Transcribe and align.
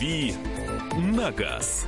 «Дави 0.00 0.32
на 0.96 1.30
газ». 1.30 1.84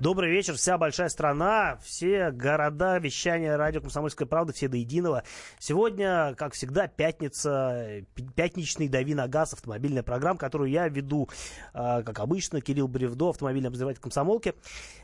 Добрый 0.00 0.30
вечер, 0.30 0.54
вся 0.54 0.78
большая 0.78 1.10
страна, 1.10 1.78
все 1.84 2.30
города 2.30 2.96
вещания 2.96 3.54
радио 3.58 3.82
«Комсомольская 3.82 4.26
правда», 4.26 4.54
все 4.54 4.66
до 4.66 4.78
единого. 4.78 5.24
Сегодня, 5.58 6.34
как 6.38 6.54
всегда, 6.54 6.88
пятница, 6.88 8.06
пятничный 8.34 8.88
«Дави 8.88 9.12
на 9.12 9.28
газ» 9.28 9.52
автомобильная 9.52 10.02
программа, 10.02 10.38
которую 10.38 10.70
я 10.70 10.88
веду, 10.88 11.28
а, 11.74 12.02
как 12.02 12.18
обычно, 12.20 12.62
Кирилл 12.62 12.88
Бревдо, 12.88 13.28
автомобильный 13.28 13.68
обозреватель 13.68 14.00
комсомолки. 14.00 14.54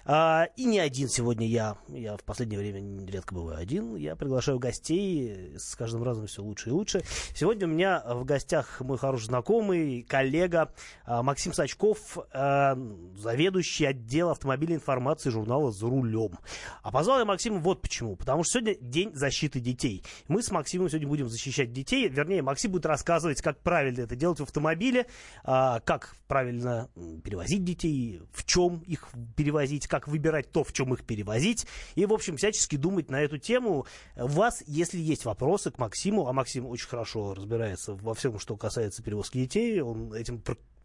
А, 0.07 0.49
и 0.57 0.65
не 0.65 0.79
один 0.79 1.11
сегодня 1.11 1.47
я, 1.47 1.77
я 1.89 2.17
в 2.17 2.25
последнее 2.25 2.59
время 2.59 3.07
редко 3.07 3.35
бываю 3.35 3.59
один, 3.59 3.97
я 3.97 4.17
приглашаю 4.17 4.59
гостей, 4.59 5.59
с 5.59 5.77
каждым 5.77 6.05
разом 6.05 6.27
все 6.27 6.43
лучше 6.43 6.71
и 6.71 6.73
лучше. 6.73 7.03
Сегодня 7.35 7.67
у 7.67 7.71
меня 7.71 8.03
в 8.03 8.25
гостях 8.25 8.81
мой 8.81 8.97
хороший 8.97 9.27
знакомый, 9.27 10.07
коллега 10.09 10.73
а, 11.05 11.23
Максим 11.23 11.53
Сачков, 11.53 12.17
заведующий 12.33 13.85
отдел 13.85 14.31
автомобильной 14.31 14.86
информации 14.87 15.31
журнала 15.31 15.73
«За 15.73 15.87
рулем». 15.87 16.39
А 16.83 16.93
позвал 16.93 17.19
я 17.19 17.25
Максима 17.25 17.59
вот 17.59 17.83
почему. 17.83 18.15
Потому 18.15 18.45
что 18.45 18.61
сегодня 18.61 18.77
день 18.81 19.13
защиты 19.15 19.59
детей. 19.59 20.05
Мы 20.29 20.43
с 20.43 20.51
Максимом 20.53 20.89
сегодня 20.89 21.09
будем 21.09 21.29
защищать 21.29 21.73
детей. 21.73 22.09
Вернее, 22.09 22.43
Максим 22.43 22.71
будет 22.71 22.87
рассказывать, 22.87 23.43
как 23.43 23.61
правильно 23.61 24.03
это 24.03 24.15
делать 24.15 24.39
в 24.39 24.45
автомобиле, 24.45 25.07
а, 25.43 25.81
как 25.81 26.15
правильно 26.29 26.89
перевозить 27.25 27.65
детей, 27.65 28.21
в 28.33 28.45
чем 28.45 28.79
их 28.87 29.09
перевозить, 29.37 29.89
как 29.89 30.07
выбирать 30.07 30.53
то, 30.53 30.63
в 30.63 30.73
чем 30.73 30.95
их 30.95 31.05
перевозить. 31.05 31.67
И, 31.97 32.07
в 32.07 32.13
общем, 32.13 32.37
всячески 32.37 32.77
думать 32.77 33.11
на 33.11 33.21
эту 33.21 33.39
тему. 33.39 33.87
У 34.17 34.27
вас, 34.29 34.63
если 34.67 34.99
есть 34.99 35.25
вопросы 35.25 35.71
к 35.71 35.79
Максиму, 35.79 36.29
а 36.29 36.33
Максим 36.33 36.67
очень 36.67 36.89
хорошо 36.89 37.35
разбирается 37.35 37.95
во 37.95 38.15
всем, 38.15 38.39
что 38.39 38.57
касается 38.57 39.03
перевозки 39.03 39.39
детей, 39.39 39.81
он 39.81 40.13
этим 40.13 40.41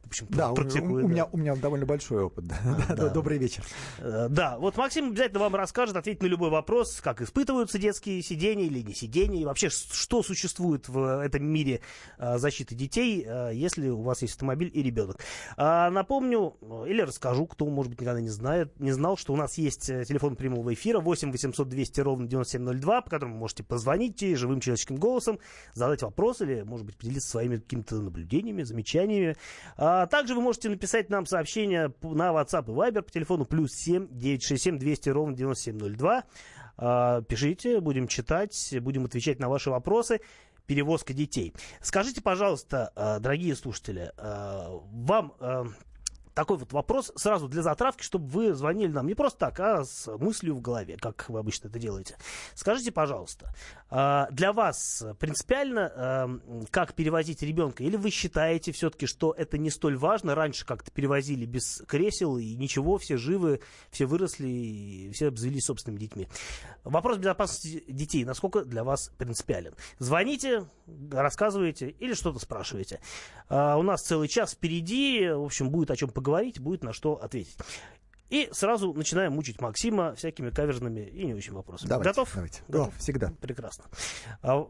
общем, 0.08 0.28
да, 0.30 0.52
практикую. 0.54 0.92
У, 0.92 0.98
у, 0.98 1.02
да. 1.02 1.08
меня, 1.08 1.26
у 1.26 1.38
меня 1.38 1.56
довольно 1.56 1.86
большой 1.86 2.24
опыт. 2.24 2.46
А, 2.64 2.94
да. 2.96 3.10
Добрый 3.10 3.38
вечер. 3.38 3.64
Э, 4.00 4.28
да, 4.30 4.58
вот 4.58 4.78
Максим 4.78 5.10
обязательно 5.10 5.40
вам 5.40 5.56
расскажет, 5.56 5.96
ответит 5.96 6.22
на 6.22 6.28
любой 6.28 6.50
вопрос, 6.50 7.00
как 7.02 7.22
испытываются 7.22 7.80
детские 7.80 8.22
сидения 8.22 8.66
или 8.66 8.82
не 8.82 8.94
сидения, 8.94 9.42
и 9.42 9.46
вообще, 9.46 9.70
что 9.70 10.22
существует 10.24 10.90
в 10.90 11.24
этом 11.24 11.46
мире 11.46 11.82
э, 12.18 12.38
защиты 12.38 12.76
детей, 12.76 13.26
э, 13.26 13.52
если 13.54 13.90
у 13.90 14.02
вас 14.02 14.22
есть 14.22 14.34
автомобиль 14.34 14.72
и 14.74 14.84
ребенок. 14.84 15.18
А, 15.58 15.90
напомню, 15.90 16.56
или 16.88 17.02
расскажу, 17.02 17.48
кто, 17.48 17.66
может 17.68 17.92
быть, 17.92 18.02
никогда 18.02 18.22
не 18.22 18.30
знает, 18.30 18.80
не 18.80 18.92
знал, 18.92 19.18
что 19.18 19.34
у 19.34 19.36
нас 19.38 19.58
есть 19.58 19.88
телефон 19.88 20.36
прямого 20.36 20.74
эфира 20.74 21.00
8 21.00 21.32
800 21.32 21.68
200 21.70 22.02
ровно 22.02 22.28
9702, 22.28 23.02
по 23.02 23.10
которому 23.10 23.36
можете 23.38 23.64
позвонить 23.64 24.20
живым 24.38 24.60
человеческим 24.60 24.98
голосом, 24.98 25.40
задать 25.74 26.02
вопрос 26.02 26.42
или, 26.42 26.62
может 26.64 26.86
быть, 26.86 26.98
поделиться 26.98 27.30
своими 27.30 27.58
какими-то 27.58 27.96
наблюдениями, 28.02 28.64
замечаниями. 28.64 29.36
А, 29.78 29.91
а 29.94 30.08
также 30.08 30.36
вы 30.36 30.42
можете 30.42 30.70
написать 30.70 31.10
нам 31.10 31.26
сообщение 31.26 31.94
на 32.02 32.30
WhatsApp 32.32 32.64
и 32.66 32.72
Viber 32.72 33.02
по 33.02 33.12
телефону 33.12 33.44
плюс 33.44 33.74
7 33.74 34.08
967 34.10 34.80
200 34.80 35.10
ровно 35.10 35.36
9702. 35.36 36.24
А, 36.78 37.22
пишите, 37.24 37.82
будем 37.82 38.08
читать, 38.08 38.74
будем 38.80 39.04
отвечать 39.04 39.40
на 39.40 39.50
ваши 39.50 39.70
вопросы 39.70 40.22
перевозка 40.66 41.14
детей. 41.14 41.54
Скажите, 41.82 42.22
пожалуйста, 42.22 42.94
а, 42.96 43.20
дорогие 43.20 43.54
слушатели, 43.54 44.14
а, 44.18 44.70
вам 44.94 45.34
такой 46.42 46.58
вот 46.58 46.74
вопрос 46.74 47.12
сразу 47.16 47.48
для 47.48 47.62
затравки, 47.62 48.02
чтобы 48.02 48.26
вы 48.26 48.56
звонили 48.56 48.92
нам 48.92 49.06
не 49.06 49.14
просто 49.14 49.38
так, 49.38 49.60
а 49.60 49.86
с 49.86 50.08
мыслью 50.18 50.56
в 50.56 50.62
голове, 50.62 50.98
как 50.98 51.30
вы 51.30 51.38
обычно 51.38 51.68
это 51.68 51.78
делаете. 51.78 52.18
Скажите, 52.56 52.92
пожалуйста, 52.92 53.54
а, 53.92 54.28
для 54.32 54.52
вас 54.52 55.06
принципиально, 55.20 55.92
а, 55.96 56.30
как 56.72 56.96
перевозить 56.96 57.44
ребенка, 57.44 57.84
или 57.84 57.96
вы 57.96 58.10
считаете 58.10 58.72
все-таки, 58.72 59.06
что 59.06 59.36
это 59.38 59.60
не 59.60 59.70
столь 59.70 59.98
важно? 59.98 60.34
Раньше 60.34 60.66
как-то 60.66 60.90
перевозили 60.90 61.46
без 61.46 61.84
кресел, 61.88 62.40
и 62.40 62.56
ничего, 62.56 62.98
все 62.98 63.18
живы, 63.18 63.62
все 63.92 64.08
выросли, 64.08 64.48
и 64.48 65.12
все 65.12 65.28
обзавелись 65.28 65.66
собственными 65.66 66.00
детьми. 66.00 66.28
Вопрос 66.84 67.20
безопасности 67.20 67.84
детей, 67.88 68.26
насколько 68.26 68.66
для 68.66 68.84
вас 68.84 69.12
принципиален? 69.20 69.76
Звоните, 70.00 70.66
рассказывайте 71.12 71.90
или 71.90 72.16
что-то 72.16 72.40
спрашиваете. 72.40 73.00
А, 73.48 73.78
у 73.78 73.84
нас 73.84 74.02
целый 74.02 74.28
час 74.28 74.54
впереди, 74.54 75.30
в 75.30 75.44
общем, 75.44 75.70
будет 75.70 75.92
о 75.92 75.96
чем 75.96 76.10
поговорить, 76.10 76.31
будет 76.60 76.84
на 76.84 76.94
что 76.94 77.16
ответить. 77.16 77.58
И 78.30 78.48
сразу 78.54 78.94
начинаем 78.94 79.34
мучить 79.34 79.60
Максима 79.60 80.16
всякими 80.16 80.50
каверзными 80.52 81.02
и 81.02 81.26
не 81.26 81.34
очень 81.34 81.54
вопросами. 81.54 81.90
Давайте, 81.90 82.10
Готов? 82.12 82.32
Давайте. 82.34 82.62
Готов? 82.70 82.88
О, 82.96 82.98
всегда. 82.98 83.34
Прекрасно. 83.42 83.84
А, 84.42 84.68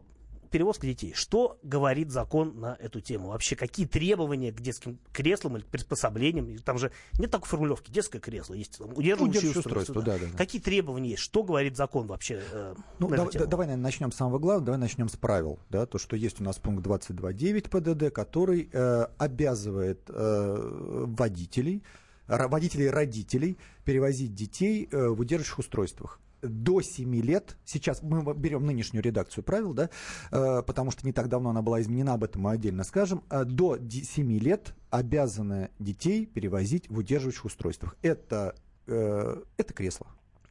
перевозка 0.52 0.86
детей. 0.86 1.12
Что 1.14 1.58
говорит 1.62 2.10
закон 2.10 2.60
на 2.60 2.76
эту 2.78 3.00
тему? 3.00 3.28
Вообще, 3.28 3.56
какие 3.56 3.86
требования 3.86 4.52
к 4.52 4.60
детским 4.60 4.98
креслам 5.12 5.56
или 5.56 5.64
к 5.64 5.66
приспособлениям? 5.66 6.58
Там 6.58 6.78
же 6.78 6.92
нет 7.18 7.30
такой 7.30 7.48
формулировки. 7.48 7.90
Детское 7.90 8.20
кресло, 8.20 8.54
есть 8.54 8.78
там, 8.78 8.92
удерживающее 8.92 9.50
устройство. 9.50 9.80
устройство 9.80 10.02
да. 10.02 10.18
Да, 10.18 10.26
да. 10.30 10.38
Какие 10.38 10.60
требования 10.62 11.10
есть? 11.10 11.22
Что 11.22 11.42
говорит 11.42 11.76
закон 11.76 12.06
вообще 12.06 12.42
э, 12.52 12.74
ну, 12.98 13.08
на 13.08 13.16
да, 13.16 13.22
эту 13.24 13.32
тему? 13.32 13.46
давай, 13.46 13.66
наверное, 13.66 13.82
начнем 13.82 14.12
с 14.12 14.16
самого 14.16 14.38
главного. 14.38 14.66
Давай 14.66 14.80
начнем 14.80 15.08
с 15.08 15.16
правил. 15.16 15.58
Да, 15.70 15.86
то, 15.86 15.98
что 15.98 16.14
есть 16.14 16.40
у 16.40 16.44
нас 16.44 16.58
пункт 16.58 16.86
22.9 16.86 17.68
ПДД, 17.68 18.14
который 18.14 18.68
э, 18.72 19.06
обязывает 19.18 20.02
э, 20.08 21.04
водителей 21.06 21.82
водителей 22.28 22.88
родителей 22.88 23.58
перевозить 23.84 24.34
детей 24.34 24.88
э, 24.90 25.08
в 25.08 25.20
удерживающих 25.20 25.58
устройствах 25.58 26.20
до 26.42 26.80
7 26.80 27.14
лет, 27.16 27.56
сейчас 27.64 28.02
мы 28.02 28.34
берем 28.34 28.66
нынешнюю 28.66 29.02
редакцию 29.02 29.44
правил, 29.44 29.72
да, 29.72 29.90
э, 30.30 30.62
потому 30.62 30.90
что 30.90 31.06
не 31.06 31.12
так 31.12 31.28
давно 31.28 31.50
она 31.50 31.62
была 31.62 31.80
изменена, 31.80 32.14
об 32.14 32.24
этом 32.24 32.42
мы 32.42 32.52
отдельно 32.52 32.84
скажем, 32.84 33.22
э, 33.30 33.44
до 33.44 33.78
7 33.78 34.38
лет 34.38 34.74
обязаны 34.90 35.70
детей 35.78 36.26
перевозить 36.26 36.88
в 36.90 36.98
удерживающих 36.98 37.44
устройствах. 37.44 37.96
Это, 38.02 38.54
это 38.86 39.72
кресло. 39.74 40.06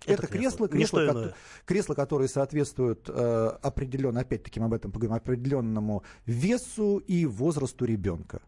Это, 0.06 0.14
это 0.14 0.28
кресло, 0.28 0.68
кресло, 0.68 1.00
кресло, 1.06 1.14
ко- 1.14 1.36
кресло, 1.66 1.94
которое 1.94 2.28
соответствует 2.28 3.08
э, 3.08 3.52
определенно, 3.62 4.22
опять-таки 4.22 4.60
мы 4.60 4.66
об 4.66 4.74
этом 4.74 4.92
поговорим, 4.92 5.18
определенному 5.18 6.04
весу 6.26 6.98
и 6.98 7.28
возрасту 7.28 7.86
ребенка. 7.86 8.42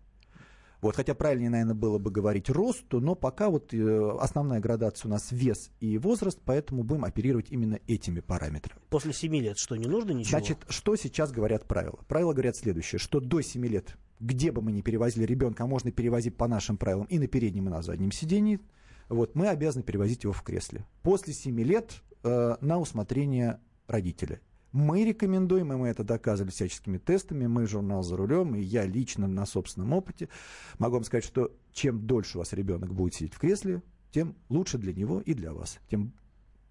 Вот, 0.83 0.97
хотя 0.97 1.15
правильнее, 1.15 1.49
наверное, 1.49 1.75
было 1.75 1.97
бы 1.97 2.11
говорить 2.11 2.49
росту, 2.49 2.99
но 2.99 3.15
пока 3.15 3.49
вот 3.49 3.73
э, 3.73 4.17
основная 4.19 4.59
градация 4.59 5.07
у 5.07 5.11
нас 5.11 5.31
вес 5.31 5.71
и 5.79 5.97
возраст, 5.97 6.37
поэтому 6.43 6.83
будем 6.83 7.05
оперировать 7.05 7.49
именно 7.51 7.79
этими 7.87 8.19
параметрами. 8.19 8.81
После 8.89 9.13
7 9.13 9.33
лет 9.37 9.57
что, 9.57 9.77
не 9.77 9.87
нужно 9.87 10.11
ничего? 10.11 10.31
Значит, 10.31 10.57
что 10.67 10.97
сейчас 10.97 11.31
говорят 11.31 11.65
правила? 11.69 11.99
Правила 12.09 12.33
говорят 12.33 12.57
следующее, 12.57 12.99
что 12.99 13.21
до 13.21 13.39
7 13.39 13.65
лет, 13.65 13.95
где 14.19 14.51
бы 14.51 14.61
мы 14.61 14.73
ни 14.73 14.81
перевозили 14.81 15.23
ребенка, 15.23 15.63
а 15.63 15.67
можно 15.67 15.89
перевозить 15.89 16.35
по 16.35 16.49
нашим 16.49 16.75
правилам 16.75 17.05
и 17.05 17.17
на 17.17 17.27
переднем, 17.27 17.67
и 17.67 17.71
на 17.71 17.81
заднем 17.81 18.11
сидении, 18.11 18.59
вот, 19.07 19.35
мы 19.35 19.47
обязаны 19.47 19.83
перевозить 19.83 20.23
его 20.23 20.33
в 20.33 20.41
кресле. 20.43 20.85
После 21.01 21.33
7 21.33 21.61
лет 21.61 21.93
э, 22.23 22.57
на 22.59 22.77
усмотрение 22.77 23.61
родителя. 23.87 24.41
Мы 24.73 25.05
рекомендуем, 25.05 25.71
и 25.71 25.75
мы 25.75 25.87
это 25.87 26.03
доказывали 26.03 26.51
всяческими 26.51 26.97
тестами, 26.97 27.45
мы 27.45 27.67
журнал 27.67 28.01
«За 28.01 28.17
рулем», 28.17 28.55
и 28.55 28.61
я 28.61 28.85
лично 28.85 29.27
на 29.27 29.45
собственном 29.45 29.93
опыте 29.93 30.29
могу 30.79 30.95
вам 30.95 31.03
сказать, 31.03 31.23
что 31.23 31.51
чем 31.71 32.07
дольше 32.07 32.37
у 32.37 32.39
вас 32.39 32.53
ребенок 32.53 32.91
будет 32.91 33.13
сидеть 33.13 33.35
в 33.35 33.39
кресле, 33.39 33.83
тем 34.11 34.35
лучше 34.49 34.79
для 34.79 34.91
него 34.91 35.21
и 35.21 35.35
для 35.35 35.53
вас. 35.53 35.77
Тем 35.89 36.13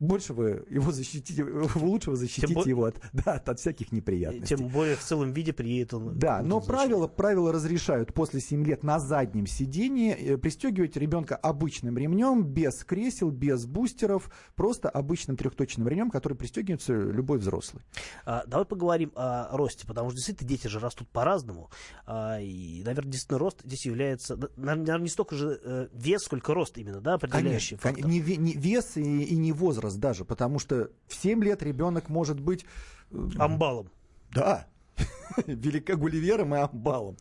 больше 0.02 0.32
вы 0.32 0.64
его 0.68 0.90
защитите, 0.90 1.44
лучше 1.76 2.10
вы 2.10 2.16
защитите 2.16 2.54
Тем 2.54 2.62
его 2.62 2.84
от, 2.86 2.96
да, 3.12 3.34
от, 3.34 3.48
от 3.48 3.60
всяких 3.60 3.92
неприятностей. 3.92 4.56
Тем 4.56 4.68
более 4.68 4.96
в 4.96 5.00
целом 5.00 5.32
виде 5.32 5.52
приедет 5.52 5.94
он. 5.94 6.18
Да, 6.18 6.42
но 6.42 6.60
правила, 6.60 7.06
правила 7.06 7.52
разрешают 7.52 8.12
после 8.12 8.40
7 8.40 8.64
лет 8.64 8.82
на 8.82 8.98
заднем 8.98 9.46
сидении 9.46 10.12
э, 10.12 10.36
пристегивать 10.36 10.96
ребенка 10.96 11.36
обычным 11.36 11.96
ремнем, 11.96 12.44
без 12.44 12.84
кресел, 12.84 13.30
без 13.30 13.64
бустеров, 13.64 14.30
просто 14.56 14.88
обычным 14.88 15.36
трехточным 15.36 15.86
ремнем, 15.86 16.10
который 16.10 16.34
пристегивается 16.34 16.92
любой 16.92 17.38
взрослый. 17.38 17.82
А, 18.24 18.42
давай 18.46 18.66
поговорим 18.66 19.12
о 19.14 19.56
росте, 19.56 19.86
потому 19.86 20.10
что 20.10 20.16
действительно 20.16 20.48
дети 20.48 20.66
же 20.66 20.80
растут 20.80 21.08
по-разному. 21.10 21.70
А, 22.06 22.40
и, 22.40 22.82
наверное, 22.84 23.12
действительно 23.12 23.38
рост 23.38 23.60
здесь 23.64 23.86
является, 23.86 24.36
наверное, 24.56 24.98
не 24.98 25.08
столько 25.08 25.36
же 25.36 25.60
э, 25.62 25.88
вес, 25.92 26.22
сколько 26.22 26.54
рост 26.54 26.76
именно, 26.76 27.00
да, 27.00 27.14
определяющий 27.14 27.76
Конечно, 27.76 27.78
фактор. 27.78 28.06
Не, 28.06 28.20
не 28.36 28.52
вес 28.54 28.96
и, 28.96 29.22
и 29.22 29.36
не 29.36 29.52
возраст 29.52 29.91
возраст 29.92 29.98
даже, 30.00 30.24
потому 30.24 30.58
что 30.58 30.90
в 31.06 31.14
7 31.14 31.42
лет 31.44 31.62
ребенок 31.62 32.08
может 32.08 32.40
быть... 32.40 32.64
Э, 33.10 33.28
Амбалом. 33.38 33.90
Да, 34.34 34.66
велика 35.46 35.96
Гулливером 35.96 36.54
и 36.54 36.58
Амбалом. 36.58 37.16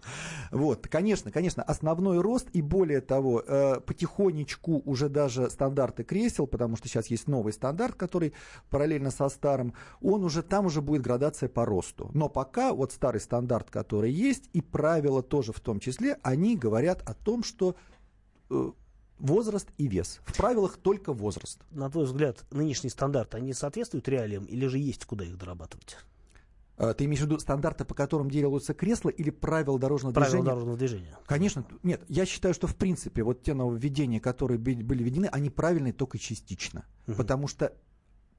Вот, 0.51 0.87
конечно, 0.87 1.31
конечно, 1.31 1.63
основной 1.63 2.21
рост 2.21 2.49
и 2.53 2.61
более 2.61 3.01
того, 3.01 3.43
э, 3.45 3.79
потихонечку 3.81 4.81
уже 4.85 5.09
даже 5.09 5.49
стандарты 5.49 6.03
кресел, 6.03 6.47
потому 6.47 6.77
что 6.77 6.87
сейчас 6.87 7.07
есть 7.07 7.27
новый 7.27 7.53
стандарт, 7.53 7.95
который 7.95 8.33
параллельно 8.69 9.11
со 9.11 9.29
старым, 9.29 9.73
он 10.01 10.23
уже 10.23 10.41
там 10.41 10.65
уже 10.65 10.81
будет 10.81 11.01
градация 11.01 11.49
по 11.49 11.65
росту. 11.65 12.11
Но 12.13 12.29
пока 12.29 12.73
вот 12.73 12.91
старый 12.91 13.21
стандарт, 13.21 13.69
который 13.69 14.11
есть, 14.11 14.49
и 14.53 14.61
правила 14.61 15.21
тоже 15.21 15.51
в 15.51 15.59
том 15.59 15.79
числе, 15.79 16.17
они 16.23 16.55
говорят 16.55 17.01
о 17.05 17.13
том, 17.13 17.43
что 17.43 17.75
э, 18.49 18.71
возраст 19.21 19.67
и 19.77 19.87
вес. 19.87 20.19
В 20.25 20.35
правилах 20.35 20.77
только 20.77 21.13
возраст. 21.13 21.59
На 21.71 21.89
твой 21.89 22.05
взгляд, 22.05 22.43
нынешний 22.51 22.89
стандарт, 22.89 23.35
они 23.35 23.53
соответствуют 23.53 24.07
реалиям 24.07 24.45
или 24.45 24.65
же 24.67 24.79
есть 24.79 25.05
куда 25.05 25.23
их 25.23 25.37
дорабатывать? 25.37 25.97
А, 26.77 26.93
ты 26.93 27.05
имеешь 27.05 27.21
в 27.21 27.25
виду 27.25 27.37
стандарты, 27.39 27.85
по 27.85 27.93
которым 27.93 28.29
делаются 28.29 28.73
кресла 28.73 29.09
или 29.09 29.29
правила 29.29 29.77
дорожного 29.77 30.13
Правила 30.13 30.31
движения? 30.31 30.45
дорожного 30.49 30.77
движения. 30.77 31.17
Конечно, 31.25 31.65
нет, 31.83 32.01
я 32.07 32.25
считаю, 32.25 32.53
что 32.53 32.67
в 32.67 32.75
принципе 32.75 33.23
вот 33.23 33.43
те 33.43 33.53
нововведения, 33.53 34.19
которые 34.19 34.57
были 34.57 35.03
введены, 35.03 35.27
они 35.27 35.49
правильные 35.49 35.93
только 35.93 36.17
частично. 36.17 36.85
Мгм. 37.05 37.17
Потому 37.17 37.47
что, 37.47 37.73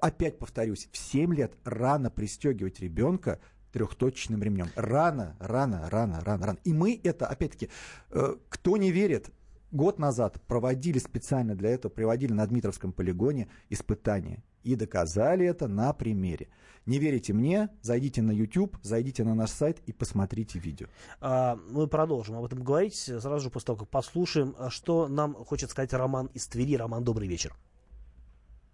опять 0.01 0.39
повторюсь, 0.39 0.89
в 0.91 0.99
7 0.99 1.33
лет 1.35 1.53
рано 1.65 2.11
пристегивать 2.11 2.81
ребенка 2.81 3.39
трехточечным 3.73 4.43
ремнем. 4.43 4.69
Рано, 4.75 5.37
рано, 5.39 5.89
рано, 5.89 6.21
рано, 6.21 6.47
рано. 6.47 6.59
И 6.65 6.73
мы 6.73 7.01
это, 7.03 7.27
опять-таки, 7.27 7.71
э, 8.11 8.37
кто 8.49 8.77
не 8.77 8.91
верит, 8.91 9.31
год 9.73 9.99
назад 9.99 10.41
проводили 10.47 10.99
специально 10.99 11.55
для 11.55 11.71
этого, 11.71 11.91
приводили 11.91 12.33
на 12.33 12.47
Дмитровском 12.47 12.93
полигоне 12.93 13.49
испытания. 13.71 14.43
И 14.63 14.77
доказали 14.77 15.45
это 15.45 15.67
на 15.67 15.93
примере. 15.93 16.49
Не 16.87 16.99
верите 16.99 17.33
мне, 17.33 17.69
зайдите 17.81 18.23
на 18.23 18.31
YouTube, 18.31 18.77
зайдите 18.83 19.25
на 19.25 19.35
наш 19.35 19.51
сайт 19.51 19.79
и 19.87 19.93
посмотрите 19.93 20.59
видео. 20.59 20.87
А, 21.21 21.57
мы 21.71 21.89
продолжим 21.89 22.37
об 22.37 22.45
этом 22.45 22.63
говорить 22.63 22.97
сразу 22.97 23.41
же 23.41 23.51
после 23.51 23.67
того, 23.67 23.79
как 23.81 23.89
послушаем, 23.89 24.55
а, 24.59 24.71
что 24.71 25.09
нам 25.09 25.35
хочет 25.35 25.71
сказать 25.71 25.93
Роман 25.93 26.27
из 26.35 26.47
Твери. 26.47 26.77
Роман, 26.77 27.03
добрый 27.03 27.29
вечер. 27.29 27.53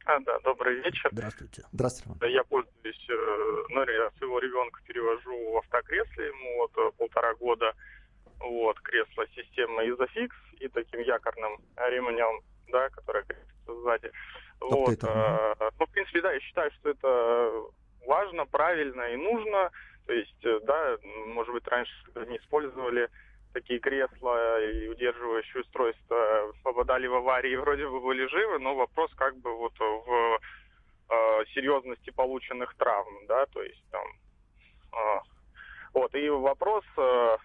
А, 0.04 0.18
да, 0.20 0.38
добрый 0.40 0.76
вечер. 0.76 1.10
Здравствуйте. 1.12 1.64
Здравствуйте, 1.70 2.18
Роман. 2.18 2.34
Я 2.34 2.44
пользуюсь, 2.44 3.06
э, 3.10 3.64
ну, 3.68 3.80
я 3.80 4.10
своего 4.16 4.38
ребенка 4.38 4.80
перевожу 4.86 5.52
в 5.52 5.58
автокресле, 5.58 6.28
ему 6.28 6.58
вот 6.60 6.72
э, 6.78 6.90
полтора 6.96 7.34
года, 7.34 7.74
вот, 8.40 8.78
кресло 8.80 9.26
система 9.34 9.84
Isofix 9.84 10.30
и 10.60 10.68
таким 10.68 11.00
якорным 11.00 11.58
ремнем, 11.76 12.42
да, 12.68 12.88
которое 12.90 13.24
крепится 13.24 13.74
сзади. 13.82 14.10
Вот, 14.60 15.02
э, 15.02 15.54
ну, 15.78 15.86
в 15.86 15.90
принципе, 15.90 16.20
да, 16.20 16.32
я 16.32 16.40
считаю, 16.40 16.70
что 16.72 16.90
это 16.90 17.52
важно, 18.06 18.46
правильно 18.46 19.02
и 19.12 19.16
нужно. 19.16 19.70
То 20.06 20.12
есть, 20.12 20.44
э, 20.44 20.60
да, 20.64 20.96
может 21.26 21.52
быть, 21.52 21.66
раньше 21.68 21.92
не 22.28 22.38
использовали 22.38 23.08
такие 23.52 23.78
кресла 23.80 24.62
и 24.62 24.88
удерживающие 24.88 25.62
устройства 25.62 26.52
попадали 26.62 27.06
в 27.06 27.14
аварии, 27.14 27.56
вроде 27.64 27.88
бы 27.88 28.00
были 28.00 28.26
живы, 28.26 28.58
но 28.58 28.74
вопрос 28.74 29.12
как 29.14 29.36
бы 29.36 29.56
вот 29.56 29.78
в 29.78 30.40
э, 31.10 31.44
серьезности 31.54 32.10
полученных 32.10 32.74
травм, 32.76 33.26
да, 33.26 33.46
то 33.46 33.62
есть 33.62 33.82
там 33.90 34.06
э, 34.92 35.20
вот 35.94 36.14
и 36.14 36.28
вопрос 36.28 36.84
э, 36.96 37.36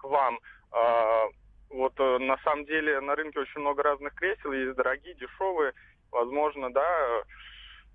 к 0.00 0.04
вам. 0.04 0.38
Э, 0.72 1.28
вот 1.70 1.92
э, 1.98 2.18
на 2.18 2.36
самом 2.38 2.64
деле 2.64 3.00
на 3.00 3.14
рынке 3.14 3.40
очень 3.40 3.60
много 3.60 3.82
разных 3.82 4.14
кресел, 4.14 4.52
есть 4.52 4.76
дорогие, 4.76 5.14
дешевые. 5.14 5.72
Возможно, 6.10 6.72
да, 6.72 7.22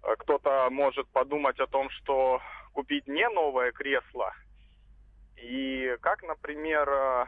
э, 0.03 0.15
кто-то 0.19 0.69
может 0.71 1.07
подумать 1.09 1.59
о 1.59 1.67
том, 1.67 1.89
что 1.89 2.41
купить 2.73 3.07
не 3.07 3.27
новое 3.29 3.71
кресло. 3.71 4.33
И 5.37 5.97
как, 6.01 6.23
например, 6.23 6.89
э, 6.89 7.25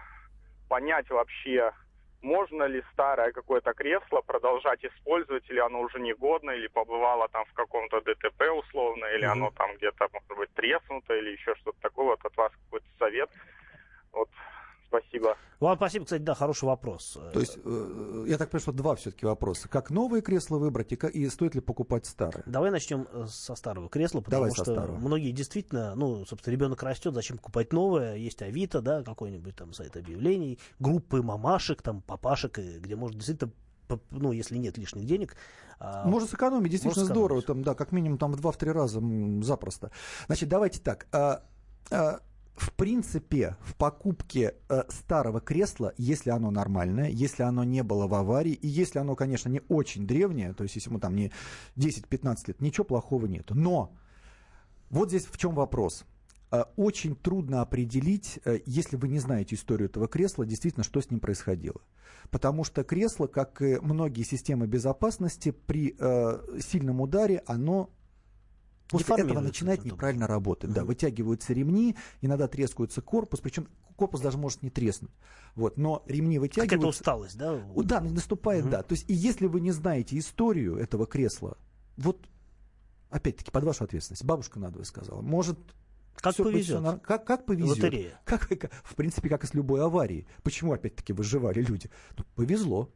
понять 0.69 1.09
вообще, 1.09 1.74
можно 2.21 2.63
ли 2.63 2.83
старое 2.94 3.31
какое-то 3.31 3.74
кресло 3.74 4.21
продолжать 4.21 4.83
использовать, 4.83 5.50
или 5.50 5.59
оно 5.59 5.81
уже 5.81 6.00
негодно, 6.00 6.51
или 6.51 6.68
побывало 6.68 7.27
там 7.29 7.45
в 7.45 7.53
каком-то 7.53 8.01
ДТП 8.01 8.41
условно, 8.53 9.06
или 9.06 9.25
Мгм. 9.25 9.31
оно 9.31 9.51
там 9.51 9.75
где-то, 9.75 10.07
может 10.13 10.38
быть, 10.38 10.53
треснуто, 10.53 11.13
или 11.15 11.31
еще 11.31 11.56
что-то 11.56 11.79
такое. 11.81 12.06
Вот 12.07 12.25
от 12.25 12.38
вас 12.38 12.51
какой-то 12.65 12.88
совет. 12.97 13.29
Вот, 14.13 14.29
спасибо. 14.88 15.36
Вам 15.60 15.75
спасибо, 15.78 16.06
кстати, 16.06 16.22
да, 16.22 16.34
хороший 16.36 16.66
вопрос. 16.66 17.18
То 17.34 17.39
есть, 17.39 17.57
э, 17.63 18.25
я 18.28 18.38
так 18.38 18.50
понимаю, 18.50 18.62
что 18.62 18.72
два 18.72 18.95
все-таки 18.95 19.25
вопроса. 19.25 19.68
Как 19.68 19.89
новые 19.89 20.22
кресла 20.22 20.57
выбрать 20.57 20.92
и, 20.92 20.95
ка- 20.95 21.07
и 21.07 21.28
стоит 21.30 21.56
ли 21.56 21.62
покупать 21.62 22.06
старые? 22.06 22.44
Давай 22.45 22.69
начнем 22.72 23.07
э, 23.12 23.25
со 23.28 23.56
старого 23.56 23.89
кресла, 23.89 24.22
потому 24.22 24.44
Давай 24.44 24.51
что 24.54 24.63
старого. 24.66 24.95
многие 24.98 25.31
действительно, 25.31 25.95
ну, 25.95 26.25
собственно, 26.25 26.54
ребенок 26.54 26.84
растет, 26.84 27.13
зачем 27.13 27.38
покупать 27.38 27.74
новое? 27.74 28.16
Есть 28.16 28.42
Авито, 28.42 28.81
да, 28.81 29.04
какой-нибудь 29.04 29.56
там 29.56 29.74
сайт 29.74 29.98
объявлений, 29.98 30.60
группы 30.80 31.22
мамашек, 31.22 31.81
там, 31.81 32.01
папашек, 32.01 32.57
где 32.60 32.95
можно 32.95 33.16
действительно, 33.16 33.51
ну, 34.12 34.31
если 34.31 34.57
нет 34.57 34.78
лишних 34.78 35.06
денег. 35.06 35.36
а, 35.80 36.07
Можно 36.07 36.28
сэкономить, 36.28 36.72
действительно 36.72 37.01
можно 37.04 37.16
здорово, 37.16 37.39
сэкономить. 37.42 37.66
там, 37.66 37.74
да, 37.74 37.78
как 37.78 37.92
минимум 37.92 38.18
там 38.19 38.31
в 38.34 38.36
два-три 38.39 38.72
раза 38.72 39.00
м, 39.00 39.42
запросто. 39.44 39.92
Значит, 40.28 40.50
давайте 40.50 40.80
так. 40.81 41.07
В 42.57 42.74
принципе, 42.74 43.56
в 43.62 43.75
покупке 43.75 44.56
э, 44.68 44.83
старого 44.89 45.39
кресла, 45.39 45.94
если 45.98 46.31
оно 46.31 46.51
нормальное, 46.51 47.09
если 47.09 47.44
оно 47.44 47.63
не 47.63 47.83
было 47.83 48.07
в 48.07 48.13
аварии, 48.15 48.54
и 48.54 48.68
если 48.68 49.00
оно, 49.00 49.15
конечно, 49.15 49.50
не 49.50 49.62
очень 49.69 50.07
древнее, 50.07 50.54
то 50.54 50.63
есть 50.63 50.75
если 50.75 50.89
ему 50.89 51.00
там 51.00 51.15
не 51.15 51.31
10-15 51.75 52.36
лет, 52.48 52.62
ничего 52.62 52.83
плохого 52.83 53.27
нету. 53.27 53.54
Но 53.56 53.95
вот 54.89 55.09
здесь 55.09 55.25
в 55.25 55.38
чем 55.38 55.54
вопрос. 55.54 56.04
Э, 56.51 56.63
Очень 56.77 57.15
трудно 57.15 57.62
определить, 57.62 58.39
э, 58.45 58.60
если 58.65 58.98
вы 58.98 59.07
не 59.07 59.19
знаете 59.19 59.56
историю 59.56 59.89
этого 59.89 60.07
кресла, 60.07 60.45
действительно, 60.45 60.83
что 60.83 61.01
с 61.01 61.12
ним 61.12 61.19
происходило. 61.19 61.81
Потому 62.31 62.63
что 62.63 62.83
кресло, 62.83 63.27
как 63.27 63.62
и 63.62 63.77
многие 63.81 64.24
системы 64.24 64.65
безопасности, 64.65 65.51
при 65.51 65.95
э, 65.98 66.60
сильном 66.60 67.01
ударе, 67.01 67.44
оно 67.45 67.92
после 68.89 69.16
этого 69.24 69.39
начинает 69.42 69.80
потом. 69.80 69.94
неправильно 69.94 70.28
работать. 70.28 70.72
Да, 70.72 70.84
вытягиваются 70.84 71.54
ремни, 71.54 71.95
иногда 72.22 72.48
трескаются 72.48 73.01
корпус, 73.01 73.39
причем 73.39 73.68
корпус 73.95 74.22
даже 74.22 74.38
может 74.38 74.62
не 74.63 74.69
треснуть. 74.69 75.12
Вот, 75.56 75.78
но 75.78 76.04
ремни 76.07 76.38
Какая-то 76.38 76.62
вытягиваются. 76.62 77.01
усталость, 77.01 77.38
да? 77.38 77.62
Да, 77.84 78.01
наступает, 78.01 78.63
Мгм. 78.66 78.72
да. 78.72 78.84
То 78.84 78.94
есть, 78.94 79.10
и 79.10 79.13
если 79.13 79.48
вы 79.48 79.60
не 79.62 79.72
знаете 79.72 80.18
историю 80.18 80.75
этого 80.78 81.06
кресла, 81.07 81.57
вот, 81.98 82.28
опять-таки, 83.10 83.51
под 83.51 83.63
вашу 83.63 83.84
ответственность, 83.84 84.24
бабушка 84.24 84.60
надвое 84.60 84.84
сказала, 84.86 85.22
может... 85.22 85.57
Как 86.19 86.36
быть 86.38 86.45
повезет. 86.45 86.81
нар- 86.81 87.00
Как, 87.00 87.25
как 87.28 87.45
повезет. 87.45 87.78
Лотерея. 87.78 88.19
Как, 88.25 88.48
как- 88.48 88.72
в 88.84 88.95
принципе, 88.95 89.30
как 89.30 89.44
и 89.44 89.48
с 89.48 89.54
любой 89.54 89.84
аварией. 89.84 90.25
Почему, 90.42 90.74
опять-таки, 90.74 91.13
выживали 91.13 91.62
люди? 91.62 91.92
Ну, 92.18 92.25
повезло. 92.34 92.89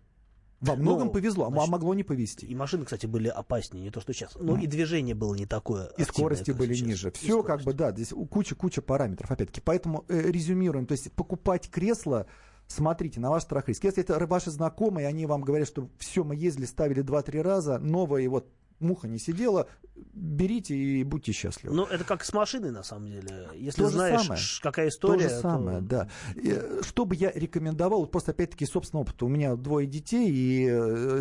Во 0.62 0.76
многом 0.76 1.08
Ну, 1.08 1.14
повезло, 1.14 1.48
а 1.48 1.50
значит, 1.50 1.70
могло 1.70 1.94
не 1.96 2.04
повезти. 2.04 2.46
И 2.46 2.54
машины, 2.56 2.86
кстати, 2.86 3.08
были 3.08 3.28
опаснее, 3.28 3.84
не 3.84 3.90
то, 3.90 4.00
что 4.00 4.14
сейчас. 4.14 4.36
Но 4.36 4.56
Ну. 4.56 4.62
и 4.62 4.68
движение 4.68 5.16
было 5.16 5.34
не 5.34 5.48
такое. 5.48 5.88
И 5.98 6.04
скорости 6.04 6.52
были 6.52 6.74
сейчас. 6.76 6.88
ниже. 6.88 7.12
Все 7.12 7.42
как 7.42 7.64
бы, 7.64 7.74
да, 7.74 7.92
здесь 7.92 8.14
куча-куча 8.30 8.82
параметров, 8.84 9.32
опять-таки. 9.32 9.60
Поэтому 9.62 10.06
э, 10.08 10.22
резюмируем. 10.32 10.86
То 10.86 10.92
есть 10.92 11.12
покупать 11.14 11.70
кресло, 11.70 12.28
смотрите, 12.68 13.20
на 13.20 13.32
ваш 13.32 13.44
страх 13.44 13.68
риск. 13.70 13.84
Если 13.84 14.04
это 14.04 14.24
ваши 14.28 14.52
знакомые, 14.52 15.08
они 15.08 15.26
вам 15.26 15.42
говорят, 15.42 15.68
что 15.68 15.90
все, 15.98 16.24
мы 16.24 16.36
ездили, 16.36 16.66
ставили 16.66 17.04
2-3 17.04 17.42
раза, 17.42 17.80
новое, 17.80 18.22
и 18.22 18.28
вот 18.28 18.48
муха 18.82 19.08
не 19.08 19.20
сидела, 19.20 19.68
берите 20.14 20.76
и 20.76 21.04
будьте 21.04 21.32
счастливы. 21.32 21.76
Ну, 21.76 21.84
это 21.86 22.04
как 22.04 22.24
с 22.24 22.34
машиной, 22.34 22.72
на 22.72 22.84
самом 22.84 23.08
деле. 23.10 23.48
Если 23.56 23.84
То 23.84 23.90
знаешь, 23.90 24.22
самое. 24.24 24.42
какая 24.62 24.86
То 24.88 24.90
история, 24.90 25.30
же 25.30 25.40
самое, 25.40 25.78
то- 25.80 25.86
да. 25.86 26.10
Э, 26.36 26.82
Что 26.84 27.06
бы 27.06 27.16
я 27.16 27.32
рекомендовал, 27.32 28.02
вот 28.02 28.12
просто 28.12 28.32
опять-таки 28.32 28.66
собственного 28.66 29.04
опыта. 29.04 29.26
У 29.26 29.30
меня 29.30 29.56
двое 29.56 29.88
детей, 29.88 30.30
и 30.32 30.66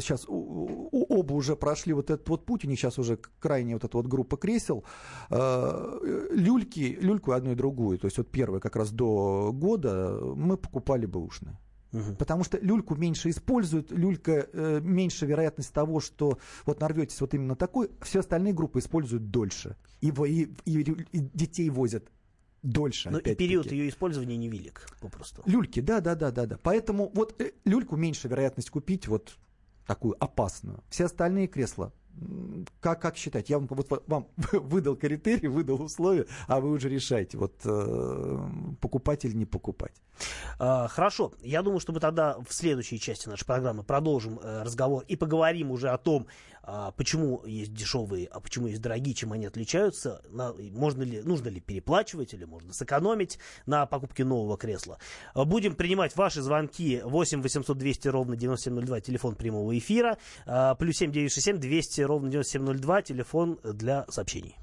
сейчас 0.01 0.25
оба 0.29 1.33
уже 1.35 1.57
прошли 1.57 1.93
вот 1.93 2.11
этот 2.11 2.29
вот 2.29 2.47
путь, 2.47 2.65
у 2.65 2.69
них 2.69 2.79
сейчас 2.79 2.99
уже 2.99 3.19
крайняя 3.39 3.77
вот 3.77 3.85
эта 3.85 3.97
вот 3.97 4.07
группа 4.07 4.37
кресел. 4.37 4.85
Э, 5.31 6.27
Люльки, 6.31 6.97
люльку 7.01 7.33
одну 7.33 7.53
и 7.53 7.55
другую, 7.55 7.99
то 7.99 8.07
есть 8.07 8.19
вот 8.19 8.31
первая 8.31 8.61
как 8.61 8.77
раз 8.77 8.91
до 8.91 9.53
года 9.53 10.19
мы 10.35 10.57
покупали 10.57 11.07
бэушные. 11.07 11.59
Мгм. 11.93 12.17
Потому 12.17 12.45
что 12.45 12.59
люльку 12.59 12.95
меньше 12.95 13.31
используют, 13.31 13.91
люлька 13.91 14.49
э, 14.53 14.81
меньше 14.83 15.27
вероятность 15.27 15.73
того, 15.73 15.99
что 16.01 16.39
вот 16.67 16.81
нарветесь 16.81 17.21
вот 17.21 17.35
именно 17.35 17.57
такой, 17.57 17.91
все 18.01 18.21
остальные 18.21 18.53
группы 18.53 18.79
используют 18.79 19.31
дольше. 19.31 19.77
И, 20.01 20.09
и- 20.11 20.55
и 20.65 20.81
и 20.83 21.19
детей 21.19 21.69
возят 21.71 22.05
дольше. 22.63 23.11
Ну, 23.11 23.19
и 23.19 23.35
период 23.35 23.73
ее 23.73 23.89
использования 23.89 24.37
невелик, 24.37 24.87
попросту. 25.01 25.43
Люльки, 25.47 25.81
да, 25.81 26.01
да, 26.01 26.15
да, 26.15 26.31
да, 26.31 26.47
да. 26.47 26.59
Поэтому 26.63 27.11
вот 27.15 27.41
э, 27.41 27.53
люльку 27.65 27.97
меньше 27.97 28.29
вероятность 28.29 28.71
купить 28.71 29.09
вот 29.09 29.37
такую 29.87 30.15
опасную. 30.23 30.85
Все 30.91 31.07
остальные 31.07 31.49
кресла, 31.49 31.93
как, 32.81 33.01
как 33.01 33.17
считать? 33.17 33.51
Я 33.51 33.59
вам, 33.59 33.69
вот 33.71 34.03
вам 34.07 34.29
выдал 34.53 34.97
критерий, 34.97 35.49
выдал 35.49 35.83
условия, 35.83 36.27
а 36.47 36.61
вы 36.61 36.71
уже 36.71 36.89
решаете, 36.89 37.39
вот 37.39 37.55
э, 37.65 38.39
покупать 38.81 39.25
или 39.25 39.35
не 39.35 39.47
покупать. 39.47 39.93
А, 40.59 40.89
Хорошо, 40.89 41.33
я 41.41 41.63
думаю, 41.63 41.81
что 41.81 41.93
мы 41.93 42.01
тогда 42.01 42.37
в 42.47 42.53
следующей 42.53 42.99
части 42.99 43.29
нашей 43.29 43.47
программы 43.47 43.83
продолжим 43.83 44.39
э, 44.39 44.63
разговор 44.63 45.05
и 45.09 45.17
поговорим 45.17 45.71
уже 45.71 45.91
о 45.91 45.99
том, 45.99 46.27
а, 46.63 46.93
почему 46.93 47.45
есть 47.47 47.73
дешевые, 47.73 48.27
а 48.27 48.41
почему 48.41 48.69
есть 48.69 48.81
дорогие, 48.81 49.15
чем 49.15 49.33
они 49.33 49.47
отличаются, 49.47 50.23
можно 50.31 51.03
ли, 51.03 51.23
нужно 51.23 51.49
ли 51.49 51.61
переплачивать 51.61 52.35
или 52.35 52.45
можно 52.45 52.73
сэкономить 52.73 53.39
на 53.67 53.87
покупке 53.87 54.25
нового 54.25 54.57
кресла. 54.57 54.99
А, 55.35 55.45
Будем 55.45 55.75
принимать 55.75 56.17
ваши 56.17 56.43
звонки 56.43 57.01
8 57.05 57.43
800 57.43 57.77
200 57.77 58.09
ровно 58.09 58.37
9702, 58.37 59.01
телефон 59.01 59.35
прямого 59.35 59.77
эфира, 59.77 60.19
а, 60.47 60.75
плюс 60.75 60.97
7 60.97 61.13
967 61.13 61.59
200 61.59 62.01
ровно 62.03 62.31
9702, 62.31 63.03
телефон 63.03 63.59
для 63.65 64.07
сообщений. 64.09 64.57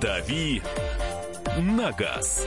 «Дави 0.00 0.62
на 1.58 1.92
газ». 1.92 2.46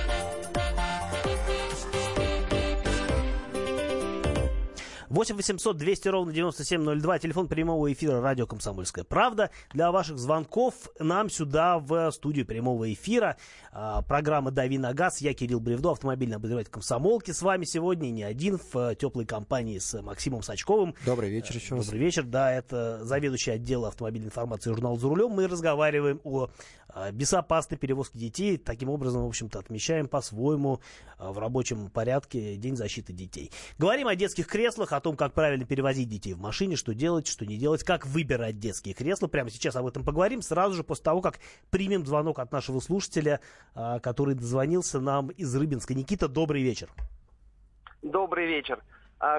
8 5.11 5.35
800 5.35 5.75
200 5.75 6.07
ровно 6.07 6.31
9702, 6.31 7.19
телефон 7.19 7.49
прямого 7.49 7.91
эфира 7.91 8.21
радио 8.21 8.47
«Комсомольская 8.47 9.03
правда». 9.03 9.49
Для 9.73 9.91
ваших 9.91 10.17
звонков 10.17 10.73
нам 10.99 11.29
сюда 11.29 11.79
в 11.79 12.11
студию 12.11 12.45
прямого 12.45 12.93
эфира 12.93 13.35
а, 13.73 14.03
программа 14.03 14.51
«Дави 14.51 14.77
на 14.77 14.93
газ». 14.93 15.19
Я 15.19 15.33
Кирилл 15.33 15.59
Бревдо, 15.59 15.91
автомобильный 15.91 16.37
обозреватель 16.37 16.71
комсомолки. 16.71 17.31
С 17.31 17.41
вами 17.41 17.65
сегодня 17.65 18.09
не 18.09 18.23
один 18.23 18.57
в 18.71 18.95
теплой 18.95 19.25
компании 19.25 19.79
с 19.79 20.01
Максимом 20.01 20.43
Сачковым. 20.43 20.95
Добрый 21.05 21.29
вечер 21.29 21.55
еще. 21.55 21.75
Добрый 21.75 21.99
вечер, 21.99 22.23
да, 22.23 22.53
это 22.53 23.03
заведующий 23.03 23.51
отдела 23.51 23.89
автомобильной 23.89 24.27
информации 24.27 24.69
журнала 24.69 24.97
«За 24.97 25.09
рулем». 25.09 25.31
Мы 25.31 25.45
разговариваем 25.47 26.21
о 26.23 26.49
а, 26.93 27.11
безопасной 27.11 27.77
перевозке 27.77 28.19
детей. 28.19 28.57
Таким 28.57 28.89
образом, 28.89 29.23
в 29.23 29.27
общем-то, 29.27 29.59
отмечаем 29.59 30.07
по-своему 30.07 30.81
а, 31.17 31.31
в 31.31 31.39
рабочем 31.39 31.89
порядке 31.89 32.55
День 32.55 32.75
защиты 32.75 33.13
детей. 33.13 33.51
Говорим 33.77 34.07
о 34.07 34.15
детских 34.15 34.47
креслах, 34.47 34.91
о 34.93 34.99
том, 34.99 35.15
как 35.15 35.33
правильно 35.33 35.65
перевозить 35.65 36.09
детей 36.09 36.33
в 36.33 36.39
машине, 36.39 36.75
что 36.75 36.93
делать, 36.93 37.27
что 37.27 37.45
не 37.45 37.57
делать, 37.57 37.83
как 37.83 38.05
выбирать 38.05 38.59
детские 38.59 38.93
кресла. 38.93 39.27
Прямо 39.27 39.49
сейчас 39.49 39.75
об 39.75 39.85
этом 39.85 40.03
поговорим, 40.03 40.41
сразу 40.41 40.75
же 40.75 40.83
после 40.83 41.03
того, 41.03 41.21
как 41.21 41.39
примем 41.69 42.05
звонок 42.05 42.39
от 42.39 42.51
нашего 42.51 42.79
слушателя, 42.79 43.39
а, 43.73 43.99
который 43.99 44.35
дозвонился 44.35 44.99
нам 44.99 45.29
из 45.29 45.55
Рыбинска. 45.55 45.93
Никита, 45.93 46.27
добрый 46.27 46.63
вечер. 46.63 46.89
Добрый 48.01 48.47
вечер. 48.47 48.79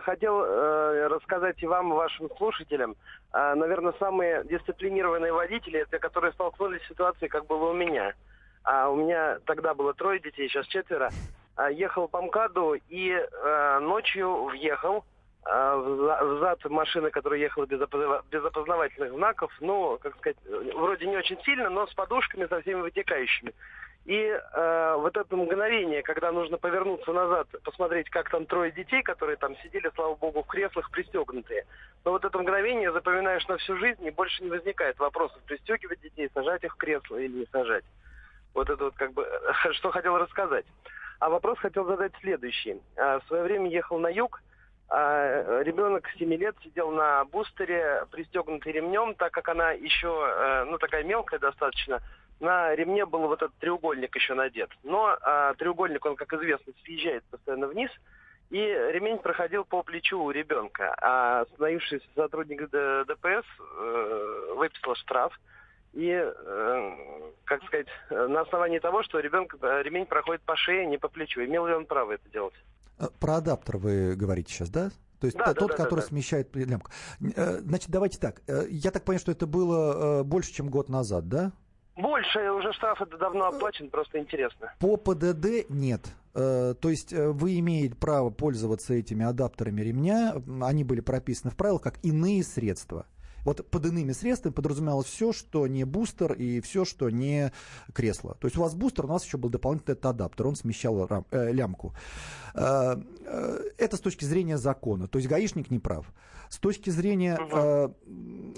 Хотел 0.05 0.45
э, 0.45 1.09
рассказать 1.09 1.61
и 1.61 1.67
вам, 1.67 1.93
и 1.93 1.97
вашим 1.97 2.31
слушателям, 2.37 2.95
э, 3.33 3.55
наверное, 3.55 3.93
самые 3.99 4.45
дисциплинированные 4.45 5.33
водители, 5.33 5.81
это 5.81 5.99
которые 5.99 6.33
столкнулись 6.33 6.83
с 6.83 6.89
ситуацией, 6.89 7.29
как 7.29 7.47
было 7.47 7.71
у 7.71 7.75
меня. 7.75 8.15
А 8.63 8.89
у 8.89 8.97
меня 8.97 9.39
тогда 9.45 9.75
было 9.75 9.93
трое 9.93 10.21
детей, 10.21 10.49
сейчас 10.49 10.67
четверо. 10.67 11.11
А, 11.57 11.71
ехал 11.71 12.09
по 12.09 12.23
МКАДу 12.23 12.75
и 12.89 13.11
э, 13.11 13.79
ночью 13.81 14.45
въехал 14.45 15.05
э, 15.45 15.75
в 15.77 16.39
зад 16.41 16.65
машины, 16.71 17.11
которая 17.11 17.41
ехала 17.41 17.67
без, 17.67 17.81
опозна... 17.81 18.23
без 18.31 18.45
опознавательных 18.45 19.13
знаков, 19.13 19.53
ну, 19.61 19.99
как 20.01 20.17
сказать, 20.17 20.37
вроде 20.75 21.07
не 21.07 21.17
очень 21.17 21.43
сильно, 21.43 21.69
но 21.69 21.87
с 21.87 21.95
подушками 21.95 22.47
со 22.47 22.61
всеми 22.63 22.81
вытекающими. 22.83 23.53
И 24.05 24.17
э, 24.17 24.95
вот 24.99 25.17
это 25.17 25.37
мгновение, 25.37 26.03
когда 26.03 26.33
нужно 26.33 26.59
повернуться 26.59 27.13
назад, 27.13 27.47
посмотреть, 27.63 28.11
как 28.11 28.29
там 28.31 28.47
трое 28.47 28.73
детей, 28.73 29.03
которые 29.03 29.37
там 29.37 29.57
сидели, 29.59 29.91
слава 29.95 30.17
богу, 30.17 30.43
в 30.43 30.47
креслах 30.47 30.91
пристегнутые. 30.91 31.67
Но 32.05 32.11
вот 32.11 32.25
это 32.25 32.37
мгновение 32.37 32.91
запоминаешь 32.91 33.47
на 33.47 33.59
всю 33.59 33.77
жизнь, 33.77 34.05
и 34.05 34.11
больше 34.11 34.43
не 34.43 34.51
возникает 34.51 34.99
вопросов, 34.99 35.41
пристегивать 35.47 36.01
детей, 36.01 36.29
сажать 36.35 36.65
их 36.65 36.75
в 36.75 36.79
кресло 36.79 37.17
или 37.17 37.33
не 37.33 37.47
сажать. 37.53 37.85
Вот 38.55 38.69
это 38.69 38.85
вот 38.85 38.95
как 38.97 39.13
бы, 39.13 39.25
что 39.73 39.93
хотел 39.93 40.19
рассказать. 40.19 40.67
А 41.21 41.31
вопрос 41.31 41.59
хотел 41.59 41.85
задать 41.85 42.13
следующий. 42.21 42.83
А, 42.97 43.21
в 43.21 43.25
свое 43.27 43.45
время 43.45 43.71
ехал 43.71 44.01
на 44.01 44.09
юг, 44.09 44.43
а, 44.89 45.63
ребенок 45.63 46.09
7 46.19 46.35
лет 46.35 46.57
сидел 46.65 46.91
на 46.91 47.25
бустере, 47.27 48.05
пристегнутый 48.11 48.73
ремнем, 48.73 49.15
так 49.15 49.33
как 49.33 49.49
она 49.49 49.71
еще, 49.71 50.09
э, 50.09 50.65
ну, 50.65 50.77
такая 50.79 51.05
мелкая 51.05 51.39
достаточно, 51.39 52.03
на 52.43 52.75
ремне 52.75 53.07
был 53.07 53.21
вот 53.21 53.41
этот 53.41 53.57
треугольник 53.59 54.15
еще 54.15 54.35
надет. 54.35 54.71
Но 54.83 55.17
а, 55.23 55.55
треугольник, 55.55 56.05
он, 56.05 56.17
как 56.17 56.33
известно, 56.35 56.73
съезжает 56.85 57.25
постоянно 57.31 57.69
вниз, 57.69 57.91
и 58.51 58.59
ремень 58.59 59.19
проходил 59.19 59.65
по 59.65 59.83
плечу 59.83 60.21
у 60.21 60.31
ребенка. 60.31 60.95
А 61.01 61.41
остановившийся 61.43 62.05
сотрудник 62.15 62.69
ДПС 62.69 63.47
э, 63.59 64.55
выписал 64.57 64.95
штраф, 64.97 65.33
и, 65.95 66.11
э, 66.11 66.91
как 67.45 67.63
сказать, 67.65 67.87
на 68.11 68.41
основании 68.43 68.79
того, 68.79 69.03
что 69.03 69.21
ребенок, 69.21 69.57
э, 69.63 69.83
ремень 69.83 70.05
проходит 70.07 70.43
по 70.43 70.57
шее, 70.57 70.87
не 70.87 70.99
по 70.99 71.09
плечу. 71.09 71.43
Имел 71.43 71.67
ли 71.67 71.75
он 71.75 71.87
право 71.87 72.13
это 72.13 72.29
делать? 72.31 72.55
Э, 72.99 73.07
про 73.21 73.37
адаптер 73.37 73.79
вы 73.79 74.17
говорите 74.17 74.53
сейчас, 74.53 74.69
да? 74.69 74.91
То 75.21 75.27
есть 75.27 75.39
да, 75.39 75.55
тот, 75.55 75.71
да, 75.71 75.77
который 75.77 76.01
да, 76.01 76.07
смещает 76.07 76.55
лямку. 76.57 76.91
Значит, 77.21 77.91
давайте 77.91 78.19
так. 78.19 78.43
Я 78.69 78.91
так 78.91 79.05
понимаю, 79.05 79.21
что 79.21 79.31
это 79.31 79.47
было 79.47 80.25
больше, 80.25 80.53
чем 80.53 80.69
год 80.69 80.89
назад, 80.89 81.29
да? 81.29 81.53
Больше, 81.97 82.51
уже 82.53 82.73
штраф 82.73 83.03
это 83.03 83.19
давно 83.19 83.47
оплачен, 83.47 83.91
просто 83.91 84.19
интересно. 84.19 84.73
По 84.79 84.97
ПДД 84.97 85.69
нет. 85.69 86.01
То 86.33 86.77
есть 86.85 87.13
вы 87.13 87.59
имеете 87.59 87.95
право 87.95 88.31
пользоваться 88.31 88.95
этими 88.95 89.25
адаптерами 89.25 89.83
ремня, 89.83 90.35
они 90.63 90.85
были 90.85 91.01
прописаны 91.01 91.51
в 91.51 91.57
правилах 91.57 91.83
как 91.83 91.99
иные 92.03 92.43
средства. 92.43 93.05
Вот 93.45 93.69
под 93.71 93.87
иными 93.87 94.13
средствами 94.13 94.53
подразумевалось 94.53 95.07
все, 95.07 95.33
что 95.33 95.67
не 95.67 95.85
бустер 95.85 96.33
и 96.33 96.61
все, 96.61 96.85
что 96.85 97.11
не 97.11 97.53
кресло. 97.93 98.37
То 98.41 98.47
есть 98.47 98.57
у 98.57 98.63
вас 98.63 98.75
бустер, 98.75 99.07
у 99.07 99.09
нас 99.09 99.25
еще 99.25 99.39
был 99.39 99.51
дополнительный 99.51 99.93
этот 99.93 100.07
адаптер, 100.07 100.47
он 100.47 100.57
смещал 100.57 101.07
рам, 101.07 101.27
э, 101.31 101.53
лямку. 101.53 101.95
Э, 102.55 102.97
э, 103.25 103.61
это 103.79 103.97
с 103.97 104.01
точки 104.01 104.25
зрения 104.25 104.59
закона. 104.59 105.09
То 105.09 105.19
есть 105.19 105.29
гаишник 105.29 105.71
не 105.71 105.79
прав. 105.79 106.07
С 106.49 106.59
точки 106.59 106.91
зрения 106.91 107.39
э, 107.51 107.89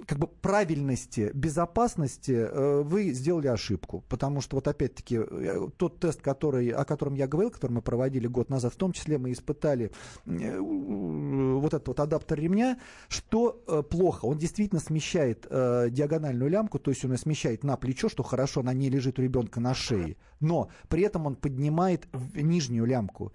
как 0.07 0.19
бы 0.19 0.26
правильности, 0.26 1.31
безопасности 1.33 2.33
э, 2.33 2.83
вы 2.83 3.12
сделали 3.12 3.47
ошибку. 3.47 4.03
Потому 4.09 4.41
что 4.41 4.57
вот 4.57 4.67
опять-таки 4.67 5.21
э, 5.21 5.69
тот 5.76 6.00
тест, 6.00 6.21
который, 6.21 6.71
о 6.71 6.85
котором 6.85 7.14
я 7.14 7.29
говорил, 7.29 7.53
который 7.53 7.71
мы 7.71 7.83
проводили 7.83 8.26
год 8.26 8.50
назад, 8.50 8.75
в 8.75 8.76
том 8.76 8.93
числе 8.93 9.17
мы 9.17 9.31
испытали 9.31 9.93
э, 10.26 10.59
вот 10.59 11.73
этот 11.73 11.87
вот 11.87 12.00
адаптер 12.00 12.41
ремня, 12.41 12.81
что 13.09 13.62
э, 13.69 13.83
плохо. 13.88 14.25
Он 14.25 14.38
действительно 14.38 14.74
смещает 14.81 15.47
э, 15.49 15.88
диагональную 15.90 16.50
лямку, 16.50 16.78
то 16.78 16.90
есть 16.90 17.04
он 17.04 17.12
ее 17.12 17.19
смещает 17.19 17.64
на 17.64 17.76
плечо, 17.76 18.09
что 18.09 18.23
хорошо, 18.23 18.61
она 18.61 18.73
не 18.73 18.90
лежит 18.90 19.19
у 19.19 19.23
ребенка 19.23 19.61
на 19.61 19.75
шее. 19.75 20.16
Но 20.40 20.71
при 20.88 21.02
этом 21.02 21.26
он 21.26 21.37
поднимает 21.37 22.07
нижнюю 22.35 22.85
лямку 22.85 23.33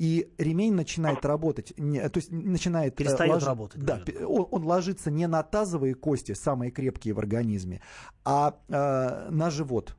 и 0.00 0.32
ремень 0.38 0.72
начинает 0.72 1.26
работать, 1.26 1.74
не, 1.76 2.08
то 2.08 2.16
есть 2.16 2.32
начинает... 2.32 2.94
Э, 2.94 2.96
Перестает 2.96 3.34
лож... 3.34 3.44
работать. 3.44 3.84
Да, 3.84 4.00
он, 4.26 4.48
он 4.50 4.64
ложится 4.64 5.10
не 5.10 5.26
на 5.26 5.42
тазовые 5.42 5.94
кости, 5.94 6.32
самые 6.32 6.70
крепкие 6.70 7.12
в 7.12 7.18
организме, 7.18 7.82
а 8.24 8.56
э, 8.68 9.28
на 9.30 9.50
живот. 9.50 9.96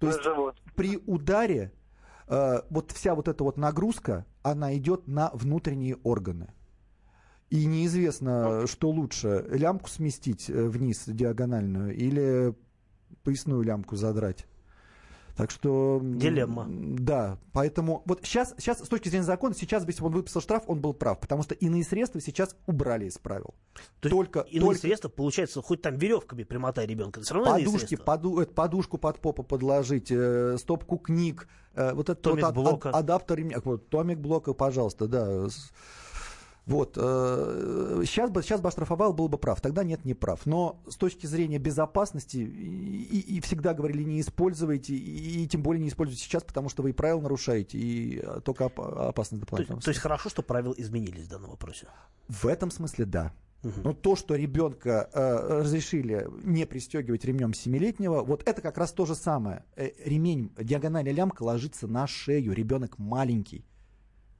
То 0.00 0.06
на 0.06 0.10
есть 0.10 0.24
живот. 0.24 0.60
при 0.74 0.96
ударе 1.06 1.70
э, 2.26 2.60
вот 2.70 2.90
вся 2.90 3.14
вот 3.14 3.28
эта 3.28 3.44
вот 3.44 3.56
нагрузка, 3.56 4.26
она 4.42 4.76
идет 4.76 5.06
на 5.06 5.30
внутренние 5.32 5.94
органы. 6.02 6.48
И 7.50 7.64
неизвестно, 7.64 8.66
что 8.66 8.90
лучше, 8.90 9.46
лямку 9.50 9.88
сместить 9.88 10.50
э, 10.50 10.66
вниз 10.66 11.04
диагональную 11.06 11.94
или 11.94 12.54
поясную 13.22 13.62
лямку 13.62 13.96
задрать. 13.96 14.46
Так 15.36 15.50
что... 15.50 16.00
Дилемма. 16.02 16.66
Да, 16.68 17.38
поэтому 17.52 18.02
вот 18.06 18.20
сейчас, 18.24 18.54
сейчас 18.56 18.78
с 18.78 18.88
точки 18.88 19.10
зрения 19.10 19.26
закона, 19.26 19.54
сейчас, 19.54 19.86
если 19.86 20.00
бы 20.00 20.06
он 20.06 20.14
выписал 20.14 20.40
штраф, 20.40 20.64
он 20.66 20.80
был 20.80 20.94
прав, 20.94 21.20
потому 21.20 21.42
что 21.42 21.54
иные 21.54 21.84
средства 21.84 22.22
сейчас 22.22 22.56
убрали 22.66 23.04
из 23.04 23.18
правил. 23.18 23.54
То 24.00 24.08
только, 24.08 24.40
иные 24.40 24.64
только... 24.64 24.80
средства, 24.80 25.08
получается, 25.10 25.60
хоть 25.60 25.82
там 25.82 25.96
веревками 25.96 26.44
примотай 26.44 26.86
ребенка, 26.86 27.20
все 27.20 27.34
равно 27.34 27.52
Подушки, 27.52 27.96
поду, 27.96 28.40
э, 28.40 28.46
подушку 28.46 28.96
под 28.96 29.20
попу 29.20 29.42
подложить, 29.42 30.10
э, 30.10 30.56
стопку 30.58 30.96
книг, 30.96 31.48
э, 31.74 31.92
вот 31.92 32.08
этот 32.08 32.22
Томик 32.22 32.44
вот 32.46 32.54
блока. 32.54 32.88
Ад, 32.88 32.96
адаптер, 32.96 33.60
вот, 33.62 33.90
томик 33.90 34.18
блока, 34.18 34.54
пожалуйста, 34.54 35.06
да, 35.06 35.48
вот. 36.66 36.94
Сейчас 36.96 38.28
э, 38.28 38.32
бы, 38.32 38.42
сейчас 38.42 38.60
бы 38.60 38.68
оштрафовал, 38.68 39.12
был 39.12 39.28
бы 39.28 39.38
прав. 39.38 39.60
Тогда 39.60 39.84
нет, 39.84 40.04
не 40.04 40.14
прав. 40.14 40.44
Но 40.46 40.82
с 40.88 40.96
точки 40.96 41.26
зрения 41.26 41.58
безопасности 41.58 42.38
и, 42.38 43.36
и 43.36 43.40
всегда 43.40 43.72
говорили, 43.72 44.02
не 44.02 44.20
используйте, 44.20 44.94
и, 44.94 45.44
и 45.44 45.46
тем 45.46 45.62
более 45.62 45.80
не 45.80 45.88
используйте 45.88 46.22
сейчас, 46.22 46.42
потому 46.42 46.68
что 46.68 46.82
вы 46.82 46.90
и 46.90 46.92
правила 46.92 47.20
нарушаете, 47.20 47.78
и 47.78 48.20
э, 48.20 48.40
только 48.44 48.64
оп- 48.64 48.80
опасность 48.80 49.40
дополнительного. 49.40 49.80
То, 49.80 49.86
то 49.86 49.90
есть 49.90 50.00
хорошо, 50.00 50.28
что 50.28 50.42
правила 50.42 50.74
изменились 50.76 51.26
в 51.26 51.30
данном 51.30 51.50
вопросе? 51.50 51.86
В 52.28 52.46
этом 52.46 52.72
смысле 52.72 53.04
да. 53.04 53.32
Но 53.62 53.92
то, 53.92 54.14
что 54.16 54.36
ребенка 54.36 55.08
э, 55.12 55.58
разрешили 55.60 56.28
не 56.44 56.66
пристегивать 56.66 57.24
ремнем 57.24 57.52
семилетнего, 57.54 58.22
вот 58.22 58.42
это 58.46 58.60
как 58.60 58.78
раз 58.78 58.92
то 58.92 59.06
же 59.06 59.14
самое. 59.14 59.64
Э, 59.76 59.90
ремень, 60.04 60.52
диагональная 60.58 61.12
лямка 61.12 61.42
ложится 61.42 61.86
на 61.86 62.06
шею, 62.06 62.52
ребенок 62.52 62.98
маленький. 62.98 63.64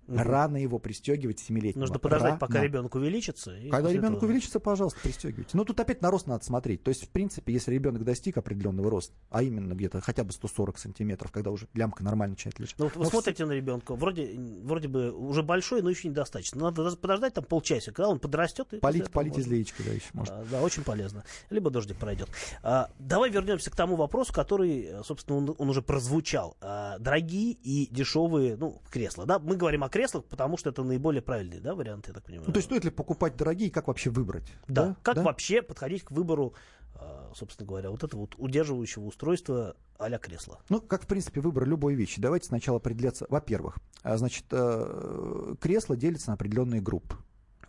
Угу. 0.09 0.19
Рано 0.19 0.57
его 0.57 0.79
пристегивать 0.79 1.41
семилетнего. 1.41 1.81
Нужно 1.81 1.99
подождать, 1.99 2.31
Рано. 2.33 2.39
пока 2.39 2.63
ребенок 2.63 2.95
увеличится. 2.95 3.57
Когда 3.71 3.91
ребенок 3.91 4.19
этого... 4.19 4.27
увеличится, 4.27 4.61
пожалуйста, 4.61 5.01
пристегивайте. 5.03 5.57
Но 5.57 5.65
тут 5.65 5.81
опять 5.81 6.01
на 6.01 6.11
рост 6.11 6.27
надо 6.27 6.45
смотреть. 6.45 6.83
То 6.83 6.91
есть, 6.91 7.07
в 7.07 7.09
принципе, 7.09 7.53
если 7.53 7.73
ребенок 7.73 8.05
достиг 8.05 8.37
определенного 8.37 8.91
роста, 8.91 9.15
а 9.31 9.43
именно 9.43 9.75
где-то 9.75 10.01
хотя 10.01 10.23
бы 10.23 10.33
140 10.33 10.79
сантиметров, 10.79 11.33
когда 11.33 11.51
уже 11.51 11.67
лямка 11.75 12.05
нормально 12.05 12.35
начинает 12.35 12.59
лежать. 12.61 12.77
Ну, 12.79 12.85
вот 12.85 12.97
вы 12.97 13.05
но 13.05 13.11
смотрите 13.11 13.35
все... 13.35 13.47
на 13.47 13.53
ребенка, 13.53 13.95
вроде, 13.95 14.39
вроде 14.63 14.89
бы 14.89 15.11
уже 15.13 15.43
большой, 15.43 15.83
но 15.83 15.91
еще 15.91 16.09
недостаточно. 16.09 16.61
Надо 16.61 16.97
подождать 16.97 17.35
там 17.35 17.45
полчасика, 17.45 17.93
когда 17.93 18.09
он 18.09 18.21
подрастет. 18.21 18.73
И 18.75 18.79
полить, 18.79 19.11
полить 19.11 19.39
из 19.39 19.47
леечки, 19.47 19.83
да, 19.83 19.93
еще 19.93 20.07
можно. 20.13 20.41
А, 20.41 20.45
да, 20.51 20.63
очень 20.63 20.85
полезно. 20.85 21.25
Либо 21.51 21.71
дождик 21.71 21.97
пройдет. 21.97 22.29
А, 22.63 22.91
давай 22.99 23.31
вернемся 23.31 23.71
к 23.71 23.77
тому 23.77 23.97
вопросу, 23.97 24.33
который, 24.33 24.89
собственно, 25.05 25.39
он, 25.39 25.55
он 25.59 25.69
уже 25.69 25.83
прозвучал. 25.83 26.57
А, 26.61 26.99
дорогие 26.99 27.53
и 27.53 27.89
дешевые, 27.91 28.57
ну, 28.57 28.81
кресла, 28.91 29.27
да? 29.27 29.39
Мы 29.39 29.57
говорим 29.57 29.83
о 29.83 29.89
креслах, 29.97 30.25
потому 30.25 30.57
что 30.57 30.71
это 30.71 30.83
наиболее 30.83 31.23
правильный, 31.23 31.59
да, 31.59 31.75
вариант, 31.75 32.09
я 32.09 32.15
так 32.15 32.25
понимаю. 32.25 32.45
Ну, 32.47 32.53
то 32.53 32.59
есть 32.59 32.69
стоит 32.69 32.85
ли 32.85 32.91
покупать 32.91 33.37
дорогие, 33.37 33.71
как 33.71 33.89
вообще 33.89 34.11
выбрать? 34.11 34.53
Да, 34.69 34.89
да? 34.89 34.97
как 35.03 35.17
да? 35.17 35.23
вообще 35.23 35.63
подходить 35.63 36.05
к 36.05 36.11
выбору, 36.11 36.55
а, 36.95 37.33
собственно 37.35 37.67
говоря, 37.67 37.91
вот 37.91 38.05
этого 38.05 38.23
вот 38.23 38.35
удерживающего 38.37 39.05
устройства 39.05 39.77
а-ля 39.99 40.19
кресла? 40.19 40.59
Ну, 40.69 40.81
как, 40.81 41.05
в 41.05 41.07
принципе, 41.07 41.41
выбор 41.41 41.67
любой 41.67 41.95
вещи. 41.95 42.21
Давайте 42.21 42.49
сначала 42.49 42.77
определяться. 42.77 43.27
Во-первых, 43.29 43.79
а, 44.03 44.17
значит, 44.19 44.45
э, 44.51 45.55
кресло 45.61 45.97
делится 45.97 46.29
на 46.29 46.35
определенные 46.35 46.81
группы. 46.81 47.17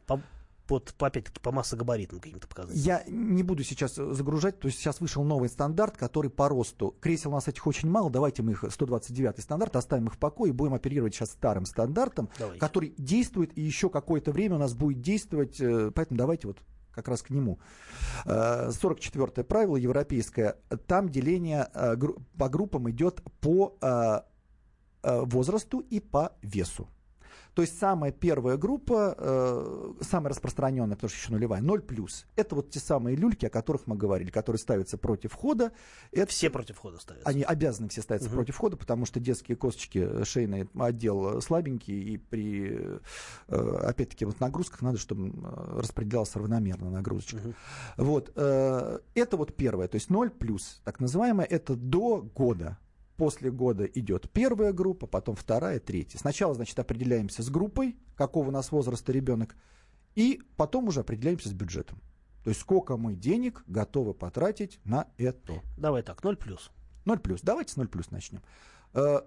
По 0.06 0.22
под, 0.68 0.94
опять-таки, 1.00 1.40
по 1.40 1.52
массогабаритным 1.52 2.20
каким-то 2.20 2.48
показателям. 2.48 2.84
Я 2.84 3.04
не 3.08 3.42
буду 3.44 3.64
сейчас 3.64 3.96
загружать, 3.96 4.60
то 4.60 4.68
есть 4.68 4.80
сейчас 4.80 5.00
вышел 5.00 5.24
новый 5.24 5.50
стандарт, 5.50 5.98
который 5.98 6.30
по 6.30 6.50
росту. 6.50 6.96
Кресел 7.00 7.32
у 7.32 7.36
нас 7.36 7.48
этих 7.48 7.66
очень 7.66 7.90
мало, 7.90 8.10
давайте 8.10 8.44
мы 8.44 8.52
их, 8.52 8.66
129 8.70 9.42
стандарт, 9.42 9.76
оставим 9.76 10.08
их 10.08 10.16
в 10.16 10.18
покое 10.20 10.52
и 10.52 10.54
будем 10.54 10.74
оперировать 10.74 11.16
сейчас 11.16 11.32
старым 11.32 11.66
стандартом, 11.66 12.30
давайте. 12.38 12.60
который 12.60 12.94
действует 12.98 13.58
и 13.58 13.62
еще 13.62 13.90
какое-то 13.90 14.32
время 14.32 14.56
у 14.56 14.60
нас 14.60 14.74
будет 14.74 15.02
действовать, 15.02 15.60
э, 15.62 15.92
поэтому 15.96 16.18
давайте 16.18 16.48
вот 16.48 16.58
как 16.92 17.08
раз 17.08 17.22
к 17.22 17.30
нему. 17.30 17.60
44-е 18.26 19.32
э, 19.36 19.44
правило 19.44 19.78
европейское. 19.78 20.58
Там 20.88 21.10
деление 21.10 21.70
э, 21.74 21.96
по 22.38 22.50
группам 22.50 22.90
идет 22.90 23.22
по 23.40 23.78
возрасту 25.04 25.80
и 25.80 26.02
по 26.02 26.34
весу. 26.42 26.90
То 27.58 27.64
есть 27.64 27.80
самая 27.80 28.12
первая 28.12 28.56
группа, 28.56 29.16
э, 29.18 29.94
самая 30.02 30.30
распространенная, 30.30 30.96
потому 30.96 31.10
что 31.10 31.18
еще 31.18 31.32
нулевая, 31.32 31.60
0 31.60 31.82
плюс. 31.82 32.28
Это 32.36 32.54
вот 32.54 32.70
те 32.70 32.78
самые 32.78 33.16
люльки, 33.16 33.48
о 33.48 33.50
которых 33.50 33.88
мы 33.88 33.96
говорили, 33.96 34.30
которые 34.30 34.60
ставятся 34.60 34.96
против 35.00 35.32
входа. 35.32 35.72
Это, 36.12 36.30
все 36.30 36.52
против 36.52 36.76
входа 36.76 37.00
ставятся. 37.00 37.28
Они 37.28 37.42
обязаны 37.42 37.90
все 37.90 38.04
ставиться 38.04 38.30
угу. 38.30 38.36
против 38.36 38.54
входа, 38.54 38.78
потому 38.78 39.08
что 39.08 39.20
детские 39.20 39.58
косточки, 39.58 40.24
шейный 40.24 40.70
отдел 40.78 41.42
слабенький, 41.42 42.00
и 42.00 42.18
при, 42.18 43.00
э, 43.48 43.78
опять-таки, 43.82 44.26
вот 44.26 44.40
нагрузках 44.40 44.84
надо, 44.84 45.00
чтобы 45.00 45.34
распределялся 45.80 46.38
равномерно 46.38 46.92
нагрузочка. 46.92 47.38
Угу. 47.38 47.54
Вот, 47.98 48.32
э, 48.36 49.00
это 49.16 49.36
вот 49.36 49.56
первое, 49.56 49.88
то 49.88 49.96
есть 49.96 50.12
0 50.12 50.30
плюс, 50.30 50.80
так 50.84 51.00
называемое, 51.00 51.48
это 51.48 51.76
до 51.76 52.22
года 52.22 52.78
После 53.18 53.52
года 53.52 53.86
идет 53.86 54.30
первая 54.32 54.72
группа, 54.72 55.08
потом 55.08 55.36
вторая, 55.36 55.80
третья. 55.80 56.20
Сначала, 56.20 56.54
значит, 56.54 56.78
определяемся 56.78 57.42
с 57.42 57.50
группой, 57.50 57.98
какого 58.16 58.50
у 58.50 58.52
нас 58.52 58.72
возраста 58.72 59.12
ребенок, 59.12 59.56
и 60.16 60.42
потом 60.56 60.88
уже 60.88 61.02
определяемся 61.02 61.50
с 61.50 61.54
бюджетом. 61.54 62.00
То 62.44 62.50
есть 62.50 62.62
сколько 62.62 62.96
мы 62.96 63.16
денег 63.16 63.64
готовы 63.68 64.14
потратить 64.14 64.80
на 64.86 65.08
это. 65.18 65.62
Давай 65.78 66.04
так, 66.04 66.24
0 66.24 66.38
плюс. 66.38 66.72
0 67.06 67.20
плюс. 67.20 67.42
Давайте 67.42 67.74
с 67.74 67.76
0 67.76 67.88
плюс 67.88 68.12
начнем. 68.12 68.42
Э, 68.94 69.22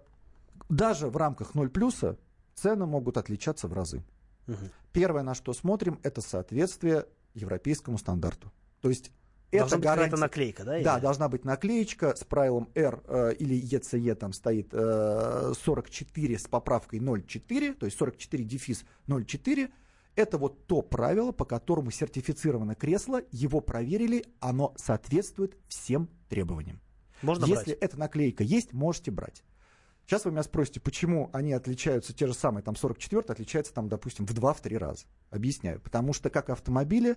даже 0.68 1.08
в 1.08 1.16
рамках 1.16 1.54
0 1.54 1.68
плюса 1.68 2.16
цены 2.54 2.86
могут 2.86 3.16
отличаться 3.16 3.68
в 3.68 3.72
разы. 3.72 4.04
Угу. 4.46 4.56
Первое, 4.92 5.22
на 5.22 5.34
что 5.34 5.52
смотрим, 5.52 5.98
это 6.02 6.20
соответствие 6.20 7.06
европейскому 7.34 7.98
стандарту. 7.98 8.52
То 8.80 8.88
есть 8.88 9.10
это 9.50 9.78
гарантия... 9.78 10.16
наклейка, 10.16 10.64
да? 10.64 10.76
Или? 10.76 10.84
Да, 10.84 11.00
должна 11.00 11.28
быть 11.28 11.44
наклеечка 11.44 12.14
с 12.14 12.24
правилом 12.24 12.68
R 12.74 13.02
э, 13.06 13.34
или 13.38 13.60
ECE 13.60 14.14
там 14.14 14.32
стоит 14.32 14.68
э, 14.72 15.52
44 15.60 16.38
с 16.38 16.46
поправкой 16.48 17.00
0,4, 17.00 17.74
то 17.74 17.86
есть 17.86 17.98
44 17.98 18.44
дефис 18.44 18.84
0,4. 19.08 19.70
Это 20.16 20.38
вот 20.38 20.66
то 20.66 20.82
правило, 20.82 21.32
по 21.32 21.44
которому 21.44 21.90
сертифицировано 21.90 22.74
кресло, 22.74 23.22
его 23.30 23.60
проверили, 23.60 24.24
оно 24.40 24.74
соответствует 24.76 25.56
всем 25.68 26.08
требованиям. 26.28 26.80
Можно 27.22 27.44
Если 27.44 27.72
брать? 27.72 27.78
эта 27.80 27.98
наклейка 27.98 28.44
есть, 28.44 28.72
можете 28.72 29.10
брать. 29.10 29.44
Сейчас 30.06 30.24
вы 30.24 30.32
меня 30.32 30.42
спросите, 30.42 30.80
почему 30.80 31.30
они 31.32 31.52
отличаются, 31.52 32.12
те 32.12 32.26
же 32.26 32.34
самые, 32.34 32.64
там 32.64 32.74
44 32.74 33.22
отличаются, 33.28 33.72
там, 33.72 33.88
допустим, 33.88 34.26
в 34.26 34.32
2-3 34.32 34.76
раза. 34.76 35.04
Объясняю. 35.30 35.80
Потому 35.80 36.12
что 36.12 36.30
как 36.30 36.50
автомобили, 36.50 37.16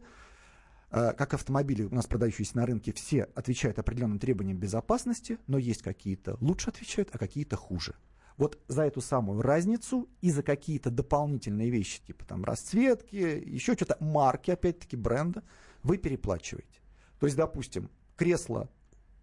как 0.93 1.33
автомобили 1.33 1.83
у 1.83 1.95
нас 1.95 2.05
продающиеся 2.05 2.55
на 2.57 2.67
рынке, 2.67 2.93
все 2.93 3.23
отвечают 3.33 3.79
определенным 3.79 4.19
требованиям 4.19 4.59
безопасности, 4.59 5.39
но 5.47 5.57
есть 5.57 5.81
какие-то 5.81 6.37
лучше 6.39 6.69
отвечают, 6.69 7.09
а 7.11 7.17
какие-то 7.17 7.55
хуже. 7.55 7.95
Вот 8.37 8.59
за 8.67 8.83
эту 8.83 9.01
самую 9.01 9.41
разницу 9.41 10.07
и 10.21 10.29
за 10.29 10.43
какие-то 10.43 10.91
дополнительные 10.91 11.71
вещи, 11.71 11.99
типа 12.05 12.25
там 12.25 12.43
расцветки, 12.43 13.15
еще 13.15 13.73
что-то, 13.73 13.97
марки, 13.99 14.51
опять-таки, 14.51 14.95
бренда, 14.95 15.43
вы 15.81 15.97
переплачиваете. 15.97 16.79
То 17.19 17.25
есть, 17.25 17.37
допустим, 17.37 17.89
кресло, 18.15 18.69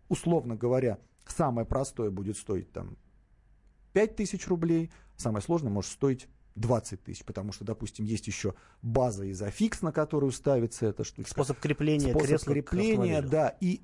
условно 0.09 0.57
говоря, 0.57 0.99
самое 1.27 1.67
простое 1.67 2.11
будет 2.11 2.37
стоить 2.37 2.73
там 2.73 2.97
5000 3.93 4.45
рублей, 4.49 4.91
самое 5.17 5.43
сложное 5.43 5.71
может 5.71 5.93
стоить 5.93 6.27
20 6.57 7.03
тысяч, 7.03 7.25
потому 7.25 7.53
что, 7.53 7.65
допустим, 7.65 8.05
есть 8.05 8.27
еще 8.27 8.55
база 8.83 9.31
изофикс, 9.31 9.83
на 9.83 9.93
которую 9.93 10.33
ставится 10.33 10.87
эта 10.87 11.05
штука. 11.05 11.29
Способ 11.29 11.59
крепления 11.59 12.11
Способ 12.11 12.43
крепления, 12.43 13.23
да, 13.23 13.57
и 13.61 13.83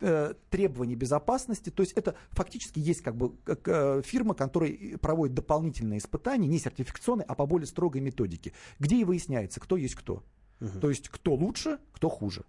э, 0.00 0.34
требований 0.50 0.96
безопасности. 0.96 1.70
То 1.70 1.82
есть 1.82 1.92
это 1.92 2.14
фактически 2.30 2.78
есть 2.78 3.02
как 3.02 3.16
бы 3.16 3.36
как, 3.44 3.66
э, 3.66 4.02
фирма, 4.04 4.34
которая 4.34 4.98
проводит 4.98 5.34
дополнительные 5.34 5.98
испытания, 5.98 6.46
не 6.46 6.58
сертификационные, 6.58 7.24
а 7.26 7.34
по 7.34 7.46
более 7.46 7.66
строгой 7.66 8.00
методике, 8.00 8.52
где 8.78 8.96
и 8.96 9.04
выясняется, 9.04 9.60
кто 9.60 9.76
есть 9.76 9.94
кто. 9.94 10.22
Угу. 10.60 10.80
То 10.80 10.88
есть 10.88 11.08
кто 11.08 11.34
лучше, 11.34 11.78
кто 11.92 12.08
хуже. 12.08 12.44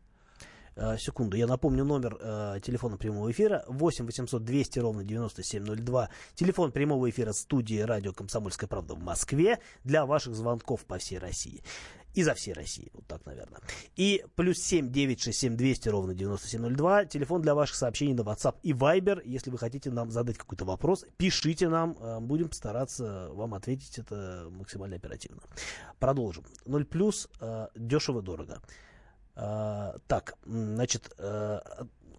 Э, 0.76 0.98
секунду, 0.98 1.38
я 1.38 1.48
напомню 1.48 1.86
номер 1.86 2.18
э, 2.20 2.60
телефона 2.62 2.98
прямого 2.98 3.32
эфира 3.32 3.64
8 3.68 4.06
800 4.06 4.44
200 4.44 4.80
ровно 4.80 5.04
9702. 5.04 6.10
Телефон 6.36 6.72
прямого 6.72 7.10
эфира 7.10 7.32
студии 7.32 7.80
радио 7.80 8.12
«Комсомольская 8.12 8.68
правда» 8.68 8.96
в 8.96 9.00
Москве 9.00 9.60
для 9.86 10.06
ваших 10.06 10.36
звонков 10.36 10.86
по 10.86 10.98
всей 10.98 11.18
России. 11.18 11.64
И 12.14 12.24
за 12.24 12.34
всей 12.34 12.54
России, 12.54 12.90
вот 12.94 13.06
так, 13.08 13.26
наверное. 13.26 13.60
И 13.98 14.26
плюс 14.36 14.60
7 14.60 14.90
967 14.90 15.56
200 15.56 15.90
ровно 15.90 16.14
9702. 16.14 17.06
Телефон 17.06 17.42
для 17.42 17.56
ваших 17.56 17.76
сообщений 17.76 18.14
на 18.14 18.22
WhatsApp 18.22 18.56
и 18.64 18.72
Viber. 18.72 19.22
Если 19.26 19.50
вы 19.50 19.58
хотите 19.58 19.92
нам 19.92 20.12
задать 20.12 20.38
какой-то 20.38 20.66
вопрос, 20.66 21.06
пишите 21.18 21.70
нам. 21.70 21.98
Э, 22.02 22.20
будем 22.20 22.52
стараться 22.52 23.30
вам 23.32 23.54
ответить 23.54 23.98
это 23.98 24.48
максимально 24.52 24.98
оперативно. 24.98 25.42
Продолжим. 26.00 26.44
0 26.66 26.86
плюс, 26.86 27.30
э, 27.40 27.68
дешево-дорого. 27.76 28.62
А, 29.36 29.98
так, 30.08 30.38
значит, 30.46 31.14
э, 31.18 31.60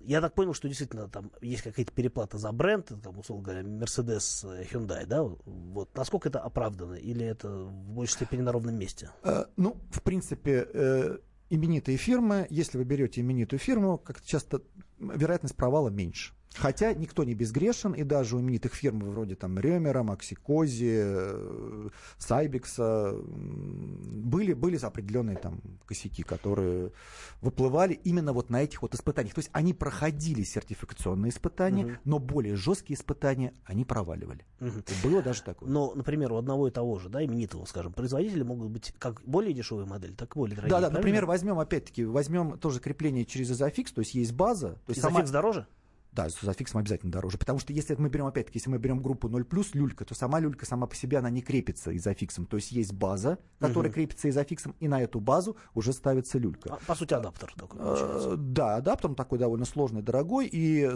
я 0.01 0.21
так 0.21 0.35
понял, 0.35 0.53
что 0.55 0.69
действительно 0.69 1.09
там 1.09 1.33
есть 1.41 1.63
какая-то 1.63 1.93
переплата 1.93 2.39
за 2.39 2.53
бренд, 2.53 2.93
там, 3.03 3.19
условно 3.19 3.45
говоря, 3.45 3.63
Mercedes, 3.63 4.45
э, 4.45 4.65
Hyundai, 4.65 5.07
да? 5.07 5.23
Вот. 5.23 5.95
Насколько 5.97 6.29
это 6.29 6.41
оправдано 6.41 6.95
или 6.95 7.25
это 7.25 7.49
в 7.49 7.73
большей 7.73 8.15
степени 8.15 8.43
на 8.43 8.53
ровном 8.53 8.79
месте? 8.79 9.11
Э, 9.23 9.47
ну, 9.57 9.77
в 9.91 10.03
принципе, 10.03 11.19
именитые 11.49 11.97
фирмы, 11.97 12.47
если 12.51 12.77
вы 12.77 12.85
берете 12.85 13.21
именитую 13.21 13.61
фирму, 13.61 13.99
как 13.99 14.21
часто 14.23 14.63
вероятность 14.99 15.57
провала 15.57 15.89
меньше. 15.89 16.36
Хотя 16.57 16.95
никто 16.95 17.25
не 17.25 17.35
безгрешен, 17.35 17.93
и 17.93 18.03
даже 18.03 18.37
у 18.37 18.41
именитых 18.41 18.75
фирм 18.75 19.01
вроде 19.01 19.35
там 19.35 19.59
Ремера, 19.59 20.03
Максикози, 20.03 21.01
э, 21.05 21.89
Сайбекса 22.19 23.15
были, 23.15 24.55
были 24.55 24.77
определенные 24.77 25.37
там 25.37 25.61
косяки, 25.87 26.23
которые 26.23 26.93
выплывали 27.43 27.95
именно 28.05 28.33
вот 28.33 28.51
на 28.51 28.63
этих 28.63 28.83
вот 28.83 28.95
испытаниях. 28.95 29.35
То 29.35 29.41
есть 29.41 29.51
они 29.53 29.75
проходили 29.75 30.43
сертификационные 30.43 31.31
испытания, 31.31 31.85
угу. 31.85 31.93
но 32.05 32.19
более 32.19 32.57
жесткие 32.57 32.99
испытания 32.99 33.53
они 33.65 33.85
проваливали. 33.85 34.45
Угу. 34.61 35.09
Было 35.09 35.23
даже 35.23 35.43
такое. 35.43 35.69
Но, 35.69 35.93
например, 35.95 36.33
у 36.33 36.37
одного 36.37 36.69
и 36.69 36.71
того 36.71 36.99
же, 36.99 37.09
да, 37.09 37.25
именитого, 37.25 37.65
скажем, 37.67 37.93
производителя 37.93 38.45
могут 38.45 38.71
быть 38.71 38.95
как 38.99 39.23
более 39.25 39.53
дешевые 39.53 39.87
модели, 39.87 40.13
так 40.13 40.35
и 40.35 40.39
более 40.39 40.57
дорогие. 40.57 40.71
Да, 40.71 40.89
да, 40.89 40.91
например, 40.91 41.27
возьмем, 41.27 41.59
опять-таки, 41.59 42.05
возьмем 42.05 42.59
тоже 42.59 42.81
крепление 42.81 43.25
через 43.25 43.51
изофикс, 43.51 43.93
то 43.93 44.01
есть 44.01 44.15
есть 44.15 44.33
база. 44.33 44.71
То 44.87 44.91
есть 44.91 45.01
изофикс 45.01 45.29
сама... 45.29 45.33
дороже? 45.33 45.67
Да, 46.17 46.31
с 46.31 46.43
изофиксом 46.43 46.81
обязательно 46.81 47.13
дороже. 47.13 47.37
Потому 47.37 47.59
что 47.59 47.75
если 47.75 47.95
мы 47.95 48.09
берем, 48.09 48.25
опять-таки, 48.25 48.59
если 48.59 48.71
мы 48.71 48.79
берем 48.79 49.03
группу 49.03 49.29
0 49.29 49.47
люлька, 49.75 50.07
то 50.07 50.15
сама 50.15 50.41
люлька 50.41 50.65
сама 50.65 50.87
по 50.87 50.97
себе, 50.97 51.19
она 51.19 51.29
не 51.29 51.43
крепится 51.43 51.95
изофиксом. 51.95 52.47
То 52.47 52.57
есть 52.57 52.73
есть 52.73 52.95
база, 52.95 53.39
которая 53.59 53.91
угу. 53.91 53.97
крепится 53.97 54.31
изофиксом, 54.31 54.75
и 54.81 54.89
на 54.89 55.03
эту 55.03 55.21
базу 55.21 55.59
уже 55.75 55.93
ставится 55.93 56.39
люлька. 56.39 56.71
По, 56.71 56.77
по 56.87 56.95
сути, 56.95 57.13
адаптер 57.13 57.53
такой 57.55 57.79
получается. 57.79 58.33
Э, 58.33 58.37
да, 58.39 58.77
адаптер 58.77 59.15
такой 59.15 59.39
довольно 59.39 59.67
сложный, 59.67 60.01
дорогой, 60.01 60.49
и 60.51 60.91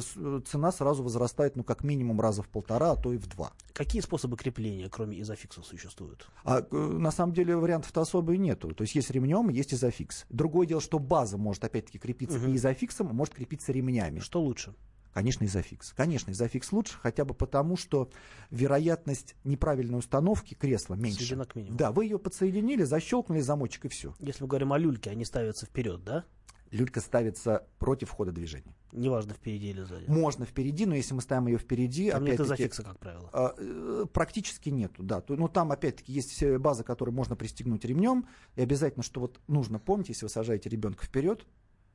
цена 0.46 0.72
сразу 0.72 1.02
возрастает, 1.02 1.54
ну, 1.54 1.64
как 1.64 1.84
минимум 1.84 2.18
раза 2.18 2.42
в 2.42 2.48
полтора, 2.48 2.92
а 2.92 2.96
то 2.96 3.12
и 3.12 3.18
в 3.18 3.26
два. 3.26 3.52
Какие 3.74 4.00
способы 4.00 4.38
крепления, 4.38 4.88
кроме 4.88 5.20
изофикса, 5.20 5.60
существуют? 5.62 6.30
А, 6.44 6.62
э, 6.62 6.74
на 6.74 7.10
самом 7.10 7.34
деле 7.34 7.56
вариантов-то 7.56 8.00
особо 8.00 8.32
и 8.32 8.38
нету. 8.38 8.74
То 8.74 8.84
есть 8.84 8.94
есть 8.94 9.10
ремнем, 9.10 9.50
есть 9.50 9.74
изофикс. 9.74 10.24
Другое 10.30 10.66
дело, 10.66 10.80
что 10.80 10.98
база 10.98 11.36
может 11.36 11.62
опять-таки 11.62 11.98
крепиться 11.98 12.38
угу. 12.38 12.46
и 12.46 12.56
изофиксом, 12.56 13.08
а 13.08 13.12
может 13.12 13.34
крепиться 13.34 13.70
ремнями. 13.70 14.20
Что 14.20 14.40
лучше? 14.40 14.74
Конечно, 15.12 15.44
изофикс. 15.44 15.92
Конечно, 15.92 16.30
изофикс 16.30 16.70
лучше, 16.72 16.98
хотя 16.98 17.24
бы 17.24 17.34
потому, 17.34 17.76
что 17.76 18.10
вероятность 18.50 19.34
неправильной 19.44 19.98
установки 19.98 20.54
кресла 20.54 20.94
меньше. 20.94 21.18
Сведена 21.18 21.44
к 21.44 21.54
минимуму. 21.56 21.78
Да, 21.78 21.90
вы 21.90 22.04
ее 22.04 22.18
подсоединили, 22.18 22.84
защелкнули 22.84 23.40
замочек 23.40 23.86
и 23.86 23.88
все. 23.88 24.14
Если 24.20 24.42
мы 24.42 24.48
говорим 24.48 24.72
о 24.72 24.78
люльке, 24.78 25.10
они 25.10 25.24
ставятся 25.24 25.66
вперед, 25.66 26.04
да? 26.04 26.24
Люлька 26.70 27.00
ставится 27.00 27.66
против 27.78 28.10
хода 28.10 28.30
движения. 28.30 28.76
Неважно, 28.92 29.34
впереди 29.34 29.70
или 29.70 29.82
сзади. 29.82 30.04
Можно 30.08 30.46
впереди, 30.46 30.86
но 30.86 30.94
если 30.94 31.14
мы 31.14 31.20
ставим 31.20 31.48
ее 31.48 31.58
впереди... 31.58 32.12
Там 32.12 32.24
нет 32.24 32.38
изофикса, 32.38 32.84
как 32.84 32.98
правило. 33.00 33.28
А, 33.32 33.54
э, 33.56 34.06
практически 34.12 34.68
нету, 34.68 35.02
да. 35.02 35.22
Но 35.26 35.48
там, 35.48 35.72
опять-таки, 35.72 36.12
есть 36.12 36.44
база, 36.58 36.84
которую 36.84 37.14
можно 37.14 37.34
пристегнуть 37.34 37.84
ремнем. 37.84 38.26
И 38.54 38.62
обязательно, 38.62 39.02
что 39.02 39.20
вот 39.20 39.40
нужно 39.48 39.80
помнить, 39.80 40.10
если 40.10 40.26
вы 40.26 40.28
сажаете 40.30 40.68
ребенка 40.68 41.04
вперед, 41.04 41.44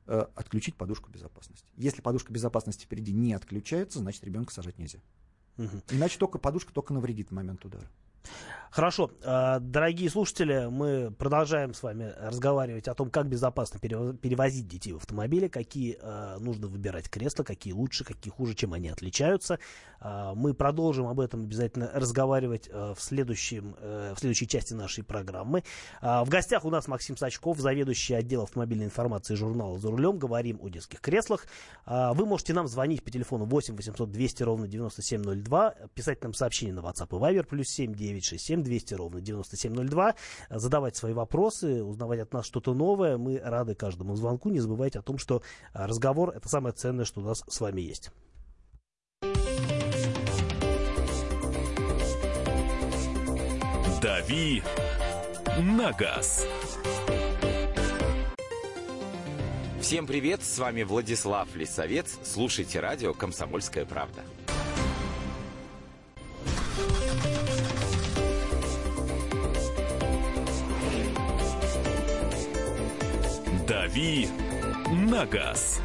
отключить 0.06 0.76
подушку 0.76 1.10
безопасности. 1.10 1.70
Если 1.76 2.00
подушка 2.00 2.32
безопасности 2.32 2.84
впереди 2.84 3.12
не 3.12 3.32
отключается, 3.34 3.98
значит 3.98 4.24
ребенка 4.24 4.52
сажать 4.52 4.78
нельзя. 4.78 5.00
Угу. 5.58 5.82
Иначе 5.90 6.18
только 6.18 6.38
подушка 6.38 6.72
только 6.72 6.92
навредит 6.92 7.28
в 7.28 7.34
момент 7.34 7.64
удара. 7.64 7.88
Хорошо, 8.76 9.10
а, 9.24 9.58
дорогие 9.58 10.10
слушатели, 10.10 10.68
мы 10.70 11.10
продолжаем 11.10 11.72
с 11.72 11.82
вами 11.82 12.12
разговаривать 12.18 12.88
о 12.88 12.94
том, 12.94 13.08
как 13.08 13.26
безопасно 13.26 13.80
перевозить 13.80 14.68
детей 14.68 14.92
в 14.92 14.96
автомобиле, 14.96 15.48
какие 15.48 15.96
а, 15.98 16.38
нужно 16.40 16.66
выбирать 16.66 17.08
кресла, 17.08 17.42
какие 17.42 17.72
лучше, 17.72 18.04
какие 18.04 18.30
хуже, 18.30 18.54
чем 18.54 18.74
они 18.74 18.90
отличаются. 18.90 19.58
А, 19.98 20.34
мы 20.34 20.52
продолжим 20.52 21.06
об 21.06 21.20
этом 21.20 21.44
обязательно 21.44 21.90
разговаривать 21.94 22.68
в, 22.68 22.98
следующем, 22.98 23.76
э, 23.78 24.12
в 24.14 24.20
следующей 24.20 24.46
части 24.46 24.74
нашей 24.74 25.04
программы. 25.04 25.64
В 26.02 26.28
гостях 26.28 26.66
у 26.66 26.70
нас 26.70 26.86
Максим 26.86 27.16
Сачков, 27.16 27.58
заведующий 27.58 28.12
отдел 28.12 28.42
автомобильной 28.42 28.84
информации 28.84 29.36
журнала 29.36 29.78
«За 29.78 29.90
рулем». 29.90 30.18
Говорим 30.18 30.58
о 30.60 30.68
детских 30.68 31.00
креслах. 31.00 31.46
Вы 31.86 32.26
можете 32.26 32.52
нам 32.52 32.68
звонить 32.68 33.02
по 33.02 33.10
телефону 33.10 33.46
8 33.46 33.74
800 33.74 34.10
200 34.10 34.42
ровно 34.42 34.68
9702, 34.68 35.70
писать 35.94 36.22
нам 36.22 36.34
сообщение 36.34 36.74
на 36.74 36.80
WhatsApp 36.80 37.08
и 37.08 37.38
Viber, 37.38 37.44
плюс 37.44 37.68
7 37.68 37.94
967 38.20 38.62
200 38.62 38.94
ровно 38.94 39.20
9702. 39.20 40.14
Задавать 40.50 40.96
свои 40.96 41.12
вопросы, 41.12 41.82
узнавать 41.82 42.20
от 42.20 42.32
нас 42.32 42.46
что-то 42.46 42.74
новое. 42.74 43.16
Мы 43.18 43.38
рады 43.42 43.74
каждому 43.74 44.14
звонку. 44.16 44.50
Не 44.50 44.60
забывайте 44.60 44.98
о 44.98 45.02
том, 45.02 45.18
что 45.18 45.42
а, 45.72 45.86
разговор 45.86 46.30
это 46.30 46.48
самое 46.48 46.74
ценное, 46.74 47.04
что 47.04 47.20
у 47.20 47.24
нас 47.24 47.44
с 47.48 47.60
вами 47.60 47.80
есть. 47.80 48.10
Дави 54.02 54.62
на 55.58 55.92
газ. 55.92 56.46
Всем 59.80 60.06
привет, 60.06 60.42
с 60.42 60.58
вами 60.58 60.82
Владислав 60.82 61.54
Лисовец. 61.54 62.18
Слушайте 62.24 62.80
радио 62.80 63.14
«Комсомольская 63.14 63.84
правда». 63.84 64.22
«Дави 73.66 74.28
на 74.90 75.26
газ». 75.26 75.80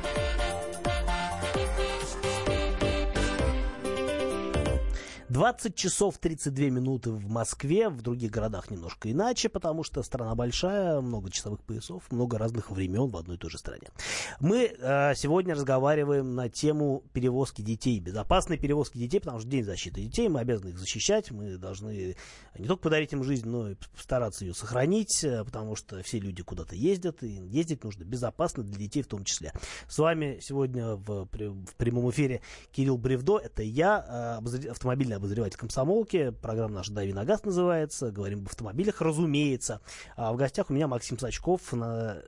20 5.42 5.74
часов 5.74 6.20
32 6.20 6.66
минуты 6.66 7.10
в 7.10 7.28
Москве, 7.28 7.90
в 7.90 8.04
других 8.04 8.30
городах 8.30 8.70
немножко 8.70 9.12
иначе, 9.12 9.50
потому 9.50 9.84
что 9.84 10.04
страна 10.04 10.36
большая, 10.36 11.02
много 11.02 11.32
часовых 11.32 11.64
поясов, 11.64 12.04
много 12.12 12.38
разных 12.38 12.70
времен 12.70 13.10
в 13.10 13.18
одной 13.18 13.38
и 13.38 13.40
той 13.40 13.50
же 13.50 13.58
стране. 13.58 13.88
Мы 14.40 14.66
э, 14.66 15.16
сегодня 15.16 15.56
разговариваем 15.56 16.36
на 16.36 16.48
тему 16.48 17.04
перевозки 17.12 17.64
детей, 17.64 18.00
безопасной 18.00 18.60
перевозки 18.60 19.00
детей, 19.00 19.20
потому 19.20 19.40
что 19.40 19.50
День 19.50 19.64
защиты 19.64 20.02
детей, 20.02 20.30
мы 20.30 20.42
обязаны 20.42 20.70
их 20.70 20.78
защищать, 20.78 21.32
мы 21.32 21.58
должны 21.58 22.16
не 22.60 22.68
только 22.68 22.84
подарить 22.84 23.12
им 23.12 23.24
жизнь, 23.24 23.50
но 23.50 23.72
и 23.72 23.76
постараться 23.96 24.46
ее 24.46 24.54
сохранить, 24.54 25.24
э, 25.24 25.44
потому 25.44 25.76
что 25.76 26.04
все 26.04 26.20
люди 26.20 26.44
куда-то 26.44 26.76
ездят, 26.76 27.24
и 27.24 27.30
ездить 27.30 27.84
нужно 27.84 28.04
безопасно 28.04 28.62
для 28.62 28.76
детей 28.76 29.02
в 29.02 29.08
том 29.08 29.24
числе. 29.24 29.54
С 29.88 29.98
вами 29.98 30.38
сегодня 30.40 30.98
в, 30.98 31.26
в 31.26 31.76
прямом 31.78 32.12
эфире 32.12 32.42
Кирилл 32.72 33.00
Бревдо, 33.00 33.40
это 33.40 33.64
я, 33.64 34.40
э, 34.40 34.70
автомобильный 34.70 35.16
обозреватель 35.16 35.31
комсомолки. 35.58 36.32
Программа 36.42 36.76
наша 36.76 36.92
«Дави 36.92 37.14
на 37.14 37.26
газ» 37.26 37.44
называется. 37.44 38.12
Говорим 38.12 38.40
об 38.40 38.48
автомобилях, 38.48 39.02
разумеется. 39.02 39.82
А 40.16 40.32
в 40.34 40.38
гостях 40.38 40.70
у 40.70 40.74
меня 40.74 40.88
Максим 40.88 41.18
Сачков, 41.18 41.62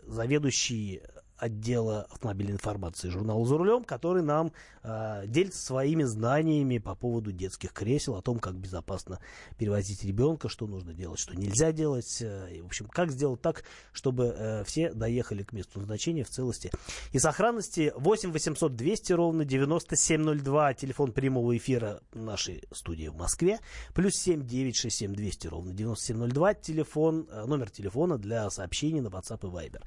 заведующий 0.08 1.02
отдела 1.44 2.04
автомобильной 2.10 2.54
информации 2.54 3.10
журнала 3.10 3.46
«За 3.46 3.58
рулем», 3.58 3.84
который 3.84 4.24
нам 4.24 4.54
э, 4.84 5.24
делится 5.28 5.64
своими 5.64 6.04
знаниями 6.04 6.78
по 6.78 6.96
поводу 6.96 7.32
детских 7.32 7.74
кресел, 7.74 8.16
о 8.16 8.22
том, 8.22 8.40
как 8.40 8.56
безопасно 8.56 9.20
перевозить 9.58 10.04
ребенка, 10.06 10.48
что 10.48 10.68
нужно 10.68 10.94
делать, 10.94 11.20
что 11.20 11.36
нельзя 11.36 11.72
делать. 11.72 12.22
Э, 12.22 12.48
и, 12.54 12.62
в 12.62 12.68
общем, 12.68 12.88
как 12.88 13.12
сделать 13.12 13.42
так, 13.42 13.64
чтобы 13.92 14.34
э, 14.38 14.64
все 14.64 14.94
доехали 14.94 15.44
к 15.44 15.52
месту 15.52 15.80
назначения 15.80 16.24
в 16.24 16.30
целости 16.30 16.72
и 17.12 17.20
сохранности. 17.20 17.92
8 17.96 18.32
800 18.32 18.76
200 18.76 19.14
ровно 19.14 19.46
9702, 19.46 20.74
телефон 20.76 21.12
прямого 21.12 21.58
эфира 21.58 22.02
нашей 22.14 22.64
студии 22.72 23.08
в 23.08 23.16
Москве, 23.16 23.60
плюс 23.94 24.16
7 24.16 24.46
967 24.46 25.14
200 25.14 25.48
ровно 25.48 25.74
9702, 25.74 26.54
телефон, 26.54 27.28
э, 27.30 27.46
номер 27.46 27.70
телефона 27.70 28.18
для 28.18 28.50
сообщений 28.50 29.02
на 29.02 29.08
WhatsApp 29.08 29.40
и 29.42 29.52
Viber. 29.52 29.84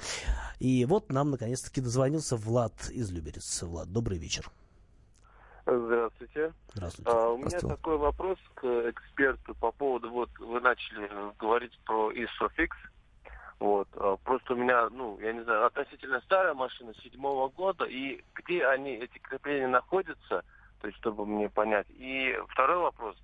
И 0.59 0.85
вот 0.85 1.11
нам, 1.11 1.31
наконец 1.31 1.46
наконец-таки 1.47 1.81
дозвонился 1.81 2.37
Влад 2.37 2.91
из 2.91 3.13
Люберец. 3.13 3.63
Влад, 3.63 3.93
добрый 3.93 4.19
вечер. 4.19 4.51
Здравствуйте. 5.65 6.53
Здравствуйте. 6.75 7.11
А, 7.11 7.29
у 7.29 7.39
меня 7.39 7.61
такой 7.61 7.99
вопрос 7.99 8.39
к 8.55 8.65
эксперту 8.65 9.55
по 9.55 9.71
поводу, 9.71 10.11
вот 10.11 10.29
вы 10.41 10.61
начали 10.61 11.09
говорить 11.39 11.79
про 11.85 12.11
ISOFIX. 12.11 12.71
Вот, 13.61 13.89
а, 13.95 14.17
просто 14.17 14.55
у 14.55 14.57
меня, 14.57 14.89
ну, 14.91 15.21
я 15.21 15.33
не 15.33 15.45
знаю, 15.45 15.67
относительно 15.67 16.21
старая 16.23 16.55
машина 16.55 16.93
седьмого 17.03 17.49
года, 17.49 17.85
и 17.85 18.25
где 18.35 18.67
они, 18.67 18.97
эти 18.97 19.19
крепления 19.19 19.69
находятся, 19.69 20.45
то 20.81 20.87
есть, 20.89 20.99
чтобы 20.99 21.27
мне 21.27 21.49
понять. 21.49 21.87
И 21.91 22.37
второй 22.49 22.79
вопрос 22.79 23.17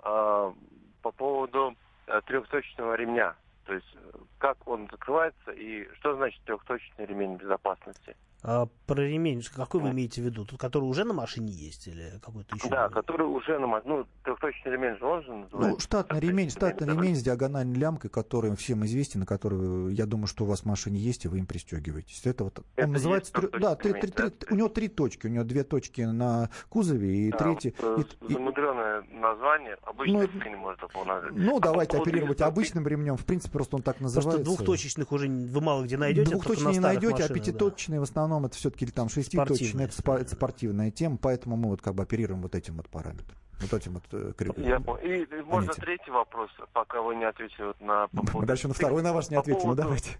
а, 0.00 0.52
по 1.00 1.12
поводу 1.12 1.76
а, 2.08 2.20
трехточного 2.22 2.94
ремня. 2.94 3.36
То 3.64 3.74
есть 3.74 3.96
как 4.38 4.66
он 4.66 4.88
закрывается 4.90 5.52
и 5.52 5.88
что 5.94 6.16
значит 6.16 6.42
трехточный 6.44 7.06
ремень 7.06 7.36
безопасности? 7.36 8.16
А, 8.44 8.66
про 8.86 9.00
ремень, 9.00 9.40
какой 9.54 9.80
вы 9.80 9.90
имеете 9.90 10.20
в 10.20 10.24
виду? 10.24 10.44
Тот, 10.44 10.58
который 10.58 10.84
уже 10.84 11.04
на 11.04 11.14
машине 11.14 11.52
есть 11.52 11.86
или 11.86 12.18
какой-то 12.20 12.56
еще? 12.56 12.68
Да, 12.68 12.88
который 12.88 13.26
уже 13.26 13.56
на 13.58 13.68
машине. 13.68 13.94
Ну, 13.94 14.06
трехточный 14.24 14.72
ремень 14.72 14.98
же 14.98 15.04
он 15.04 15.22
же 15.22 15.32
называется. 15.32 15.70
Ну, 15.70 15.78
штатный 15.78 16.20
ремень, 16.20 16.50
штатный 16.50 16.88
ремень, 16.88 17.02
ремень 17.02 17.16
с 17.16 17.22
диагональной 17.22 17.78
лямкой, 17.78 18.10
который 18.10 18.56
всем 18.56 18.84
известен, 18.84 19.20
на 19.20 19.26
который, 19.26 19.94
я 19.94 20.06
думаю, 20.06 20.26
что 20.26 20.42
у 20.42 20.48
вас 20.48 20.62
в 20.62 20.64
машине 20.64 20.98
есть, 20.98 21.24
и 21.24 21.28
вы 21.28 21.38
им 21.38 21.46
пристегиваетесь. 21.46 22.20
Это 22.26 22.42
вот, 22.42 22.64
Это 22.74 22.86
он 22.86 22.92
называется, 22.92 23.32
три, 23.32 23.48
да, 23.60 23.76
три, 23.76 23.92
три, 23.92 24.10
три, 24.10 24.32
у 24.50 24.54
него 24.56 24.68
три 24.68 24.88
точки, 24.88 25.26
у 25.26 25.30
него 25.30 25.44
две 25.44 25.62
точки 25.62 26.00
на 26.00 26.50
кузове 26.68 27.28
и 27.28 27.30
да, 27.30 27.38
третья. 27.38 27.74
Вот, 27.80 28.16
и, 28.28 28.32
замудренное 28.32 29.04
название, 29.12 29.76
обычный 29.82 30.14
ну, 30.14 30.40
ремень 30.40 30.56
можно 30.56 30.88
было 30.92 31.22
Ну, 31.30 31.58
а 31.58 31.60
давайте 31.60 31.96
оперировать 31.96 32.40
обычным 32.40 32.88
ремнем, 32.88 33.16
в 33.16 33.24
принципе, 33.24 33.52
просто 33.52 33.76
он 33.76 33.82
так 33.82 34.00
называется. 34.00 34.38
Просто 34.38 34.44
двухточечных 34.44 35.12
уже 35.12 35.28
вы 35.28 35.60
мало 35.60 35.84
где 35.84 35.96
найдете. 35.96 36.32
Двухточные 36.32 36.72
не 36.72 36.80
найдете, 36.80 37.22
а 37.22 37.28
пятиточные 37.28 37.98
да. 37.98 38.00
в 38.00 38.02
основном 38.02 38.31
это 38.40 38.56
все-таки 38.56 38.86
там 38.86 39.08
шеститочный, 39.08 39.84
это, 39.84 39.94
спор- 39.94 40.20
это 40.20 40.34
спортивная 40.34 40.90
тема, 40.90 41.18
поэтому 41.20 41.56
мы 41.56 41.68
вот 41.68 41.82
как 41.82 41.94
бы 41.94 42.02
оперируем 42.02 42.42
вот 42.42 42.54
этим 42.54 42.76
вот 42.76 42.88
параметром. 42.88 43.36
Вот 43.60 43.72
этим 43.72 43.94
вот 43.94 44.04
э, 44.12 44.32
Я 44.56 44.76
И, 45.02 45.22
и 45.22 45.42
можно 45.42 45.72
третий 45.72 46.10
вопрос, 46.10 46.50
пока 46.72 47.00
вы 47.00 47.14
не 47.14 47.24
ответили 47.24 47.64
вот 47.64 47.80
на... 47.80 48.08
По 48.08 48.26
поводу... 48.26 48.46
Дальше 48.46 48.68
на 48.68 48.74
второй 48.74 49.02
на 49.02 49.12
ваш 49.12 49.30
не 49.30 49.36
ответил, 49.36 49.68
ну 49.68 49.74
давайте. 49.74 50.18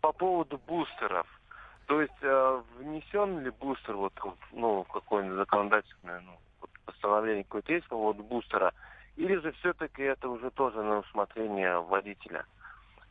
По 0.00 0.12
поводу 0.12 0.58
бустеров. 0.66 1.26
То 1.86 2.00
есть 2.00 2.22
э, 2.22 2.62
внесен 2.78 3.40
ли 3.40 3.50
бустер 3.50 3.96
вот, 3.96 4.12
ну, 4.52 4.84
какое-нибудь 4.84 5.38
законодательное 5.38 6.20
ну, 6.20 6.32
вот 6.60 6.70
постановление 6.86 7.44
какое-то 7.44 7.72
есть 7.72 7.88
по 7.88 7.96
поводу 7.96 8.22
бустера? 8.22 8.72
Или 9.16 9.36
же 9.36 9.52
все-таки 9.60 10.02
это 10.02 10.28
уже 10.28 10.50
тоже 10.50 10.82
на 10.82 11.00
усмотрение 11.00 11.80
водителя? 11.80 12.46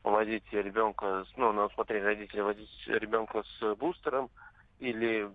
Водить 0.04 0.46
ребенка, 0.52 1.26
ну, 1.36 1.52
на 1.52 1.66
усмотрение 1.66 2.06
родителя 2.06 2.44
водить 2.44 2.70
ребенка 2.88 3.44
с 3.44 3.76
бустером, 3.76 4.30
или 4.80 5.30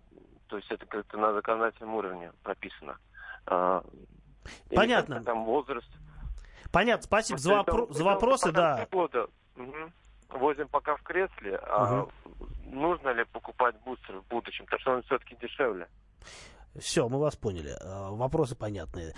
то 0.48 0.56
есть 0.56 0.70
это 0.70 0.86
как-то 0.86 1.18
на 1.18 1.32
законодательном 1.32 1.94
уровне 1.94 2.32
прописано. 2.42 2.96
А, 3.46 3.84
или 4.70 4.76
Понятно. 4.76 5.22
Там 5.24 5.44
возраст. 5.44 5.88
Понятно, 6.72 7.04
спасибо 7.04 7.38
за, 7.38 7.52
вопро- 7.52 7.92
за 7.92 8.04
вопросы, 8.04 8.52
да. 8.52 8.86
года. 8.90 9.26
Мгм. 9.56 9.92
Возим 10.30 10.68
пока 10.68 10.96
в 10.96 11.02
кресле, 11.02 11.56
а 11.62 12.06
нужно 12.64 13.10
ли 13.10 13.24
покупать 13.24 13.76
бустер 13.84 14.20
в 14.20 14.26
будущем? 14.28 14.64
Потому 14.64 14.80
что 14.80 14.92
он 14.92 15.02
все-таки 15.02 15.36
дешевле. 15.36 15.88
Все, 16.78 17.08
мы 17.08 17.20
вас 17.20 17.36
поняли. 17.36 17.76
А, 17.80 18.10
Вопросы 18.10 18.56
понятные. 18.56 19.14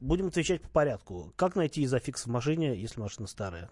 Будем 0.00 0.26
отвечать 0.26 0.62
по 0.62 0.68
порядку. 0.68 1.32
Как 1.36 1.56
найти 1.56 1.84
изофикс 1.84 2.26
в 2.26 2.30
машине, 2.30 2.74
если 2.74 3.00
машина 3.00 3.26
старая? 3.26 3.70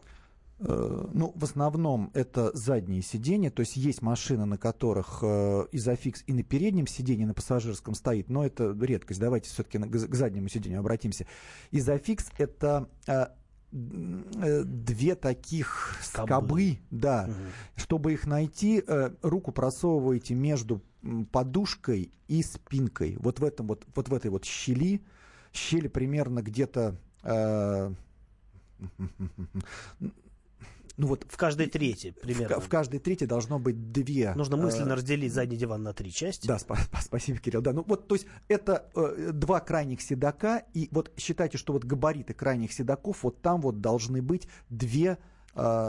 Э, 0.59 1.07
Ну, 1.13 1.33
в 1.35 1.45
основном 1.45 2.11
это 2.15 2.51
задние 2.57 3.03
сиденья, 3.03 3.51
то 3.51 3.61
есть 3.61 3.77
есть 3.77 4.01
машины, 4.03 4.47
на 4.47 4.57
которых 4.57 5.19
э, 5.23 5.67
изофикс 5.73 6.23
и 6.27 6.33
на 6.33 6.43
переднем 6.43 6.87
сиденье, 6.87 7.27
на 7.27 7.35
пассажирском 7.35 7.95
стоит, 7.95 8.31
но 8.31 8.45
это 8.45 8.75
редкость. 8.81 9.21
Давайте 9.21 9.51
все-таки 9.51 9.79
к 9.79 10.15
заднему 10.15 10.49
сиденью 10.49 10.81
обратимся. 10.81 11.27
Изофикс 11.73 12.27
это 12.39 12.89
э, 13.07 13.27
две 13.73 15.15
таких 15.15 15.99
Скобы. 16.03 16.27
скобы, 16.29 16.79
да. 16.91 17.27
Мгм. 17.27 17.35
Чтобы 17.77 18.13
их 18.15 18.27
найти, 18.27 18.83
руку 19.23 19.53
просовываете 19.53 20.35
между 20.35 20.81
подушкой 21.33 22.11
и 22.29 22.43
спинкой. 22.43 23.17
Вот 23.19 23.41
в 23.41 23.45
этом 23.45 23.67
вот, 23.67 23.85
вот 23.95 24.09
в 24.09 24.15
этой 24.15 24.31
вот 24.31 24.45
щели, 24.47 25.03
щели 25.53 25.89
примерно 25.89 26.41
где-то 26.43 26.97
ну 30.97 31.07
вот 31.09 31.27
В 31.29 31.37
каждой 31.37 31.67
трети 31.67 32.13
в, 32.17 32.21
примерно. 32.21 32.55
ка- 32.57 32.61
в 32.61 32.69
каждой 32.69 33.01
трети 33.01 33.25
должно 33.25 33.59
быть 33.59 33.93
две. 33.93 34.33
Нужно 34.35 34.55
э, 34.57 34.59
мысленно 34.63 34.95
разделить 34.97 35.33
задний 35.33 35.57
диван 35.57 35.83
на 35.83 35.93
три 35.93 36.11
части. 36.13 36.47
Да, 36.47 36.57
спа- 36.57 36.77
спа- 36.91 37.01
спасибо, 37.03 37.39
Кирилл. 37.39 37.61
Да, 37.63 37.73
ну 37.73 37.85
вот, 37.87 38.09
то 38.09 38.15
есть 38.15 38.27
это 38.49 38.91
э, 38.95 39.31
два 39.33 39.61
крайних 39.61 40.01
седока, 40.01 40.63
и 40.75 40.89
вот 40.93 41.13
считайте, 41.17 41.59
что 41.59 41.73
вот 41.73 41.85
габариты 41.85 42.35
крайних 42.35 42.73
седоков, 42.73 43.23
вот 43.23 43.43
там 43.43 43.61
вот 43.61 43.81
должны 43.81 44.23
быть 44.23 44.49
две, 44.71 45.07
э, 45.11 45.17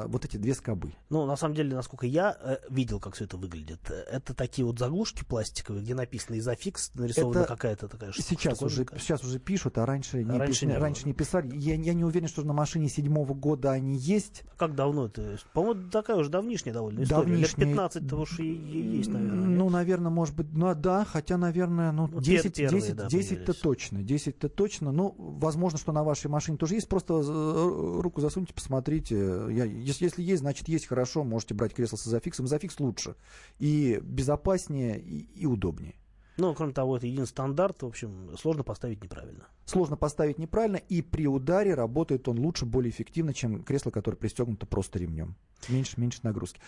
вот 0.07 0.25
эти 0.25 0.37
две 0.37 0.53
скобы. 0.53 0.93
Ну, 1.09 1.25
на 1.25 1.35
самом 1.35 1.55
деле, 1.55 1.75
насколько 1.75 2.05
я 2.05 2.37
э, 2.41 2.57
видел, 2.69 2.99
как 2.99 3.15
все 3.15 3.25
это 3.25 3.37
выглядит, 3.37 3.79
э, 3.89 3.93
это 4.11 4.33
такие 4.33 4.65
вот 4.65 4.79
заглушки 4.79 5.23
пластиковые, 5.25 5.83
где 5.83 5.93
написано 5.95 6.37
изофикс, 6.39 6.91
нарисована 6.95 7.39
Это 7.39 7.47
какая-то 7.47 7.87
такая 7.87 8.11
ш- 8.11 8.21
Сейчас 8.21 8.61
уже, 8.61 8.85
сейчас 8.97 9.23
уже 9.23 9.39
пишут, 9.39 9.77
а 9.77 9.85
раньше 9.85 10.23
не, 10.23 10.37
раньше 10.37 10.65
пис- 10.65 10.67
не 10.67 10.73
было. 10.73 10.81
раньше 10.81 11.05
не 11.07 11.13
писали. 11.13 11.55
Я, 11.55 11.75
я 11.75 11.93
не 11.93 12.03
уверен, 12.03 12.27
что 12.27 12.43
на 12.43 12.53
машине 12.53 12.89
седьмого 12.89 13.33
года 13.33 13.71
они 13.71 13.97
есть. 13.97 14.43
Как 14.57 14.75
давно 14.75 15.05
это? 15.07 15.37
По-моему, 15.53 15.89
такая 15.89 16.17
уже 16.17 16.29
давнишняя 16.29 16.73
довольно 16.73 17.03
история. 17.03 17.21
Давнишняя. 17.23 17.65
Лет 17.67 17.75
15 17.75 18.07
то 18.09 18.17
уж 18.17 18.39
и, 18.39 18.43
и 18.53 18.97
есть, 18.97 19.09
наверное. 19.09 19.45
Ну, 19.47 19.63
нет? 19.65 19.73
наверное, 19.73 20.11
может 20.11 20.35
быть, 20.35 20.47
ну 20.53 20.67
а 20.67 20.75
да, 20.75 21.05
хотя, 21.05 21.37
наверное, 21.37 21.91
ну, 21.91 22.07
Ну, 22.07 22.19
10, 22.21 22.45
пер- 22.45 22.51
первые, 22.69 22.81
10, 22.81 22.95
да, 22.95 23.07
10 23.07 23.45
то 23.45 23.53
точно, 23.53 24.03
10 24.03 24.39
то 24.39 24.49
точно. 24.49 24.91
Ну, 24.91 25.13
возможно, 25.17 25.77
что 25.77 25.91
на 25.91 26.03
вашей 26.03 26.27
машине 26.27 26.57
тоже 26.57 26.75
есть, 26.75 26.87
просто 26.87 27.15
э, 27.15 28.01
руку 28.01 28.21
засуньте, 28.21 28.53
посмотрите. 28.53 29.15
Я, 29.57 29.65
если, 29.65 30.05
если 30.05 30.21
есть, 30.21 30.41
значит 30.41 30.67
есть, 30.67 30.85
хорошо, 30.87 31.23
можете 31.23 31.53
брать 31.53 31.73
кресло 31.73 31.97
с 31.97 32.07
изофиксом. 32.07 32.45
Изофикс 32.45 32.79
лучше 32.79 33.15
и 33.59 33.99
безопаснее, 34.01 34.99
и, 34.99 35.27
и 35.33 35.45
удобнее. 35.45 35.95
Ну, 36.37 36.53
кроме 36.53 36.71
того, 36.71 36.97
это 36.97 37.07
единый 37.07 37.25
стандарт, 37.25 37.81
в 37.81 37.87
общем, 37.87 38.37
сложно 38.37 38.63
поставить 38.63 39.03
неправильно. 39.03 39.47
Сложно 39.65 39.97
поставить 39.97 40.37
неправильно, 40.37 40.77
и 40.77 41.01
при 41.01 41.27
ударе 41.27 41.73
работает 41.73 42.27
он 42.27 42.37
лучше, 42.39 42.65
более 42.65 42.91
эффективно, 42.91 43.33
чем 43.33 43.63
кресло, 43.63 43.89
которое 43.89 44.17
пристегнуто 44.17 44.67
просто 44.67 44.99
ремнем. 44.99 45.35
Меньше, 45.67 45.99
меньше 45.99 46.19
нагрузки. 46.21 46.61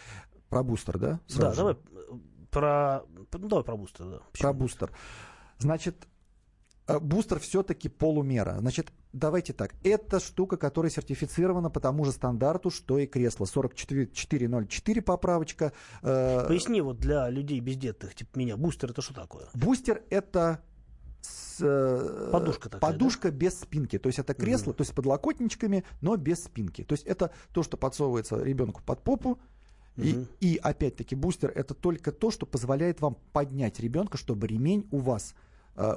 Про 0.50 0.64
бустер, 0.64 0.98
да? 0.98 1.10
Да, 1.12 1.20
Сразу 1.28 1.52
же? 1.52 1.58
давай 1.58 1.76
про... 2.50 3.04
Ну, 3.32 3.48
давай 3.48 3.64
про 3.64 3.78
бустер, 3.78 4.06
да. 4.06 4.18
Про 4.18 4.26
Почему? 4.32 4.54
бустер. 4.54 4.92
Значит, 5.60 6.08
э, 6.88 7.00
бустер 7.00 7.40
все-таки 7.40 7.90
полумера. 7.90 8.58
Значит, 8.60 8.92
давайте 9.14 9.54
так. 9.54 9.74
Это 9.84 10.20
штука, 10.20 10.58
которая 10.58 10.92
сертифицирована 10.92 11.70
по 11.70 11.80
тому 11.80 12.06
же 12.06 12.12
стандарту, 12.12 12.70
что 12.70 12.98
и 12.98 13.08
кресло. 13.08 13.46
44004 13.46 15.02
поправочка. 15.02 15.74
Э, 16.02 16.46
Поясни 16.48 16.82
вот 16.82 16.98
для 17.00 17.30
людей 17.30 17.60
бездетных, 17.60 18.16
типа 18.16 18.38
меня, 18.38 18.58
бустер 18.58 18.92
это 18.92 19.02
что 19.02 19.14
такое? 19.14 19.48
Бустер 19.54 20.04
это 20.10 20.62
с, 21.22 21.58
э, 21.62 22.30
Подушка 22.32 22.70
такая, 22.70 22.92
подушка 22.92 23.32
без 23.32 23.60
спинки. 23.60 23.98
То 24.00 24.08
есть 24.08 24.20
это 24.20 24.34
кресло, 24.34 24.74
то 24.74 24.82
есть 24.82 24.92
с 24.92 24.96
подлокотничками, 24.96 25.84
но 26.02 26.16
без 26.16 26.44
спинки. 26.44 26.84
То 26.84 26.94
есть 26.94 27.06
это 27.06 27.32
то, 27.54 27.64
что 27.64 27.78
подсовывается 27.78 28.42
ребенку 28.42 28.82
под 28.86 29.04
попу. 29.04 29.40
И, 29.98 30.14
Мгм. 30.14 30.28
и 30.40 30.58
опять-таки 30.64 31.14
бустер 31.16 31.52
это 31.54 31.74
только 31.74 32.14
то, 32.14 32.32
что 32.32 32.46
позволяет 32.46 33.02
вам 33.02 33.18
поднять 33.34 33.82
ребенка, 33.82 34.18
чтобы 34.18 34.48
ремень 34.48 34.88
у 34.92 35.00
вас 35.00 35.36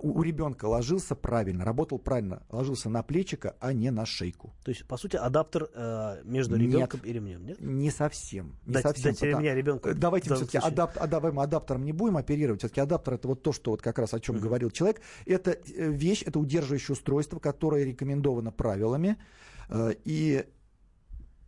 у, 0.02 0.18
у 0.18 0.22
ребенка 0.22 0.66
ложился 0.66 1.14
правильно, 1.16 1.64
работал 1.64 1.98
правильно, 1.98 2.42
ложился 2.50 2.88
на 2.88 3.02
плечико, 3.02 3.56
а 3.60 3.72
не 3.72 3.90
на 3.90 4.06
шейку. 4.06 4.54
То 4.64 4.70
есть, 4.70 4.86
по 4.86 4.96
сути, 4.96 5.16
адаптер 5.16 5.68
э, 5.74 6.22
между 6.24 6.56
Нет. 6.56 6.72
ребенком 6.72 7.00
и 7.04 7.12
ремнем, 7.12 7.44
нет? 7.46 7.60
Не 7.60 7.90
совсем. 7.90 8.56
Не 8.66 8.74
Дать, 8.74 8.82
совсем. 8.84 9.04
дать 9.12 9.18
потому- 9.20 9.38
ремня 9.38 9.54
ребенку. 9.54 9.88
Э, 9.88 9.94
Давайте 9.94 10.34
все-таки 10.34 10.58
адап- 10.58 10.96
а 10.98 11.06
давай 11.06 11.32
мы 11.32 11.42
адаптером 11.42 11.84
не 11.84 11.92
будем 11.92 12.16
оперировать. 12.16 12.60
Все-таки 12.60 12.80
адаптер 12.80 13.14
это 13.14 13.28
вот 13.28 13.42
то, 13.42 13.52
что 13.52 13.72
вот 13.72 13.82
как 13.82 13.98
раз 13.98 14.14
о 14.14 14.20
чем 14.20 14.36
Мгм. 14.36 14.44
говорил 14.44 14.70
человек. 14.70 15.00
Это 15.26 15.50
э, 15.50 15.90
вещь, 15.90 16.22
это 16.24 16.38
удерживающее 16.38 16.92
устройство, 16.92 17.38
которое 17.40 17.84
рекомендовано 17.84 18.52
правилами. 18.52 19.16
э, 19.68 19.94
И 20.04 20.44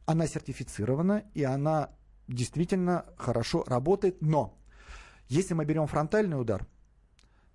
она 0.06 0.26
сертифицирована, 0.26 1.22
и 1.34 1.44
она 1.44 1.90
действительно 2.28 3.04
хорошо 3.16 3.64
работает. 3.66 4.20
Но 4.20 4.58
если 5.28 5.54
мы 5.54 5.64
берем 5.64 5.86
фронтальный 5.86 6.40
удар, 6.40 6.66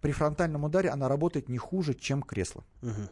при 0.02 0.12
фронтальном 0.12 0.64
ударе 0.64 0.90
она 0.90 1.08
работает 1.08 1.50
не 1.50 1.58
хуже, 1.58 1.94
чем 1.94 2.22
кресло. 2.22 2.64
Мгм. 2.82 3.10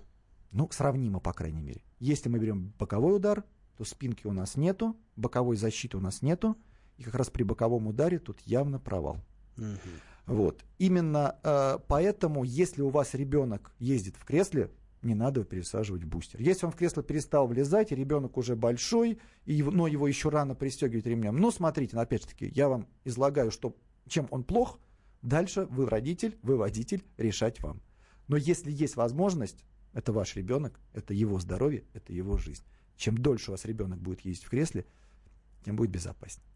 Ну, 0.52 0.70
сравнимо, 0.72 1.20
по 1.20 1.34
крайней 1.34 1.62
мере. 1.62 1.82
Если 2.00 2.30
мы 2.30 2.40
берем 2.40 2.74
боковой 2.80 3.16
удар, 3.18 3.44
то 3.78 3.84
спинки 3.84 4.26
у 4.28 4.32
нас 4.34 4.56
нету, 4.56 4.96
боковой 5.16 5.58
защиты 5.58 5.98
у 5.98 6.00
нас 6.00 6.22
нету, 6.22 6.56
и 6.98 7.04
как 7.04 7.16
раз 7.16 7.30
при 7.30 7.44
боковом 7.44 7.88
ударе 7.88 8.18
тут 8.20 8.40
явно 8.42 8.80
провал. 8.80 9.18
Мгм. 9.58 9.78
Вот. 10.26 10.64
Именно 10.78 11.38
э, 11.44 11.78
поэтому, 11.88 12.44
если 12.44 12.82
у 12.82 12.90
вас 12.90 13.14
ребенок 13.14 13.72
ездит 13.80 14.16
в 14.18 14.26
кресле, 14.26 14.72
не 15.02 15.14
надо 15.16 15.44
пересаживать 15.44 16.04
в 16.04 16.08
бустер. 16.08 16.42
Если 16.42 16.66
он 16.66 16.72
в 16.72 16.76
кресло 16.76 17.04
перестал 17.04 17.48
влезать, 17.48 17.92
и 17.92 17.96
ребенок 17.96 18.36
уже 18.36 18.56
большой, 18.56 19.20
и 19.46 19.54
его- 19.54 19.72
но 19.72 19.88
его 19.88 20.08
еще 20.08 20.30
рано 20.30 20.56
пристегивать 20.56 21.06
ремнем. 21.06 21.38
Ну, 21.38 21.52
смотрите, 21.52 21.98
опять 21.98 22.24
же 22.24 22.30
таки, 22.30 22.52
я 22.54 22.68
вам 22.68 22.88
излагаю, 23.06 23.52
что, 23.52 23.76
чем 24.08 24.28
он 24.32 24.44
плох, 24.44 24.80
дальше 25.28 25.66
вы 25.70 25.88
родитель, 25.88 26.38
вы 26.42 26.58
водитель, 26.58 27.04
решать 27.18 27.62
вам. 27.62 27.82
Но 28.28 28.38
если 28.38 28.72
есть 28.72 28.96
возможность, 28.96 29.64
это 29.94 30.12
ваш 30.12 30.36
ребенок, 30.36 30.80
это 30.94 31.14
его 31.14 31.40
здоровье, 31.40 31.84
это 31.94 32.14
его 32.14 32.38
жизнь. 32.38 32.64
Чем 32.98 33.18
дольше 33.18 33.52
у 33.52 33.54
вас 33.54 33.66
ребенок 33.66 34.00
будет 34.00 34.22
ездить 34.22 34.46
в 34.46 34.50
кресле, 34.50 34.86
тем 35.64 35.76
будет 35.76 35.92
безопаснее. 35.92 36.48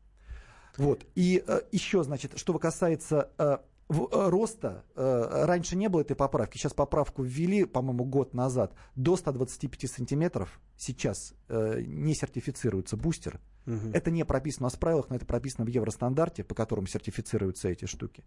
Вот. 0.78 1.06
И 1.16 1.44
э, 1.46 1.62
еще, 1.72 2.04
значит, 2.04 2.38
что 2.38 2.58
касается 2.58 3.30
э, 3.38 3.58
в- 3.90 4.08
э, 4.12 4.30
роста, 4.30 4.86
э, 4.96 5.46
раньше 5.46 5.76
не 5.76 5.90
было 5.90 6.02
этой 6.02 6.16
поправки, 6.16 6.58
сейчас 6.58 6.74
поправку 6.74 7.24
ввели, 7.24 7.66
по-моему, 7.66 8.06
год 8.06 8.34
назад, 8.34 8.74
до 8.96 9.18
125 9.18 9.90
сантиметров 9.90 10.60
сейчас 10.82 11.36
э, 11.48 11.82
не 11.86 12.16
сертифицируется 12.16 12.98
бустер. 12.98 13.40
Мгм. 13.66 13.92
Это 13.94 14.10
не 14.10 14.26
прописано 14.26 14.66
у 14.66 14.68
нас 14.68 14.74
в 14.74 14.80
правилах, 14.80 15.10
но 15.10 15.16
это 15.16 15.26
прописано 15.28 15.64
в 15.64 15.68
евростандарте, 15.68 16.44
по 16.44 16.56
которому 16.56 16.88
сертифицируются 16.88 17.70
эти 17.70 17.86
штуки. 17.86 18.24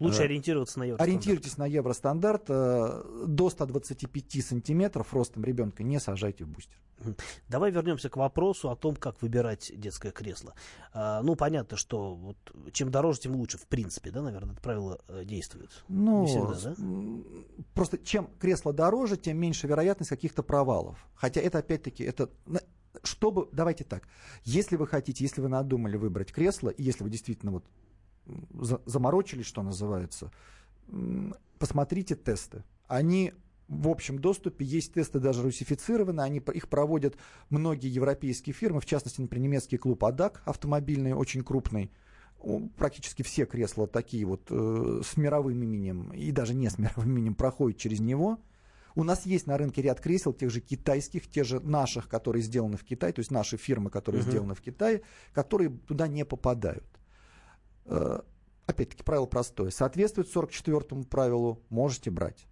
Лучше 0.00 0.22
э, 0.22 0.24
ориентироваться 0.24 0.80
на 0.80 0.84
евростандарт. 0.84 1.08
Ориентируйтесь 1.08 1.56
на 1.58 1.66
евростандарт, 1.66 2.44
э, 2.48 3.24
до 3.26 3.50
125 3.50 4.44
сантиметров 4.44 5.14
ростом 5.14 5.44
ребенка 5.44 5.84
не 5.84 6.00
сажайте 6.00 6.44
в 6.44 6.48
бустер. 6.48 6.76
Давай 7.48 7.70
вернемся 7.70 8.08
к 8.08 8.16
вопросу 8.16 8.70
о 8.70 8.76
том, 8.76 8.96
как 8.96 9.22
выбирать 9.22 9.72
детское 9.74 10.12
кресло. 10.12 10.54
А, 10.92 11.22
ну, 11.22 11.36
понятно, 11.36 11.76
что 11.76 12.14
вот, 12.14 12.36
чем 12.72 12.90
дороже, 12.90 13.20
тем 13.20 13.34
лучше, 13.34 13.58
в 13.58 13.66
принципе, 13.66 14.10
да, 14.10 14.22
наверное, 14.22 14.54
это 14.54 14.62
правило 14.62 15.00
э, 15.08 15.24
действует. 15.24 15.70
Ну, 15.88 16.22
Не 16.22 16.26
всегда, 16.26 16.70
да? 16.70 16.74
Просто 17.74 17.98
чем 17.98 18.28
кресло 18.38 18.72
дороже, 18.72 19.16
тем 19.16 19.38
меньше 19.38 19.66
вероятность 19.66 20.10
каких-то 20.10 20.42
провалов. 20.42 21.06
Хотя 21.14 21.40
это 21.40 21.58
опять-таки, 21.58 22.04
это 22.04 22.30
чтобы, 23.02 23.48
давайте 23.52 23.84
так, 23.84 24.06
если 24.44 24.76
вы 24.76 24.86
хотите, 24.86 25.24
если 25.24 25.40
вы 25.40 25.48
надумали 25.48 25.96
выбрать 25.96 26.32
кресло, 26.32 26.68
и 26.68 26.82
если 26.82 27.04
вы 27.04 27.10
действительно 27.10 27.52
вот 27.52 27.64
заморочились, 28.86 29.46
что 29.46 29.62
называется, 29.62 30.30
посмотрите 31.58 32.14
тесты. 32.14 32.64
Они 32.86 33.32
в 33.68 33.88
общем 33.88 34.18
доступе, 34.18 34.64
есть 34.64 34.92
тесты 34.92 35.18
даже 35.18 35.42
русифицированные, 35.42 36.24
они, 36.24 36.42
их 36.54 36.68
проводят 36.68 37.16
многие 37.48 37.88
европейские 37.88 38.52
фирмы, 38.52 38.80
в 38.80 38.86
частности, 38.86 39.20
например, 39.20 39.48
немецкий 39.48 39.78
клуб 39.78 40.04
АДАК 40.04 40.42
автомобильный, 40.44 41.14
очень 41.14 41.42
крупный, 41.42 41.90
практически 42.76 43.22
все 43.22 43.46
кресла 43.46 43.86
такие 43.86 44.24
вот 44.24 44.46
э, 44.50 45.02
с 45.04 45.16
мировым 45.16 45.62
именем 45.62 46.12
и 46.12 46.30
даже 46.32 46.54
не 46.54 46.68
с 46.68 46.78
мировым 46.78 47.10
именем 47.10 47.34
проходят 47.34 47.78
через 47.78 48.00
него. 48.00 48.38
У 48.94 49.04
нас 49.04 49.24
есть 49.24 49.46
на 49.46 49.56
рынке 49.56 49.80
ряд 49.82 50.00
кресел, 50.00 50.32
тех 50.32 50.50
же 50.50 50.60
китайских, 50.60 51.26
тех 51.28 51.46
же 51.46 51.60
наших, 51.60 52.08
которые 52.08 52.42
сделаны 52.42 52.76
в 52.76 52.84
Китае, 52.84 53.12
то 53.12 53.20
есть 53.20 53.30
наши 53.30 53.56
фирмы, 53.56 53.88
которые 53.90 54.22
Мгм. 54.22 54.30
сделаны 54.30 54.54
в 54.54 54.60
Китае, 54.60 55.02
которые 55.32 55.70
туда 55.70 56.08
не 56.08 56.24
попадают. 56.24 56.84
Э, 57.86 58.20
опять-таки, 58.66 59.02
правило 59.02 59.26
простое. 59.26 59.70
Соответствует 59.70 60.28
44 60.28 61.04
правилу, 61.04 61.62
можете 61.70 62.10
брать. 62.10 62.46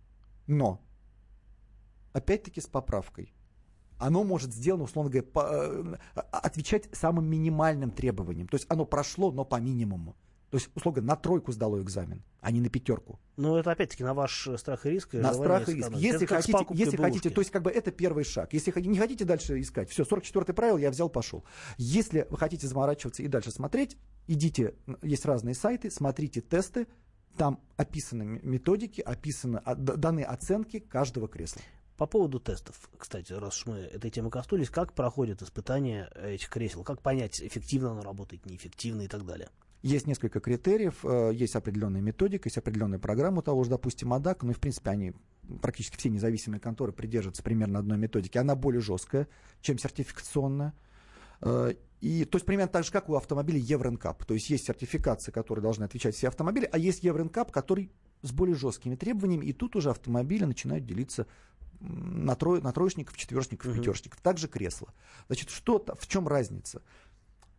Но, 0.47 0.81
опять-таки, 2.13 2.61
с 2.61 2.67
поправкой. 2.67 3.35
Оно 4.01 4.25
может 4.25 4.53
сделано, 4.53 4.85
условно 4.85 5.11
говоря, 5.11 5.29
по, 5.29 5.49
э, 5.53 5.97
отвечать 6.33 6.89
самым 6.93 7.27
минимальным 7.27 7.91
требованиям. 7.91 8.49
То 8.49 8.57
есть 8.57 8.67
оно 8.69 8.85
прошло, 8.85 9.31
но 9.31 9.45
по 9.45 9.61
минимуму. 9.61 10.17
То 10.51 10.57
есть, 10.57 10.69
условно, 10.75 11.03
на 11.03 11.17
тройку 11.17 11.53
сдало 11.53 11.81
экзамен, 11.81 12.25
а 12.41 12.51
не 12.51 12.61
на 12.61 12.69
пятерку. 12.69 13.21
Ну, 13.37 13.57
это 13.57 13.71
опять-таки 13.71 14.03
на 14.03 14.15
ваш 14.15 14.49
страх 14.57 14.85
и 14.85 14.91
риск. 14.91 15.15
И 15.15 15.19
на 15.19 15.33
страх 15.33 15.69
и 15.69 15.75
риск. 15.75 15.93
Если, 15.95 16.27
хотите, 16.27 16.67
если 16.71 16.97
хотите, 16.97 17.31
то 17.31 17.41
есть, 17.41 17.53
как 17.53 17.63
бы 17.63 17.71
это 17.71 17.93
первый 17.93 18.25
шаг. 18.25 18.53
Если 18.53 18.73
не 18.81 18.99
хотите 18.99 19.25
дальше 19.25 19.61
искать, 19.61 19.89
все, 19.91 20.05
44 20.05 20.53
правило 20.53 20.79
я 20.79 20.91
взял, 20.91 21.09
пошел. 21.09 21.45
Если 21.77 22.27
вы 22.31 22.37
хотите 22.37 22.67
заморачиваться 22.67 23.23
и 23.23 23.29
дальше 23.29 23.53
смотреть, 23.53 23.97
идите, 24.27 24.75
есть 25.03 25.25
разные 25.25 25.55
сайты, 25.55 25.89
смотрите 25.89 26.41
тесты, 26.41 26.89
там 27.37 27.61
описаны 27.77 28.41
методики, 28.43 29.01
описаны, 29.03 29.63
даны 29.77 30.23
оценки 30.23 30.81
каждого 30.81 31.29
кресла. 31.29 31.63
По 32.01 32.07
поводу 32.07 32.41
тестов, 32.41 32.89
кстати, 32.97 33.35
раз 33.35 33.59
уж 33.59 33.67
мы 33.67 33.77
этой 33.77 34.11
темы 34.11 34.31
коснулись, 34.31 34.71
как 34.71 34.95
проходят 34.95 35.43
испытания 35.43 36.11
этих 36.15 36.49
кресел? 36.49 36.83
Как 36.83 37.03
понять, 37.03 37.43
эффективно 37.43 37.91
оно 37.91 38.01
работает, 38.01 38.47
неэффективно 38.47 39.03
и 39.03 39.07
так 39.07 39.27
далее? 39.27 39.51
Есть 39.83 40.07
несколько 40.07 40.41
критериев, 40.41 41.05
э, 41.05 41.33
есть 41.35 41.57
определенная 41.57 42.01
методика, 42.01 42.47
есть 42.47 42.57
определенная 42.57 42.99
программа 42.99 43.43
того 43.43 43.65
же, 43.65 43.69
допустим, 43.69 44.15
АДАК, 44.15 44.45
ну 44.45 44.53
и, 44.53 44.55
в 44.55 44.61
принципе, 44.61 44.89
они 44.89 45.13
практически 45.61 45.99
все 45.99 46.09
независимые 46.09 46.59
конторы 46.59 46.93
придерживаются 46.93 47.43
примерно 47.43 47.81
одной 47.81 47.99
методики. 47.99 48.39
Она 48.39 48.57
более 48.57 48.81
жесткая, 48.81 49.29
чем 49.61 49.79
сертификационная. 49.79 50.73
Э, 51.43 51.75
и, 52.01 52.25
то 52.25 52.37
есть 52.37 52.47
примерно 52.47 52.73
так 52.73 52.85
же, 52.85 52.93
как 52.93 53.11
у 53.11 53.15
автомобилей 53.15 53.61
Евронкап. 53.61 54.25
То 54.25 54.33
есть 54.33 54.49
есть 54.49 54.65
сертификации, 54.65 55.33
которые 55.33 55.63
должны 55.63 55.85
отвечать 55.85 56.15
все 56.15 56.29
автомобили, 56.29 56.67
а 56.73 56.79
есть 56.79 57.05
Евронкап, 57.05 57.53
который 57.53 57.93
с 58.23 58.33
более 58.33 58.57
жесткими 58.57 58.97
требованиями, 58.97 59.45
и 59.47 59.53
тут 59.53 59.77
уже 59.77 59.91
автомобили 59.91 60.45
начинают 60.45 60.87
делиться 60.87 61.27
на, 61.81 62.35
трое, 62.37 62.63
на 62.63 62.73
троечников, 62.73 63.17
четверочников, 63.17 63.73
uh-huh. 63.73 63.79
пятерочников. 63.79 64.21
Также 64.21 64.49
кресла. 64.49 64.93
Значит, 65.27 65.51
что 65.51 65.85
в 65.99 66.07
чем 66.07 66.29
разница? 66.29 66.83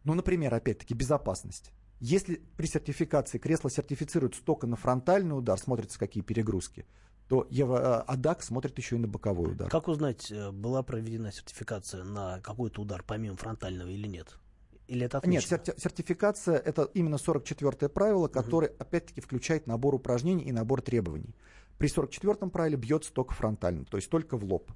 Ну, 0.04 0.14
например, 0.14 0.54
опять-таки, 0.54 0.94
безопасность. 0.94 1.72
Если 2.00 2.42
при 2.58 2.66
сертификации 2.66 3.38
кресло 3.38 3.70
сертифицируется 3.70 4.44
только 4.44 4.66
на 4.66 4.76
фронтальный 4.76 5.38
удар, 5.38 5.58
смотрится 5.60 6.00
какие 6.00 6.24
перегрузки, 6.24 6.86
то 7.28 7.48
Ева, 7.50 8.04
э, 8.08 8.12
АДАК 8.12 8.44
смотрит 8.44 8.78
еще 8.78 8.96
и 8.96 9.00
на 9.00 9.08
боковой 9.08 9.52
удар. 9.52 9.70
Как 9.70 9.88
узнать, 9.88 10.32
э, 10.32 10.52
была 10.52 10.84
проведена 10.84 11.32
сертификация 11.32 12.04
на 12.04 12.42
какой-то 12.42 12.82
удар 12.82 13.04
помимо 13.06 13.38
фронтального 13.38 13.88
или 13.88 14.08
нет? 14.08 14.36
Или 14.88 15.06
это 15.06 15.20
отмечено? 15.20 15.56
Нет, 15.56 15.68
серти- 15.68 15.80
сертификация 15.80 16.58
это 16.58 16.90
именно 16.94 17.16
44-е 17.16 17.88
правило, 17.88 18.28
которое, 18.28 18.72
угу. 18.72 18.78
опять-таки, 18.80 19.22
включает 19.22 19.68
набор 19.68 19.96
упражнений 19.96 20.44
и 20.44 20.52
набор 20.52 20.82
требований. 20.82 21.36
При 21.82 21.90
44-м 21.90 22.52
правиле 22.52 22.78
бьется 22.78 23.12
только 23.12 23.34
фронтально, 23.34 23.86
то 23.86 23.98
есть 23.98 24.10
только 24.10 24.38
в 24.38 24.44
лоб. 24.44 24.72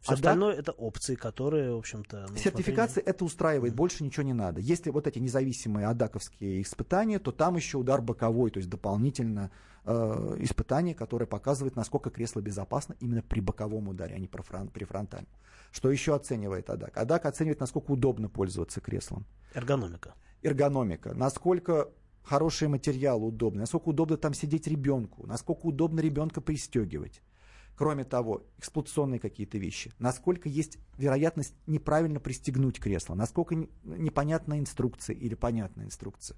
Все 0.00 0.12
а 0.12 0.14
остальное 0.14 0.54
да, 0.54 0.60
это 0.60 0.72
опции, 0.72 1.14
которые, 1.14 1.74
в 1.74 1.78
общем-то... 1.78 2.26
Сертификация 2.36 2.94
смотрели... 2.94 3.08
это 3.08 3.24
устраивает, 3.24 3.72
mm-hmm. 3.72 3.76
больше 3.76 4.04
ничего 4.04 4.22
не 4.24 4.32
надо. 4.32 4.60
Если 4.60 4.90
вот 4.90 5.06
эти 5.06 5.18
независимые 5.18 5.86
адаковские 5.86 6.62
испытания, 6.62 7.18
то 7.18 7.32
там 7.32 7.56
еще 7.56 7.78
удар 7.78 8.00
боковой, 8.00 8.50
то 8.50 8.58
есть 8.58 8.68
дополнительно 8.68 9.50
э, 9.84 10.36
испытание, 10.40 10.94
которое 10.94 11.26
показывает, 11.26 11.76
насколько 11.76 12.10
кресло 12.10 12.40
безопасно 12.40 12.96
именно 13.00 13.22
при 13.22 13.40
боковом 13.40 13.88
ударе, 13.88 14.14
а 14.14 14.18
не 14.18 14.28
при, 14.28 14.42
фрон- 14.42 14.70
при 14.70 14.84
фронтальном. 14.84 15.30
Что 15.70 15.90
еще 15.90 16.14
оценивает 16.14 16.70
АДАК? 16.70 16.96
АДАК 16.96 17.26
оценивает, 17.26 17.60
насколько 17.60 17.90
удобно 17.90 18.28
пользоваться 18.28 18.80
креслом. 18.80 19.24
Эргономика. 19.54 20.14
Эргономика. 20.42 21.12
Насколько 21.14 21.90
хороший 22.28 22.68
материал 22.68 23.24
удобный, 23.24 23.60
насколько 23.60 23.88
удобно 23.88 24.18
там 24.18 24.34
сидеть 24.34 24.66
ребенку, 24.66 25.26
насколько 25.26 25.66
удобно 25.66 26.00
ребенка 26.00 26.40
пристегивать. 26.40 27.22
Кроме 27.74 28.04
того, 28.04 28.44
эксплуатационные 28.58 29.20
какие-то 29.20 29.56
вещи. 29.56 29.92
Насколько 29.98 30.48
есть 30.48 30.78
вероятность 30.98 31.54
неправильно 31.66 32.18
пристегнуть 32.20 32.80
кресло. 32.80 33.14
Насколько 33.14 33.54
непонятна 33.84 34.58
инструкция 34.58 35.14
или 35.14 35.34
понятная 35.34 35.86
инструкция. 35.86 36.36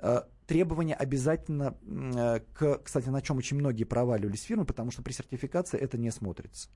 Э, 0.00 0.22
требования 0.46 0.94
обязательно, 0.94 1.78
э, 1.86 2.40
к, 2.52 2.82
кстати, 2.82 3.08
на 3.08 3.22
чем 3.22 3.38
очень 3.38 3.56
многие 3.56 3.84
проваливались 3.84 4.42
фирмы, 4.42 4.64
потому 4.64 4.90
что 4.90 5.02
при 5.02 5.12
сертификации 5.12 5.78
это 5.78 5.96
не 5.98 6.10
смотрится. 6.10 6.68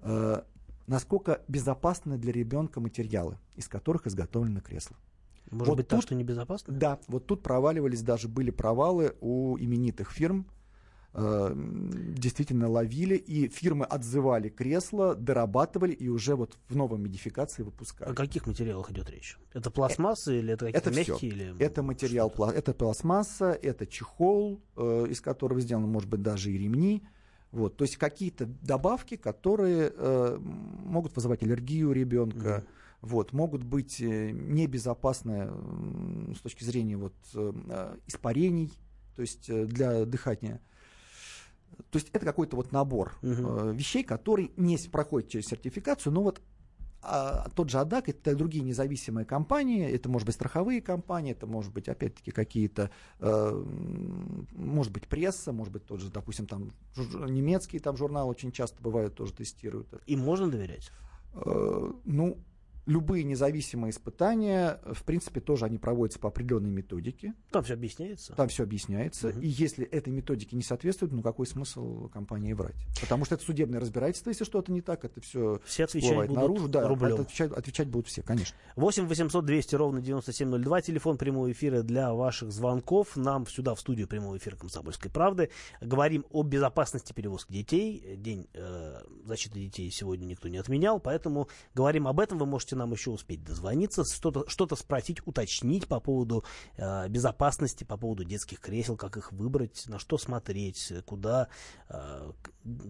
Э, 0.00 0.42
насколько 0.86 1.42
безопасны 1.46 2.16
для 2.16 2.32
ребенка 2.32 2.80
материалы, 2.80 3.38
из 3.54 3.68
которых 3.68 4.06
изготовлено 4.06 4.60
кресло. 4.60 4.96
Может 5.50 5.68
вот 5.68 5.76
быть, 5.76 5.88
тут, 5.88 5.98
так, 5.98 6.02
что 6.02 6.14
небезопасно? 6.14 6.74
Да, 6.74 6.98
вот 7.08 7.26
тут 7.26 7.42
проваливались, 7.42 8.02
даже 8.02 8.28
были 8.28 8.50
провалы 8.50 9.14
у 9.20 9.56
именитых 9.58 10.10
фирм, 10.10 10.46
Э, 11.18 11.50
действительно 11.56 12.68
ловили, 12.68 13.16
и 13.16 13.48
фирмы 13.48 13.86
отзывали 13.86 14.50
кресла, 14.50 15.14
дорабатывали 15.14 15.92
и 15.92 16.08
уже 16.08 16.36
вот 16.36 16.58
в 16.68 16.76
новой 16.76 16.98
модификации 16.98 17.62
выпускали. 17.62 18.10
О 18.10 18.14
каких 18.14 18.46
материалах 18.46 18.90
идет 18.90 19.08
речь? 19.08 19.38
Это 19.54 19.70
пластмасса 19.70 20.32
э, 20.32 20.40
или 20.40 20.52
это 20.52 20.66
какие-то 20.66 20.90
это 20.90 20.98
мягкие? 20.98 21.16
Все. 21.16 21.26
Или... 21.26 21.58
Это 21.58 21.82
материал, 21.82 22.28
пла... 22.28 22.52
это 22.52 22.74
пластмасса, 22.74 23.58
это 23.62 23.86
чехол, 23.86 24.60
э, 24.76 25.06
из 25.08 25.22
которого 25.22 25.58
сделаны, 25.62 25.86
может 25.86 26.10
быть, 26.10 26.20
даже 26.20 26.50
и 26.52 26.58
ремни. 26.58 27.02
Вот, 27.50 27.78
то 27.78 27.84
есть 27.84 27.96
какие-то 27.96 28.44
добавки, 28.44 29.16
которые 29.16 29.90
э, 29.96 30.38
могут 30.38 31.16
вызывать 31.16 31.42
аллергию 31.42 31.88
у 31.88 31.92
ребенка, 31.92 32.62
mm 32.62 32.66
вот, 33.06 33.32
могут 33.32 33.62
быть 33.62 34.00
э, 34.00 34.30
небезопасны 34.30 35.48
с 36.34 36.40
точки 36.40 36.64
зрения 36.64 36.96
вот, 36.96 37.14
э, 37.34 37.96
испарений, 38.06 38.72
то 39.14 39.22
есть 39.22 39.48
э, 39.48 39.64
для 39.64 40.04
дыхания. 40.04 40.60
То 41.90 41.98
есть 41.98 42.10
это 42.12 42.24
какой-то 42.24 42.56
вот 42.56 42.72
набор 42.72 43.16
угу. 43.22 43.70
вещей, 43.70 44.02
который 44.02 44.52
не 44.56 44.78
проходит 44.90 45.28
через 45.28 45.46
сертификацию, 45.46 46.12
но 46.12 46.22
вот 46.22 46.40
а, 47.02 47.48
тот 47.54 47.70
же 47.70 47.78
АДАК, 47.78 48.08
это 48.08 48.34
другие 48.34 48.64
независимые 48.64 49.24
компании, 49.24 49.88
это 49.88 50.08
может 50.08 50.26
быть 50.26 50.34
страховые 50.34 50.80
компании, 50.80 51.32
это 51.32 51.46
может 51.46 51.72
быть 51.72 51.88
опять-таки 51.88 52.32
какие-то, 52.32 52.90
э, 53.20 53.64
может 54.52 54.92
быть 54.92 55.06
пресса, 55.06 55.52
может 55.52 55.72
быть 55.72 55.86
тот 55.86 56.00
же, 56.00 56.10
допустим, 56.10 56.46
там 56.46 56.70
немецкий 56.96 57.78
там 57.78 57.96
журнал 57.96 58.28
очень 58.28 58.50
часто 58.50 58.82
бывает 58.82 59.14
тоже 59.14 59.32
тестируют. 59.32 59.86
Им 60.06 60.20
можно 60.20 60.50
доверять? 60.50 60.90
Э, 61.34 61.92
ну, 62.04 62.38
любые 62.86 63.24
независимые 63.24 63.90
испытания, 63.90 64.80
в 64.84 65.02
принципе, 65.02 65.40
тоже 65.40 65.64
они 65.64 65.78
проводятся 65.78 66.20
по 66.20 66.28
определенной 66.28 66.70
методике. 66.70 67.34
Там 67.50 67.64
все 67.64 67.74
объясняется. 67.74 68.32
Там 68.34 68.48
все 68.48 68.62
объясняется. 68.62 69.28
Угу. 69.28 69.40
И 69.40 69.48
если 69.48 69.84
этой 69.86 70.10
методике 70.12 70.56
не 70.56 70.62
соответствует, 70.62 71.12
ну 71.12 71.22
какой 71.22 71.46
смысл 71.46 72.08
компании 72.08 72.52
врать? 72.52 72.76
Потому 73.00 73.24
что 73.24 73.34
это 73.34 73.44
судебное 73.44 73.80
разбирательство, 73.80 74.30
если 74.30 74.44
что-то 74.44 74.72
не 74.72 74.80
так, 74.80 75.04
это 75.04 75.20
все, 75.20 75.60
все 75.64 75.84
отвечать 75.84 76.14
будут 76.14 76.36
наружу. 76.36 76.68
Да, 76.68 76.88
отвечать, 76.88 77.52
отвечать 77.52 77.88
будут 77.88 78.06
все, 78.06 78.22
конечно. 78.22 78.56
8 78.76 79.06
800 79.06 79.44
200 79.44 79.74
ровно 79.74 80.00
9702, 80.00 80.80
телефон 80.82 81.18
прямого 81.18 81.50
эфира 81.50 81.82
для 81.82 82.14
ваших 82.14 82.52
звонков. 82.52 83.16
Нам 83.16 83.46
сюда, 83.46 83.74
в 83.74 83.80
студию 83.80 84.06
прямого 84.06 84.36
эфира 84.36 84.56
«Комсомольской 84.56 85.10
правды». 85.10 85.50
Говорим 85.80 86.24
о 86.30 86.42
безопасности 86.44 87.12
перевозки 87.12 87.52
детей. 87.52 88.16
День 88.16 88.48
э, 88.54 89.00
защиты 89.24 89.58
детей 89.58 89.90
сегодня 89.90 90.26
никто 90.26 90.48
не 90.48 90.58
отменял, 90.58 91.00
поэтому 91.00 91.48
говорим 91.74 92.06
об 92.06 92.20
этом. 92.20 92.38
Вы 92.38 92.46
можете 92.46 92.75
нам 92.76 92.92
еще 92.92 93.10
успеть 93.10 93.42
дозвониться, 93.44 94.04
что-то 94.04 94.48
что 94.48 94.66
спросить, 94.76 95.18
уточнить 95.26 95.86
по 95.86 96.00
поводу 96.00 96.44
э, 96.76 97.08
безопасности, 97.08 97.84
по 97.84 97.96
поводу 97.96 98.24
детских 98.24 98.60
кресел, 98.60 98.96
как 98.96 99.16
их 99.16 99.32
выбрать, 99.32 99.84
на 99.86 99.98
что 99.98 100.18
смотреть, 100.18 100.92
куда, 101.04 101.48
э, 101.88 102.32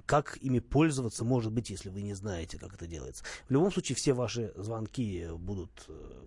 как 0.07 0.38
ими 0.40 0.59
пользоваться, 0.59 1.25
может 1.25 1.53
быть, 1.53 1.70
если 1.70 1.88
вы 1.88 2.03
не 2.03 2.14
знаете, 2.14 2.59
как 2.59 2.75
это 2.75 2.87
делается. 2.87 3.25
В 3.49 3.53
любом 3.53 3.72
случае, 3.72 3.96
все 3.96 4.12
ваши 4.12 4.53
звонки 4.57 5.29
будут 5.37 5.85
э, 5.88 6.22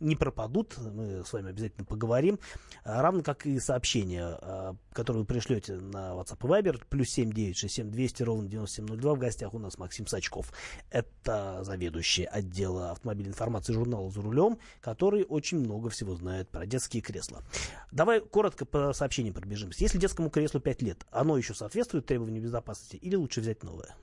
не 0.00 0.16
пропадут, 0.16 0.76
мы 0.78 1.24
с 1.24 1.32
вами 1.32 1.50
обязательно 1.50 1.84
поговорим, 1.84 2.38
а, 2.84 3.02
равно 3.02 3.22
как 3.22 3.46
и 3.46 3.58
сообщения, 3.58 4.24
а, 4.24 4.76
которые 4.92 5.22
вы 5.22 5.26
пришлете 5.26 5.74
на 5.74 6.12
WhatsApp 6.12 6.38
и 6.40 6.62
Viber, 6.62 6.82
плюс 6.88 7.10
7967 7.10 7.90
200 7.90 8.22
ровно 8.22 8.48
9702, 8.48 9.14
в 9.14 9.18
гостях 9.18 9.54
у 9.54 9.58
нас 9.58 9.78
Максим 9.78 10.06
Сачков. 10.06 10.52
Это 10.90 11.60
заведующий 11.62 12.24
отдела 12.24 12.90
автомобильной 12.90 13.30
информации 13.30 13.72
журнала 13.72 14.10
«За 14.10 14.20
рулем», 14.20 14.58
который 14.80 15.24
очень 15.24 15.58
много 15.58 15.90
всего 15.90 16.14
знает 16.14 16.48
про 16.48 16.66
детские 16.66 17.02
кресла. 17.02 17.42
Давай 17.90 18.20
коротко 18.20 18.64
по 18.64 18.92
сообщениям 18.92 19.34
пробежимся. 19.34 19.82
Если 19.82 19.98
детскому 19.98 20.30
креслу 20.30 20.60
5 20.60 20.82
лет, 20.82 21.06
оно 21.10 21.36
еще 21.36 21.54
соответствует 21.54 22.06
требованиям 22.06 22.44
безопасности 22.44 22.96
или 22.96 23.16
лучше 23.16 23.40
взять 23.40 23.62
новое? 23.62 23.94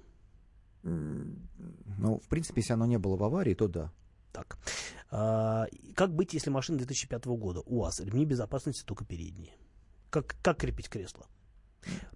Ну, 0.84 2.20
в 2.20 2.28
принципе, 2.30 2.62
если 2.62 2.74
оно 2.74 2.86
не 2.86 2.98
было 2.98 3.18
в 3.18 3.24
аварии, 3.24 3.54
то 3.54 3.68
да. 3.68 3.92
Так. 4.32 4.58
А, 5.12 5.66
как 5.96 6.14
быть, 6.14 6.34
если 6.34 6.50
машина 6.50 6.78
2005 6.78 7.26
года? 7.26 7.62
У 7.66 7.82
вас 7.82 8.00
ремни 8.00 8.26
безопасности 8.26 8.84
только 8.84 9.06
передние. 9.06 9.54
Как, 10.10 10.36
как 10.42 10.58
крепить 10.58 10.90
кресло? 10.90 11.28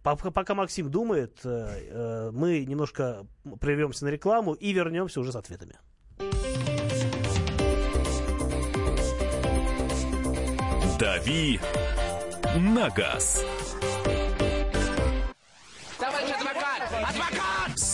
Пока, 0.02 0.32
пока 0.32 0.56
Максим 0.56 0.91
думает, 0.91 1.39
э, 1.45 1.49
э, 1.49 2.32
мы 2.32 2.65
немножко 2.65 3.26
прервемся 3.62 4.06
на 4.06 4.10
рекламу 4.10 4.54
и 4.54 4.73
вернемся 4.73 5.21
уже 5.21 5.31
с 5.31 5.35
ответами. 5.35 5.77
Дави 11.00 11.60
на 12.58 12.90
газ». 12.90 13.44
Товарищ 15.98 16.31
адвокат! 16.31 16.81
Адвокат! 16.92 17.62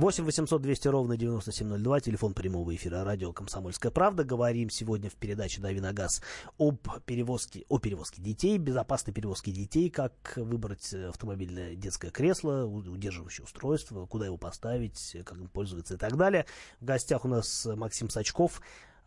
8 0.00 0.24
800 0.24 0.62
200 0.62 0.88
ровно 0.88 1.18
9702, 1.18 2.00
телефон 2.00 2.32
прямого 2.32 2.74
эфира 2.74 3.04
радио 3.04 3.34
«Комсомольская 3.34 3.92
правда». 3.92 4.24
Говорим 4.24 4.70
сегодня 4.70 5.10
в 5.10 5.14
передаче 5.14 5.60
«Дави 5.60 5.78
на 5.78 5.92
газ» 5.92 6.22
об 6.58 6.78
перевозке, 7.04 7.66
о 7.68 7.78
перевозке 7.78 8.22
детей, 8.22 8.56
безопасной 8.56 9.12
перевозке 9.12 9.52
детей, 9.52 9.90
как 9.90 10.14
выбрать 10.36 10.94
автомобильное 10.94 11.74
детское 11.74 12.10
кресло, 12.10 12.64
удерживающее 12.64 13.44
устройство, 13.44 14.06
куда 14.06 14.24
его 14.24 14.38
поставить, 14.38 15.18
как 15.26 15.36
им 15.36 15.48
пользоваться 15.48 15.96
и 15.96 15.98
так 15.98 16.16
далее. 16.16 16.46
В 16.80 16.86
гостях 16.86 17.26
у 17.26 17.28
нас 17.28 17.66
Максим 17.66 18.08
Сачков, 18.08 18.62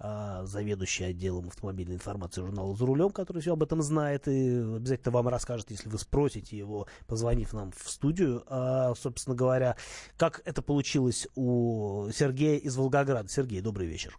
а, 0.05 0.43
заведующий 0.43 1.05
отделом 1.05 1.47
автомобильной 1.47 1.95
информации 1.95 2.41
журнала 2.41 2.75
«За 2.75 2.85
рулем», 2.85 3.09
который 3.11 3.41
все 3.41 3.53
об 3.53 3.63
этом 3.63 3.81
знает 3.81 4.27
и 4.27 4.57
обязательно 4.57 5.13
вам 5.13 5.29
расскажет, 5.29 5.71
если 5.71 5.87
вы 5.87 5.97
спросите 5.97 6.57
его, 6.57 6.87
позвонив 7.07 7.53
нам 7.53 7.71
в 7.71 7.89
студию. 7.89 8.43
А, 8.47 8.93
собственно 8.95 9.33
говоря, 9.33 9.77
как 10.17 10.41
это 10.43 10.61
получилось 10.61 11.29
у 11.35 12.09
Сергея 12.11 12.57
из 12.59 12.75
Волгограда. 12.75 13.29
Сергей, 13.29 13.61
добрый 13.61 13.87
вечер. 13.87 14.17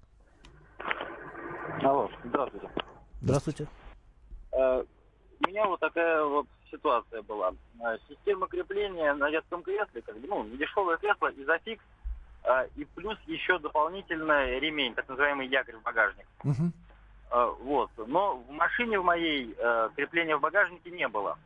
Алло, 1.82 2.08
здравствуйте. 2.24 2.70
Здравствуйте. 3.20 3.68
Э, 4.52 4.84
у 5.44 5.48
меня 5.48 5.66
вот 5.66 5.80
такая 5.80 6.24
вот 6.24 6.46
ситуация 6.70 7.20
была. 7.20 7.52
Э, 7.80 7.98
система 8.08 8.46
крепления 8.46 9.12
на 9.12 9.30
детском 9.30 9.62
кресле, 9.62 10.00
как 10.00 10.18
бы, 10.18 10.26
ну, 10.28 10.44
дешевое 10.56 10.96
кресло, 10.96 11.30
изофикс, 11.36 11.84
и 12.76 12.84
плюс 12.84 13.18
еще 13.26 13.58
дополнительный 13.58 14.58
ремень, 14.60 14.94
так 14.94 15.08
называемый 15.08 15.46
якорь 15.48 15.76
в 15.76 15.82
багажник. 15.82 16.26
А, 17.30 17.46
Вот. 17.46 17.90
Но 17.96 18.36
в 18.36 18.50
машине 18.50 18.98
в 18.98 19.04
моей 19.04 19.54
э, 19.56 19.90
крепления 19.96 20.36
в 20.36 20.40
багажнике 20.40 20.90
не 20.90 21.08
было. 21.08 21.38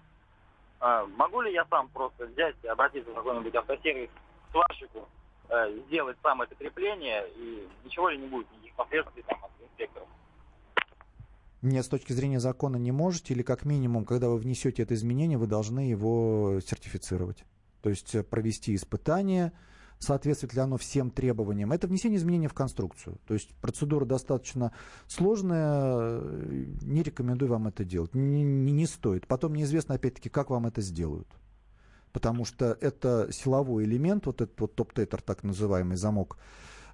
А, 0.80 1.06
Могу 1.16 1.40
ли 1.40 1.52
я 1.52 1.64
сам 1.70 1.88
просто 1.88 2.26
взять, 2.26 2.62
обратиться 2.64 3.10
в 3.10 3.14
какой-нибудь 3.14 3.54
автосервис 3.54 4.10
к 4.48 4.52
сварщику, 4.52 5.08
э, 5.48 5.78
сделать 5.86 6.16
сам 6.22 6.42
это 6.42 6.54
крепление, 6.54 7.24
и 7.36 7.68
ничего 7.84 8.08
ли 8.10 8.18
не 8.18 8.26
будет, 8.26 8.50
никаких 8.52 8.74
последствий 8.74 9.22
там 9.22 9.38
от 9.44 9.50
инспекторов? 9.62 10.08
Нет, 11.62 11.84
с 11.84 11.88
точки 11.88 12.12
зрения 12.12 12.38
закона 12.38 12.76
не 12.76 12.92
можете, 12.92 13.34
или 13.34 13.42
как 13.42 13.64
минимум, 13.64 14.04
когда 14.04 14.28
вы 14.28 14.36
внесете 14.36 14.82
это 14.82 14.94
изменение, 14.94 15.38
вы 15.38 15.46
должны 15.46 15.80
его 15.80 16.60
сертифицировать. 16.60 17.44
То 17.82 17.90
есть 17.90 18.14
э, 18.14 18.22
провести 18.22 18.74
испытание, 18.74 19.52
соответствует 19.98 20.54
ли 20.54 20.60
оно 20.60 20.76
всем 20.76 21.10
требованиям. 21.10 21.72
Это 21.72 21.86
внесение 21.86 22.18
изменений 22.18 22.48
в 22.48 22.54
конструкцию. 22.54 23.18
То 23.26 23.34
есть 23.34 23.54
процедура 23.60 24.04
достаточно 24.04 24.72
сложная, 25.06 26.20
э, 26.20 26.64
не 26.82 27.02
рекомендую 27.02 27.50
вам 27.50 27.68
это 27.68 27.84
делать, 27.84 28.14
не, 28.14 28.42
не, 28.42 28.72
не 28.72 28.86
стоит. 28.86 29.26
Потом 29.26 29.54
неизвестно, 29.54 29.96
опять-таки, 29.96 30.28
как 30.28 30.50
вам 30.50 30.66
это 30.66 30.80
сделают. 30.80 31.28
Потому 32.12 32.44
что 32.44 32.76
это 32.80 33.28
силовой 33.30 33.84
элемент, 33.84 34.26
вот 34.26 34.40
этот 34.40 34.58
вот 34.60 34.74
топ-тетер, 34.74 35.20
так 35.20 35.42
называемый 35.42 35.96
замок, 35.96 36.38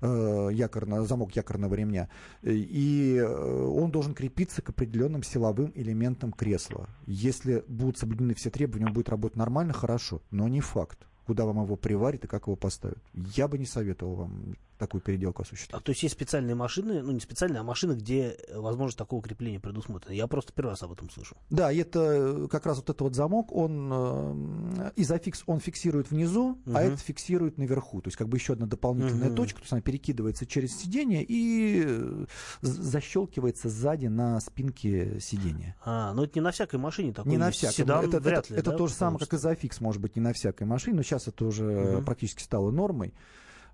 э, 0.01 0.49
якорно, 0.53 1.05
замок 1.05 1.37
якорного 1.37 1.75
ремня, 1.75 2.09
и 2.43 3.17
э, 3.17 3.25
он 3.25 3.91
должен 3.91 4.15
крепиться 4.15 4.61
к 4.61 4.71
определенным 4.71 5.23
силовым 5.23 5.73
элементам 5.75 6.33
кресла. 6.33 6.89
Если 7.07 7.65
будут 7.69 7.99
соблюдены 7.99 8.35
все 8.35 8.51
требования, 8.51 8.87
он 8.87 8.93
будет 8.93 9.09
работать 9.09 9.37
нормально, 9.37 9.73
хорошо, 9.73 10.21
но 10.31 10.49
не 10.49 10.61
факт 10.61 11.07
куда 11.27 11.45
вам 11.45 11.63
его 11.63 11.77
приварят 11.77 12.25
и 12.25 12.29
как 12.29 12.47
его 12.47 12.57
поставят. 12.57 12.99
Я 13.15 13.49
бы 13.49 13.59
не 13.59 13.67
советовал 13.67 14.15
вам 14.15 14.57
такую 14.87 15.01
переделку 15.01 15.43
осуществить. 15.43 15.75
А, 15.75 15.81
то 15.81 15.91
есть 15.91 16.03
есть 16.03 16.15
специальные 16.15 16.55
машины, 16.55 17.03
ну 17.03 17.13
не 17.13 17.21
специальные, 17.21 17.61
а 17.61 17.63
машины, 17.65 17.93
где 17.95 18.37
э, 18.49 18.59
возможность 18.59 18.99
такого 18.99 19.23
крепления 19.23 19.61
предусмотрена. 19.61 20.15
Я 20.15 20.27
просто 20.27 20.53
первый 20.53 20.71
раз 20.71 20.83
об 20.83 20.93
этом 20.93 21.11
слышу. 21.11 21.37
Да, 21.51 21.73
это 21.73 22.01
э, 22.01 22.49
как 22.51 22.67
раз 22.67 22.77
вот 22.77 22.85
этот 22.91 23.01
вот 23.01 23.15
замок, 23.15 23.53
он 23.53 23.91
э, 23.93 24.91
изофикс, 24.97 25.43
он 25.47 25.61
фиксирует 25.61 26.11
внизу, 26.11 26.59
Мгм. 26.65 26.77
а 26.77 26.83
это 26.83 26.97
фиксирует 26.99 27.59
наверху. 27.59 28.01
То 28.03 28.09
есть 28.09 28.17
как 28.17 28.29
бы 28.29 28.37
еще 28.37 28.53
одна 28.53 28.67
дополнительная 28.67 29.29
Мгм. 29.29 29.37
точка, 29.37 29.59
то 29.59 29.65
есть 29.65 29.73
она 29.73 29.81
перекидывается 29.83 30.47
через 30.47 30.77
сиденье 30.77 31.25
и 31.27 31.83
э, 31.87 32.27
защелкивается 32.63 33.69
сзади 33.69 34.07
на 34.07 34.41
спинке 34.41 35.19
сиденья. 35.21 35.77
А, 35.85 36.13
ну 36.15 36.25
это 36.25 36.33
не 36.39 36.43
на 36.43 36.51
всякой 36.51 36.79
машине 36.79 37.13
такой 37.13 37.31
не 37.31 37.39
на 37.39 37.51
всякой. 37.51 37.75
Седан 37.75 38.05
это 38.09 38.21
вряд 38.21 38.45
это, 38.45 38.55
ли, 38.55 38.61
это 38.61 38.71
да, 38.71 38.77
то 38.77 38.87
же 38.87 38.95
самое, 38.95 39.19
получится? 39.19 39.31
как 39.31 39.41
изофикс 39.41 39.81
может 39.81 40.01
быть 40.01 40.17
не 40.17 40.23
на 40.23 40.33
всякой 40.33 40.67
машине, 40.67 40.97
но 40.97 41.03
сейчас 41.03 41.29
это 41.29 41.45
уже 41.45 41.65
Мгм. 41.65 42.05
практически 42.05 42.43
стало 42.43 42.71
нормой. 42.71 43.15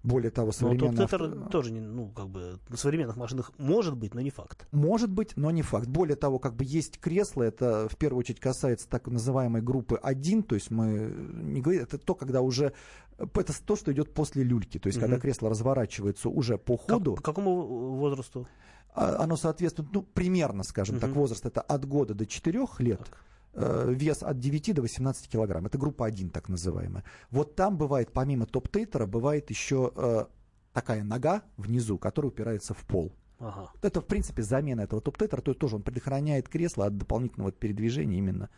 Более 0.03 0.31
того, 0.31 0.47
Но 0.47 0.53
современные 0.53 0.97
топ-тетер 0.97 1.23
авто- 1.25 1.49
тоже, 1.51 1.73
не, 1.73 1.81
ну, 1.81 2.09
как 2.09 2.29
бы, 2.31 2.59
на 2.71 2.77
современных 2.79 3.17
машинах 3.17 3.53
может 3.59 3.97
быть, 3.97 4.15
но 4.15 4.23
не 4.23 4.31
факт. 4.31 4.67
Может 4.73 5.11
быть, 5.11 5.37
но 5.37 5.51
не 5.51 5.61
факт. 5.63 5.89
Более 5.89 6.17
того, 6.17 6.39
как 6.39 6.57
бы 6.57 6.65
есть 6.67 6.99
кресла, 6.99 7.43
это 7.43 7.87
в 7.91 7.97
первую 7.97 8.21
очередь 8.21 8.41
касается 8.41 8.89
так 8.89 9.09
называемой 9.09 9.61
группы 9.61 9.97
1, 10.03 10.43
то 10.43 10.55
есть 10.55 10.71
мы 10.71 11.13
не 11.43 11.61
говорим, 11.61 11.83
это 11.83 11.99
то, 11.99 12.15
когда 12.15 12.41
уже, 12.41 12.73
это 13.19 13.53
то, 13.67 13.77
что 13.77 13.93
идет 13.93 14.15
после 14.15 14.43
люльки, 14.43 14.79
то 14.79 14.87
есть 14.87 14.99
когда 14.99 15.17
Мгм. 15.17 15.23
кресло 15.23 15.51
разворачивается 15.51 16.31
уже 16.31 16.57
по 16.57 16.79
Как- 16.79 16.87
ходу, 16.97 17.15
по 17.17 17.23
какому 17.23 17.67
возрасту? 17.97 18.49
а, 18.95 19.23
оно 19.23 19.37
соответствует, 19.37 19.91
ну, 19.93 20.03
примерно, 20.03 20.63
скажем 20.63 20.99
так, 20.99 21.11
Мгм. 21.11 21.19
возраст 21.21 21.45
это 21.45 21.61
от 21.61 21.85
года 21.85 22.15
до 22.15 22.25
4 22.27 22.79
лет, 22.81 23.01
э, 23.03 23.15
вес 23.55 24.23
от 24.23 24.39
9 24.39 24.75
до 24.75 24.83
18 24.83 25.29
килограмм. 25.29 25.67
Это 25.67 25.79
группа 25.79 26.07
1, 26.07 26.31
так 26.31 26.49
называемая. 26.49 27.05
Вот 27.31 27.57
там 27.57 27.77
бывает, 27.77 28.13
помимо 28.13 28.47
топ-тейтера, 28.47 29.07
бывает 29.07 29.51
еще 29.51 29.93
э, 29.97 30.27
такая 30.73 31.03
нога 31.03 31.43
внизу, 31.57 31.99
которая 31.99 32.31
упирается 32.31 32.75
в 32.75 32.85
пол. 32.87 33.13
Ага. 33.39 33.71
Это, 33.83 34.01
в 34.01 34.07
принципе, 34.07 34.43
замена 34.43 34.83
этого 34.83 35.01
топ-тетера, 35.01 35.41
то 35.41 35.51
есть 35.51 35.61
тоже 35.61 35.77
он 35.77 35.83
предохраняет 35.83 36.49
кресло 36.49 36.87
от 36.87 36.97
дополнительного 36.97 37.53
передвижения 37.53 38.19
именно. 38.19 38.51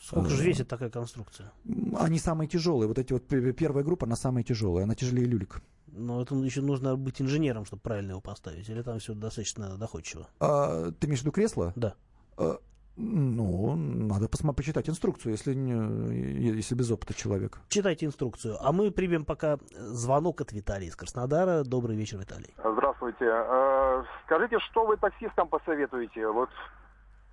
Сколько 0.00 0.30
же 0.30 0.42
Э, 0.42 0.46
весит 0.46 0.68
такая 0.68 0.90
конструкция? 0.90 1.52
Они 1.98 2.18
самые 2.18 2.48
тяжелые. 2.48 2.86
Вот 2.86 2.98
эти 2.98 3.12
вот 3.12 3.26
первая 3.26 3.84
группа, 3.84 4.06
она 4.06 4.14
самая 4.14 4.44
тяжелая. 4.44 4.84
Она 4.84 4.94
тяжелее 4.94 5.26
люлик. 5.26 5.60
Ну, 5.88 6.20
это 6.20 6.36
еще 6.36 6.60
нужно 6.60 6.96
быть 6.96 7.20
инженером, 7.20 7.64
чтобы 7.64 7.82
правильно 7.82 8.12
его 8.12 8.20
поставить. 8.20 8.68
Или 8.68 8.82
там 8.82 9.00
все 9.00 9.14
достаточно 9.14 9.76
доходчиво? 9.76 10.28
А, 10.38 10.92
ты 10.92 11.06
имеешь 11.08 11.20
в 11.20 11.22
виду 11.22 11.32
кресло? 11.32 11.72
Да. 11.74 11.94
А, 12.36 12.58
ну, 12.98 13.76
надо 13.76 14.28
посмотреть, 14.28 14.58
почитать 14.58 14.88
инструкцию, 14.88 15.32
если, 15.32 15.54
не- 15.54 16.56
если 16.56 16.74
без 16.74 16.90
опыта 16.90 17.14
человек. 17.14 17.58
Читайте 17.68 18.06
инструкцию. 18.06 18.56
А 18.60 18.72
мы 18.72 18.90
примем 18.90 19.24
пока 19.24 19.58
звонок 19.70 20.40
от 20.40 20.52
Виталия 20.52 20.88
из 20.88 20.96
Краснодара. 20.96 21.62
Добрый 21.62 21.96
вечер, 21.96 22.18
Виталий. 22.18 22.52
Здравствуйте. 22.58 23.24
Э, 23.24 24.02
Скажите, 24.26 24.58
что 24.70 24.84
вы 24.84 24.96
таксистам 24.96 25.48
посоветуете 25.48 26.28
вот 26.28 26.50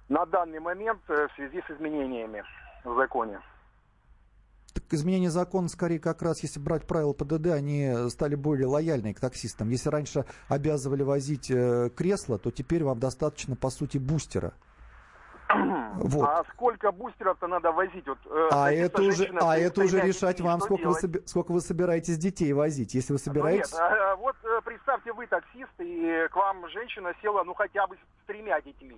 на 0.07 0.25
данный 0.27 0.59
момент 0.59 1.01
э, 1.09 1.27
в 1.27 1.35
связи 1.35 1.61
с 1.67 1.71
изменениями 1.71 2.43
в 2.83 2.95
законе? 2.95 3.39
Так 4.73 4.83
изменение 4.91 5.31
закона, 5.31 5.67
скорее, 5.67 5.99
как 5.99 6.21
раз, 6.21 6.43
если 6.43 6.59
брать 6.59 6.85
правила 6.85 7.13
ПДД, 7.13 7.47
они 7.47 8.09
стали 8.09 8.35
более 8.35 8.67
лояльны 8.67 9.13
к 9.15 9.19
таксистам. 9.19 9.69
Если 9.69 9.89
раньше 9.89 10.25
обязывали 10.47 11.01
возить 11.01 11.49
э, 11.49 11.89
кресло, 11.95 12.37
то 12.37 12.51
теперь 12.51 12.83
вам 12.83 12.99
достаточно, 12.99 13.55
по 13.55 13.71
сути, 13.71 13.97
бустера. 13.97 14.53
Вот. 15.49 16.27
А 16.27 16.43
сколько 16.53 16.91
бустеров-то 16.91 17.47
надо 17.47 17.71
возить? 17.71 18.07
Вот, 18.07 18.17
э, 18.25 18.47
А 18.51 18.65
садится 18.65 18.85
это 18.85 19.01
уже, 19.01 19.25
а 19.41 19.57
это 19.57 19.81
уже 19.83 20.01
решать 20.01 20.41
вам, 20.41 20.59
сколько 20.59 20.89
вы, 20.89 20.99
делать? 20.99 21.29
сколько 21.29 21.51
вы 21.51 21.61
собираетесь 21.61 22.17
детей 22.17 22.51
возить. 22.53 22.93
Если 22.93 23.13
вы 23.13 23.19
Ну, 23.19 23.23
собираетесь... 23.23 23.71
нет, 23.71 23.81
а, 23.81 24.15
вот 24.15 24.35
э, 24.43 24.61
представьте, 24.65 25.13
вы 25.13 25.27
таксист, 25.27 25.71
и 25.79 26.27
к 26.31 26.35
вам 26.35 26.67
женщина 26.69 27.13
села, 27.21 27.43
ну, 27.43 27.53
хотя 27.53 27.87
бы 27.87 27.95
с 27.95 28.27
тремя 28.27 28.59
детьми. 28.61 28.97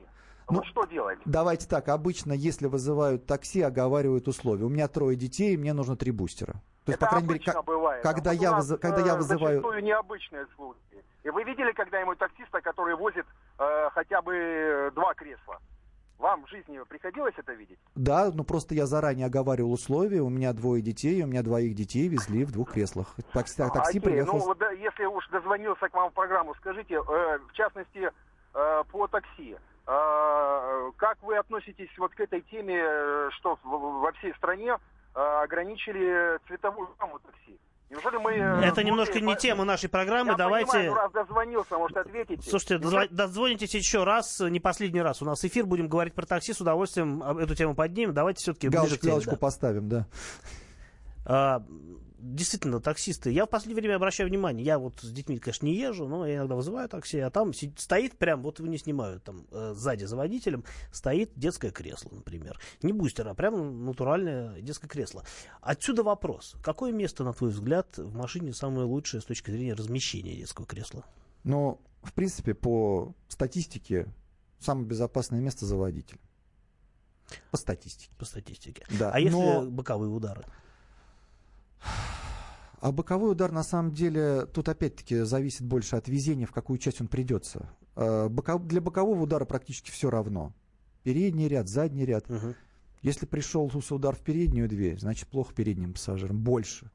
Ну, 0.50 0.56
вот 0.58 0.66
что 0.66 0.86
делать? 0.86 1.20
Давайте 1.26 1.68
так, 1.68 1.90
обычно, 1.90 2.32
если 2.32 2.68
вызывают 2.68 3.26
такси, 3.26 3.62
оговаривают 3.62 4.28
условия. 4.30 4.64
У 4.64 4.70
меня 4.70 4.88
трое 4.88 5.18
детей, 5.18 5.54
и 5.56 5.58
мне 5.58 5.74
нужно 5.74 5.98
три 5.98 6.12
бустера. 6.12 6.54
То 6.86 6.92
есть, 6.94 6.98
Это 7.02 7.06
по 7.06 7.12
крайней 7.12 7.28
мере, 7.34 7.44
как- 7.44 7.66
бывает. 7.66 8.02
когда, 8.02 8.32
А 8.32 8.34
я 8.34 8.52
нас, 8.52 8.72
вызы- 8.72 8.78
когда 8.78 9.02
я 9.02 9.14
э, 9.14 9.18
вызываю... 9.18 9.58
Зачастую 9.58 9.84
необычные 9.84 10.46
случаи. 10.56 11.04
И 11.24 11.30
вы 11.30 11.44
видели 11.44 11.74
когда-нибудь 11.74 12.18
таксиста, 12.18 12.62
который 12.62 12.96
возит 12.96 13.26
э, 13.60 13.90
хотя 13.94 14.22
бы 14.22 14.90
два 14.96 15.14
кресла? 15.14 15.60
Вам 16.20 16.46
в 16.46 16.50
жизни 16.50 16.80
приходилось 16.90 17.34
это 17.38 17.54
видеть? 17.54 17.78
Да, 17.96 18.32
ну 18.34 18.44
просто 18.44 18.74
я 18.74 18.88
заранее 18.88 19.28
оговаривал 19.28 19.74
условия. 19.74 20.22
У 20.22 20.30
меня 20.30 20.52
двое 20.54 20.82
детей, 20.82 21.22
у 21.24 21.28
меня 21.28 21.44
двоих 21.44 21.76
детей 21.76 22.08
везли 22.08 22.44
в 22.44 22.52
двух 22.52 22.72
креслах. 22.74 23.16
Такси, 23.34 23.58
такси 23.58 24.00
Окей, 24.00 24.02
приехал... 24.02 24.40
ну 24.40 24.56
да, 24.56 24.72
если 24.72 25.06
уж 25.06 25.28
дозвонился 25.30 25.88
к 25.90 25.94
вам 25.94 26.10
в 26.10 26.14
программу, 26.14 26.56
скажите, 26.56 26.96
э, 26.96 27.00
в 27.48 27.54
частности, 27.54 28.12
э, 28.54 28.84
по 28.92 29.08
такси, 29.08 29.56
э, 29.86 30.92
как 30.98 31.22
вы 31.22 31.38
относитесь 31.38 31.90
вот 32.00 32.14
к 32.16 32.20
этой 32.20 32.42
теме, 32.42 32.80
э, 32.84 33.30
что 33.38 33.58
в- 33.64 34.02
во 34.02 34.12
всей 34.14 34.34
стране 34.36 34.76
э, 35.16 35.20
ограничили 35.44 36.40
цветовую 36.48 36.90
гамму 37.00 37.20
такси? 37.20 37.60
Неужели 37.90 38.18
мы... 38.18 38.32
э, 38.34 38.62
Это 38.68 38.84
немножко 38.84 39.20
не 39.22 39.36
тема 39.38 39.64
нашей 39.64 39.88
программы. 39.90 40.32
Я 40.32 40.38
Давайте... 40.38 40.72
понимаю, 40.72 40.94
раз 40.94 41.12
дозвонился, 41.14 41.78
может, 41.78 41.96
ответите. 41.98 42.50
Слушайте, 42.50 42.80
Неужели- 42.80 43.08
дозво- 43.08 43.14
дозвонитесь 43.16 43.76
еще 43.76 44.04
раз, 44.04 44.40
не 44.42 44.60
последний 44.60 45.02
раз. 45.02 45.22
У 45.22 45.26
нас 45.26 45.44
эфир, 45.46 45.66
будем 45.66 45.88
говорить 45.88 46.14
про 46.14 46.26
такси, 46.26 46.52
с 46.54 46.60
удовольствием 46.60 47.24
об- 47.24 47.38
эту 47.38 47.56
тему 47.56 47.76
поднимем. 47.76 48.14
Давайте 48.14 48.42
все-таки 48.42 48.68
ближе 48.68 48.78
Галочку, 48.84 48.98
к 48.98 49.02
теме, 49.02 49.12
галочку 49.12 49.32
да. 49.32 49.38
поставим, 49.38 49.90
да. 49.90 50.08
А, 51.26 51.64
действительно, 52.20 52.80
таксисты. 52.80 53.32
Я 53.32 53.46
в 53.46 53.50
последнее 53.50 53.82
время 53.82 53.96
обращаю 53.96 54.30
внимание, 54.30 54.66
я 54.66 54.80
вот 54.80 55.00
с 55.02 55.12
детьми, 55.12 55.38
конечно, 55.40 55.66
не 55.66 55.76
езжу, 55.76 56.08
но 56.08 56.26
я 56.26 56.38
иногда 56.38 56.56
вызываю 56.56 56.90
такси, 56.90 57.20
а 57.20 57.30
там 57.30 57.54
стоит 57.54 58.18
прям, 58.18 58.42
вот 58.42 58.60
его 58.60 58.68
не 58.68 58.78
снимают, 58.78 59.24
там 59.24 59.46
э, 59.52 59.74
сзади 59.76 60.06
за 60.06 60.16
водителем 60.16 60.64
стоит 60.92 61.32
детское 61.36 61.72
кресло, 61.72 62.10
например. 62.12 62.60
Не 62.82 62.94
бустер, 62.94 63.28
а 63.28 63.34
прям 63.34 63.86
натуральное 63.86 64.62
детское 64.62 64.88
кресло. 64.88 65.24
Отсюда 65.62 66.04
вопрос. 66.04 66.56
Какое 66.64 66.92
место, 66.92 67.24
на 67.24 67.34
твой 67.34 67.52
взгляд, 67.52 67.98
в 67.98 68.16
машине 68.16 68.54
самое 68.54 68.86
лучшее 68.86 69.22
с 69.22 69.26
точки 69.26 69.52
зрения 69.52 69.74
размещения 69.74 70.36
детского 70.36 70.66
кресла? 70.66 71.06
Но, 71.44 71.80
в 72.04 72.14
принципе, 72.14 72.54
по 72.54 73.14
статистике, 73.28 74.08
самое 74.60 74.88
безопасное 74.88 75.40
место 75.40 75.66
за 75.66 75.76
водителем. 75.76 76.22
По 77.52 77.58
статистике. 77.58 78.12
По 78.18 78.26
статистике. 78.26 78.86
Да, 78.98 79.12
а 79.12 79.20
если 79.20 79.36
но- 79.36 79.70
боковые 79.70 80.10
удары? 80.10 80.46
А 82.80 82.92
боковой 82.92 83.32
удар, 83.32 83.52
на 83.52 83.64
самом 83.64 83.92
деле, 83.92 84.46
тут 84.46 84.70
опять-таки 84.70 85.22
зависит 85.22 85.64
больше 85.64 85.96
от 85.96 86.08
везения, 86.08 86.46
в 86.46 86.52
какую 86.52 86.78
часть 86.78 87.02
он 87.02 87.08
придется. 87.08 87.70
Боко- 87.96 88.60
Для 88.60 88.82
бокового 88.82 89.24
удара 89.24 89.46
практически 89.46 89.90
все 89.90 90.10
равно. 90.10 90.54
Передний 91.04 91.48
ряд, 91.48 91.68
задний 91.68 92.06
ряд. 92.06 92.30
Мгм. 92.30 92.56
Если 93.02 93.26
пришел 93.26 93.72
удар 93.90 94.16
в 94.16 94.20
переднюю 94.20 94.68
дверь, 94.70 95.00
значит 95.00 95.28
плохо 95.30 95.54
передним 95.54 95.94
пассажирам. 95.94 96.38
Больше. 96.38 96.92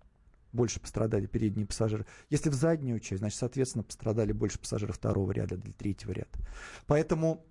Больше 0.52 0.80
пострадали 0.80 1.26
передние 1.26 1.66
пассажиры. 1.66 2.06
Если 2.28 2.50
в 2.50 2.54
заднюю 2.54 3.00
часть, 3.00 3.20
значит, 3.20 3.38
соответственно, 3.38 3.82
пострадали 3.84 4.32
больше 4.32 4.58
пассажиров 4.58 4.96
второго 4.96 5.32
ряда 5.32 5.54
или 5.54 5.72
третьего 5.72 6.12
ряда. 6.12 6.28
Поэтому 6.86 7.44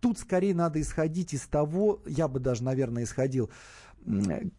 тут 0.00 0.18
скорее 0.18 0.54
надо 0.54 0.80
исходить 0.80 1.34
из 1.34 1.42
того, 1.42 2.02
я 2.06 2.28
бы 2.28 2.40
даже, 2.40 2.62
наверное, 2.64 3.02
исходил, 3.02 3.50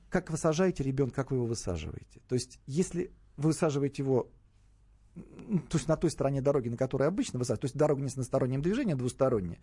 как 0.10 0.30
вы 0.30 0.38
сажаете 0.38 0.84
ребенка, 0.84 1.16
как 1.16 1.32
вы 1.32 1.38
его 1.38 1.45
высаживаете. 1.45 2.22
То 2.28 2.36
есть, 2.36 2.60
если 2.68 3.12
вы 3.38 3.47
высаживаете 3.50 4.04
его 4.04 4.30
то 5.16 5.78
есть 5.78 5.88
на 5.88 5.97
той 5.97 6.12
стороне 6.12 6.41
дороги, 6.41 6.70
на 6.70 6.78
которой 6.78 7.08
обычно 7.08 7.39
высаживают, 7.39 7.62
то 7.62 7.66
есть 7.66 7.76
дорога 7.76 8.02
не 8.02 8.10
с 8.10 8.14
односторонним 8.14 8.62
движением, 8.62 8.95
а 8.95 9.00
двусторонняя, 9.00 9.60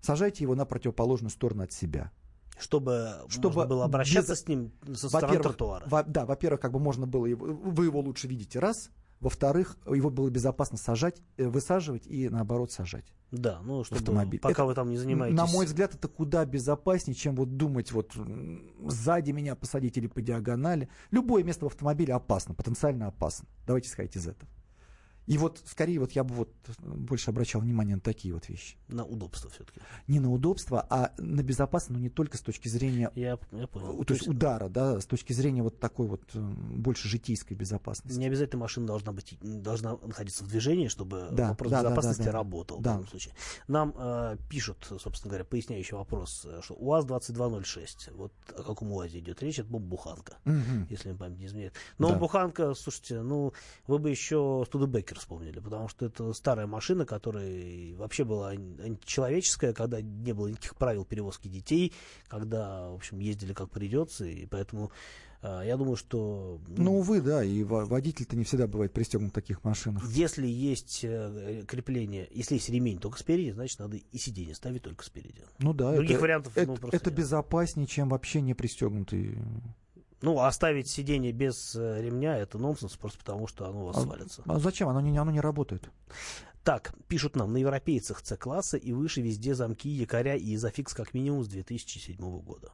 сажайте 0.00 0.44
его 0.44 0.54
на 0.54 0.66
противоположную 0.66 1.30
сторону 1.30 1.64
от 1.64 1.72
себя. 1.72 2.12
Чтобы, 2.58 3.14
Чтобы 3.28 3.54
можно 3.54 3.68
было 3.68 3.84
обращаться 3.86 4.32
без- 4.32 4.40
с 4.40 4.46
ним 4.48 4.72
со 4.94 5.08
стороны 5.08 5.40
тротуара. 5.40 5.84
во- 5.88 6.02
да, 6.04 6.26
во-первых, 6.26 6.60
как 6.60 6.72
бы 6.72 6.78
можно 6.78 7.06
было 7.06 7.26
его, 7.26 7.46
вы 7.46 7.86
его 7.86 8.00
лучше 8.00 8.28
видите, 8.28 8.58
раз. 8.60 8.90
Во-вторых, 9.20 9.76
его 9.86 10.10
было 10.10 10.30
безопасно 10.30 10.78
сажать, 10.78 11.20
э, 11.36 11.46
высаживать 11.46 12.06
и 12.06 12.28
наоборот 12.28 12.72
сажать. 12.72 13.04
Да, 13.30 13.60
ну, 13.62 13.84
чтобы 13.84 14.00
автомобиль. 14.00 14.40
пока 14.40 14.52
Это, 14.52 14.64
вы 14.64 14.74
там 14.74 14.90
не 14.90 14.96
занимаетесь. 14.96 15.36
На 15.36 15.46
мой 15.46 15.66
взгляд, 15.66 15.94
это 15.94 16.08
куда 16.08 16.44
безопаснее, 16.44 17.14
чем 17.14 17.36
вот 17.36 17.56
думать, 17.56 17.92
вот 17.92 18.12
сзади 18.86 19.30
меня 19.30 19.54
посадить 19.54 19.96
или 19.98 20.08
по 20.08 20.20
диагонали. 20.20 20.88
Любое 21.10 21.44
место 21.44 21.66
в 21.66 21.68
автомобиле 21.68 22.14
опасно, 22.14 22.54
потенциально 22.54 23.06
опасно. 23.06 23.46
Давайте 23.66 23.88
исходить 23.88 24.16
из 24.16 24.26
этого. 24.26 24.50
И 25.30 25.38
вот 25.38 25.62
скорее 25.64 26.00
вот 26.00 26.12
я 26.12 26.24
бы 26.24 26.34
вот 26.34 26.50
больше 26.78 27.30
обращал 27.30 27.60
внимание 27.60 27.94
на 27.94 28.00
такие 28.02 28.34
вот 28.34 28.48
вещи. 28.48 28.76
На 28.88 29.04
удобство 29.04 29.48
все-таки. 29.50 29.80
Не 30.08 30.18
на 30.18 30.32
удобство, 30.32 30.84
а 30.90 31.12
на 31.18 31.42
безопасность, 31.42 31.90
но 31.90 31.98
не 32.00 32.08
только 32.10 32.36
с 32.36 32.40
точки 32.40 32.66
зрения 32.68 33.12
Я, 33.14 33.38
я 33.52 33.66
понял. 33.68 34.04
то 34.04 34.12
есть 34.14 34.26
удара, 34.26 34.68
да, 34.68 35.00
с 35.00 35.06
точки 35.06 35.32
зрения 35.32 35.62
вот 35.62 35.78
такой 35.78 36.08
вот 36.08 36.22
э, 36.34 36.40
больше 36.40 37.06
житейской 37.08 37.54
безопасности. 37.54 38.18
Не 38.18 38.26
обязательно 38.26 38.60
машина 38.60 38.88
должна 38.88 39.12
быть 39.12 39.38
должна 39.40 39.96
находиться 39.98 40.42
в 40.42 40.48
движении, 40.48 40.88
чтобы 40.88 41.28
Да, 41.30 41.50
вопрос 41.50 41.70
да, 41.70 41.82
да, 41.82 41.88
безопасности 41.90 42.22
да, 42.22 42.32
да. 42.32 42.32
работал 42.32 42.76
Да. 42.78 42.80
в 42.80 42.94
данном 42.94 43.06
случае. 43.08 43.34
Нам 43.68 43.94
э, 43.96 44.36
пишут, 44.48 44.84
собственно 45.00 45.30
говоря, 45.30 45.44
поясняющий 45.44 45.94
вопрос, 45.96 46.44
э, 46.44 46.60
что 46.64 46.74
УАЗ-2206, 46.74 48.14
вот 48.16 48.32
о 48.56 48.62
каком 48.64 48.90
УАЗе 48.92 49.20
идет 49.20 49.42
речь, 49.42 49.58
это 49.58 49.68
бомбуханка, 49.68 50.38
Мгм. 50.44 50.86
если 50.90 51.10
мне 51.10 51.18
память 51.18 51.38
не 51.38 51.46
изменяет. 51.46 51.74
Но 51.98 52.08
Да. 52.08 52.14
бомбуханка, 52.14 52.74
слушайте, 52.74 53.20
ну, 53.22 53.52
вы 53.86 53.98
бы 53.98 54.10
еще 54.10 54.64
Студебекер 54.66 55.19
вспомнили, 55.20 55.60
потому 55.60 55.88
что 55.88 56.06
это 56.06 56.32
старая 56.32 56.66
машина, 56.66 57.06
которая 57.06 57.94
вообще 57.96 58.24
была 58.24 58.50
ан- 58.50 58.80
античеловеческая, 58.82 59.72
когда 59.72 60.00
не 60.00 60.32
было 60.32 60.48
никаких 60.48 60.76
правил 60.76 61.04
перевозки 61.04 61.48
детей, 61.48 61.92
когда, 62.28 62.90
в 62.90 62.94
общем, 62.94 63.18
ездили 63.20 63.52
как 63.52 63.70
придется, 63.70 64.24
и 64.24 64.46
поэтому 64.46 64.90
э, 65.42 65.62
я 65.66 65.76
думаю, 65.76 65.96
что... 65.96 66.60
Ну, 66.68 66.98
увы, 66.98 67.20
да, 67.20 67.44
и 67.44 67.62
во- 67.62 67.84
водитель-то 67.84 68.36
не 68.36 68.44
всегда 68.44 68.66
бывает 68.66 68.92
пристегнут 68.92 69.30
в 69.30 69.34
таких 69.34 69.62
машинах. 69.64 70.04
Если 70.10 70.46
есть 70.46 71.00
э, 71.04 71.64
крепление, 71.68 72.28
если 72.32 72.54
есть 72.54 72.68
ремень 72.68 72.98
только 72.98 73.18
спереди, 73.18 73.50
значит, 73.52 73.78
надо 73.78 73.96
и 73.98 74.18
сиденье 74.18 74.54
ставить 74.54 74.82
только 74.82 75.04
спереди. 75.04 75.44
Ну 75.58 75.72
да, 75.72 75.92
Других 75.94 76.12
это, 76.12 76.20
вариантов, 76.22 76.52
это, 76.56 76.66
ну, 76.70 76.76
просто 76.76 76.96
это 76.96 77.10
нет. 77.10 77.18
безопаснее, 77.18 77.86
чем 77.86 78.08
вообще 78.08 78.40
не 78.40 78.54
пристегнутый. 78.54 79.38
Ну, 80.22 80.38
оставить 80.40 80.88
сиденье 80.88 81.32
без 81.32 81.74
э, 81.74 82.02
ремня 82.02 82.36
это 82.36 82.58
нонсенс, 82.58 82.96
просто 82.96 83.18
потому 83.18 83.46
что 83.46 83.66
оно 83.68 83.82
у 83.82 83.86
вас 83.86 83.96
А- 83.96 84.00
свалится. 84.02 84.42
А 84.46 84.58
зачем? 84.58 84.88
Оно 84.88 85.00
не, 85.00 85.16
оно 85.16 85.30
не 85.30 85.40
работает. 85.40 85.90
Так, 86.62 86.92
пишут 87.08 87.36
нам, 87.36 87.52
на 87.52 87.56
европейцах 87.56 88.20
С-класса 88.22 88.76
и 88.76 88.92
выше 88.92 89.22
везде 89.22 89.54
замки, 89.54 89.88
якоря 89.88 90.36
и 90.36 90.54
изофикс 90.54 90.92
как 90.92 91.14
минимум 91.14 91.42
с 91.42 91.48
2007 91.48 92.16
года. 92.42 92.72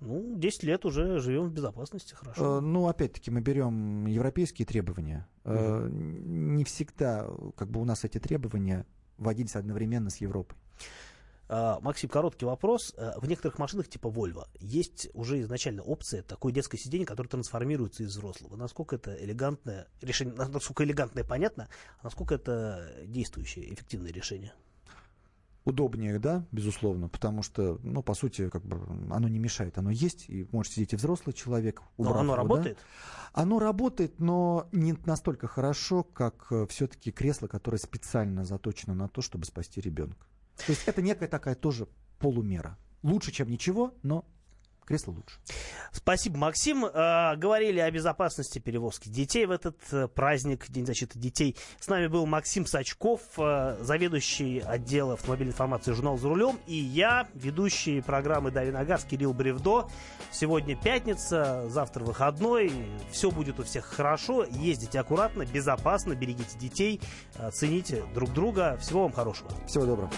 Ну, 0.00 0.34
10 0.36 0.62
лет 0.62 0.84
уже 0.84 1.18
живем 1.18 1.44
в 1.48 1.52
безопасности, 1.52 2.14
хорошо. 2.14 2.58
Э, 2.58 2.60
ну, 2.60 2.86
опять-таки, 2.86 3.30
мы 3.30 3.40
берем 3.40 4.06
европейские 4.06 4.66
требования. 4.66 5.26
Э, 5.44 5.88
Не 5.90 6.64
всегда 6.64 7.26
как 7.56 7.70
бы 7.70 7.80
у 7.80 7.84
нас 7.84 8.04
эти 8.04 8.18
требования 8.18 8.86
вводились 9.16 9.56
одновременно 9.56 10.10
с 10.10 10.18
Европой. 10.18 10.56
А, 11.48 11.80
Максим, 11.80 12.10
короткий 12.10 12.44
вопрос. 12.44 12.94
А, 12.96 13.18
В 13.18 13.26
некоторых 13.26 13.58
машинах 13.58 13.88
типа 13.88 14.08
Volvo 14.08 14.46
есть 14.60 15.08
уже 15.14 15.40
изначально 15.40 15.82
опция 15.82 16.22
такое 16.22 16.52
детское 16.52 16.76
сиденье, 16.76 17.06
которое 17.06 17.28
трансформируется 17.28 18.02
из 18.02 18.10
взрослого. 18.10 18.56
Насколько 18.56 18.96
это 18.96 19.14
элегантное 19.14 19.88
решение, 20.02 20.34
насколько 20.34 20.84
элегантное 20.84 21.24
понятно, 21.24 21.68
а 22.00 22.04
насколько 22.04 22.34
это 22.34 22.92
действующее, 23.06 23.72
эффективное 23.72 24.12
решение? 24.12 24.52
Удобнее, 25.64 26.18
да, 26.18 26.46
безусловно, 26.50 27.08
потому 27.08 27.42
что, 27.42 27.78
ну, 27.82 28.02
по 28.02 28.14
сути, 28.14 28.48
как 28.48 28.64
бы 28.64 28.80
оно 29.14 29.28
не 29.28 29.38
мешает. 29.38 29.76
Оно 29.76 29.90
есть, 29.90 30.28
и 30.28 30.48
может 30.50 30.72
сидеть 30.72 30.94
и 30.94 30.96
взрослый 30.96 31.34
человек. 31.34 31.82
Но 31.98 32.04
убрав 32.04 32.16
оно 32.16 32.22
его, 32.22 32.36
да. 32.36 32.36
работает? 32.36 32.78
Оно 33.34 33.58
работает, 33.58 34.18
но 34.18 34.68
не 34.72 34.94
настолько 35.04 35.46
хорошо, 35.46 36.04
как 36.04 36.50
все-таки 36.70 37.10
кресло, 37.10 37.48
которое 37.48 37.76
специально 37.76 38.46
заточено 38.46 38.94
на 38.94 39.08
то, 39.08 39.20
чтобы 39.20 39.44
спасти 39.44 39.82
ребенка. 39.82 40.26
То 40.58 40.72
есть 40.72 40.82
это 40.86 41.02
некая 41.02 41.28
такая 41.28 41.54
тоже 41.54 41.88
полумера. 42.18 42.78
Лучше, 43.02 43.32
чем 43.32 43.48
ничего, 43.50 43.94
но 44.02 44.24
кресло 44.88 45.12
лучше. 45.12 45.36
Спасибо, 45.92 46.38
Максим. 46.38 46.86
А, 46.86 47.36
говорили 47.36 47.78
о 47.78 47.90
безопасности 47.90 48.58
перевозки 48.58 49.08
детей 49.08 49.44
в 49.44 49.50
этот 49.50 49.76
э, 49.92 50.08
праздник, 50.08 50.68
День 50.70 50.86
защиты 50.86 51.18
детей. 51.18 51.56
С 51.78 51.88
нами 51.88 52.06
был 52.06 52.24
Максим 52.24 52.66
Сачков, 52.66 53.20
э, 53.36 53.76
заведующий 53.80 54.60
отдела 54.60 55.14
автомобильной 55.14 55.52
информации 55.52 55.92
журнал 55.92 56.16
«За 56.16 56.28
рулем», 56.28 56.58
и 56.66 56.74
я, 56.74 57.28
ведущий 57.34 58.00
программы 58.00 58.50
«Дави 58.50 58.70
на 58.70 58.84
газ» 58.84 59.04
Кирилл 59.04 59.34
Бревдо. 59.34 59.88
Сегодня 60.32 60.74
пятница, 60.74 61.68
завтра 61.68 62.02
выходной, 62.04 62.72
все 63.10 63.30
будет 63.30 63.60
у 63.60 63.64
всех 63.64 63.84
хорошо. 63.84 64.44
Ездите 64.44 64.98
аккуратно, 65.00 65.44
безопасно, 65.44 66.14
берегите 66.14 66.58
детей, 66.58 67.00
э, 67.36 67.50
цените 67.52 68.04
друг 68.14 68.32
друга. 68.32 68.78
Всего 68.80 69.02
вам 69.02 69.12
хорошего. 69.12 69.50
Всего 69.66 69.84
доброго. 69.84 70.10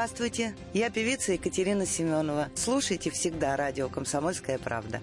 Здравствуйте, 0.00 0.54
я 0.72 0.88
певица 0.88 1.32
Екатерина 1.32 1.84
Семенова. 1.84 2.48
Слушайте 2.54 3.10
всегда 3.10 3.54
радио 3.54 3.90
«Комсомольская 3.90 4.58
правда». 4.58 5.02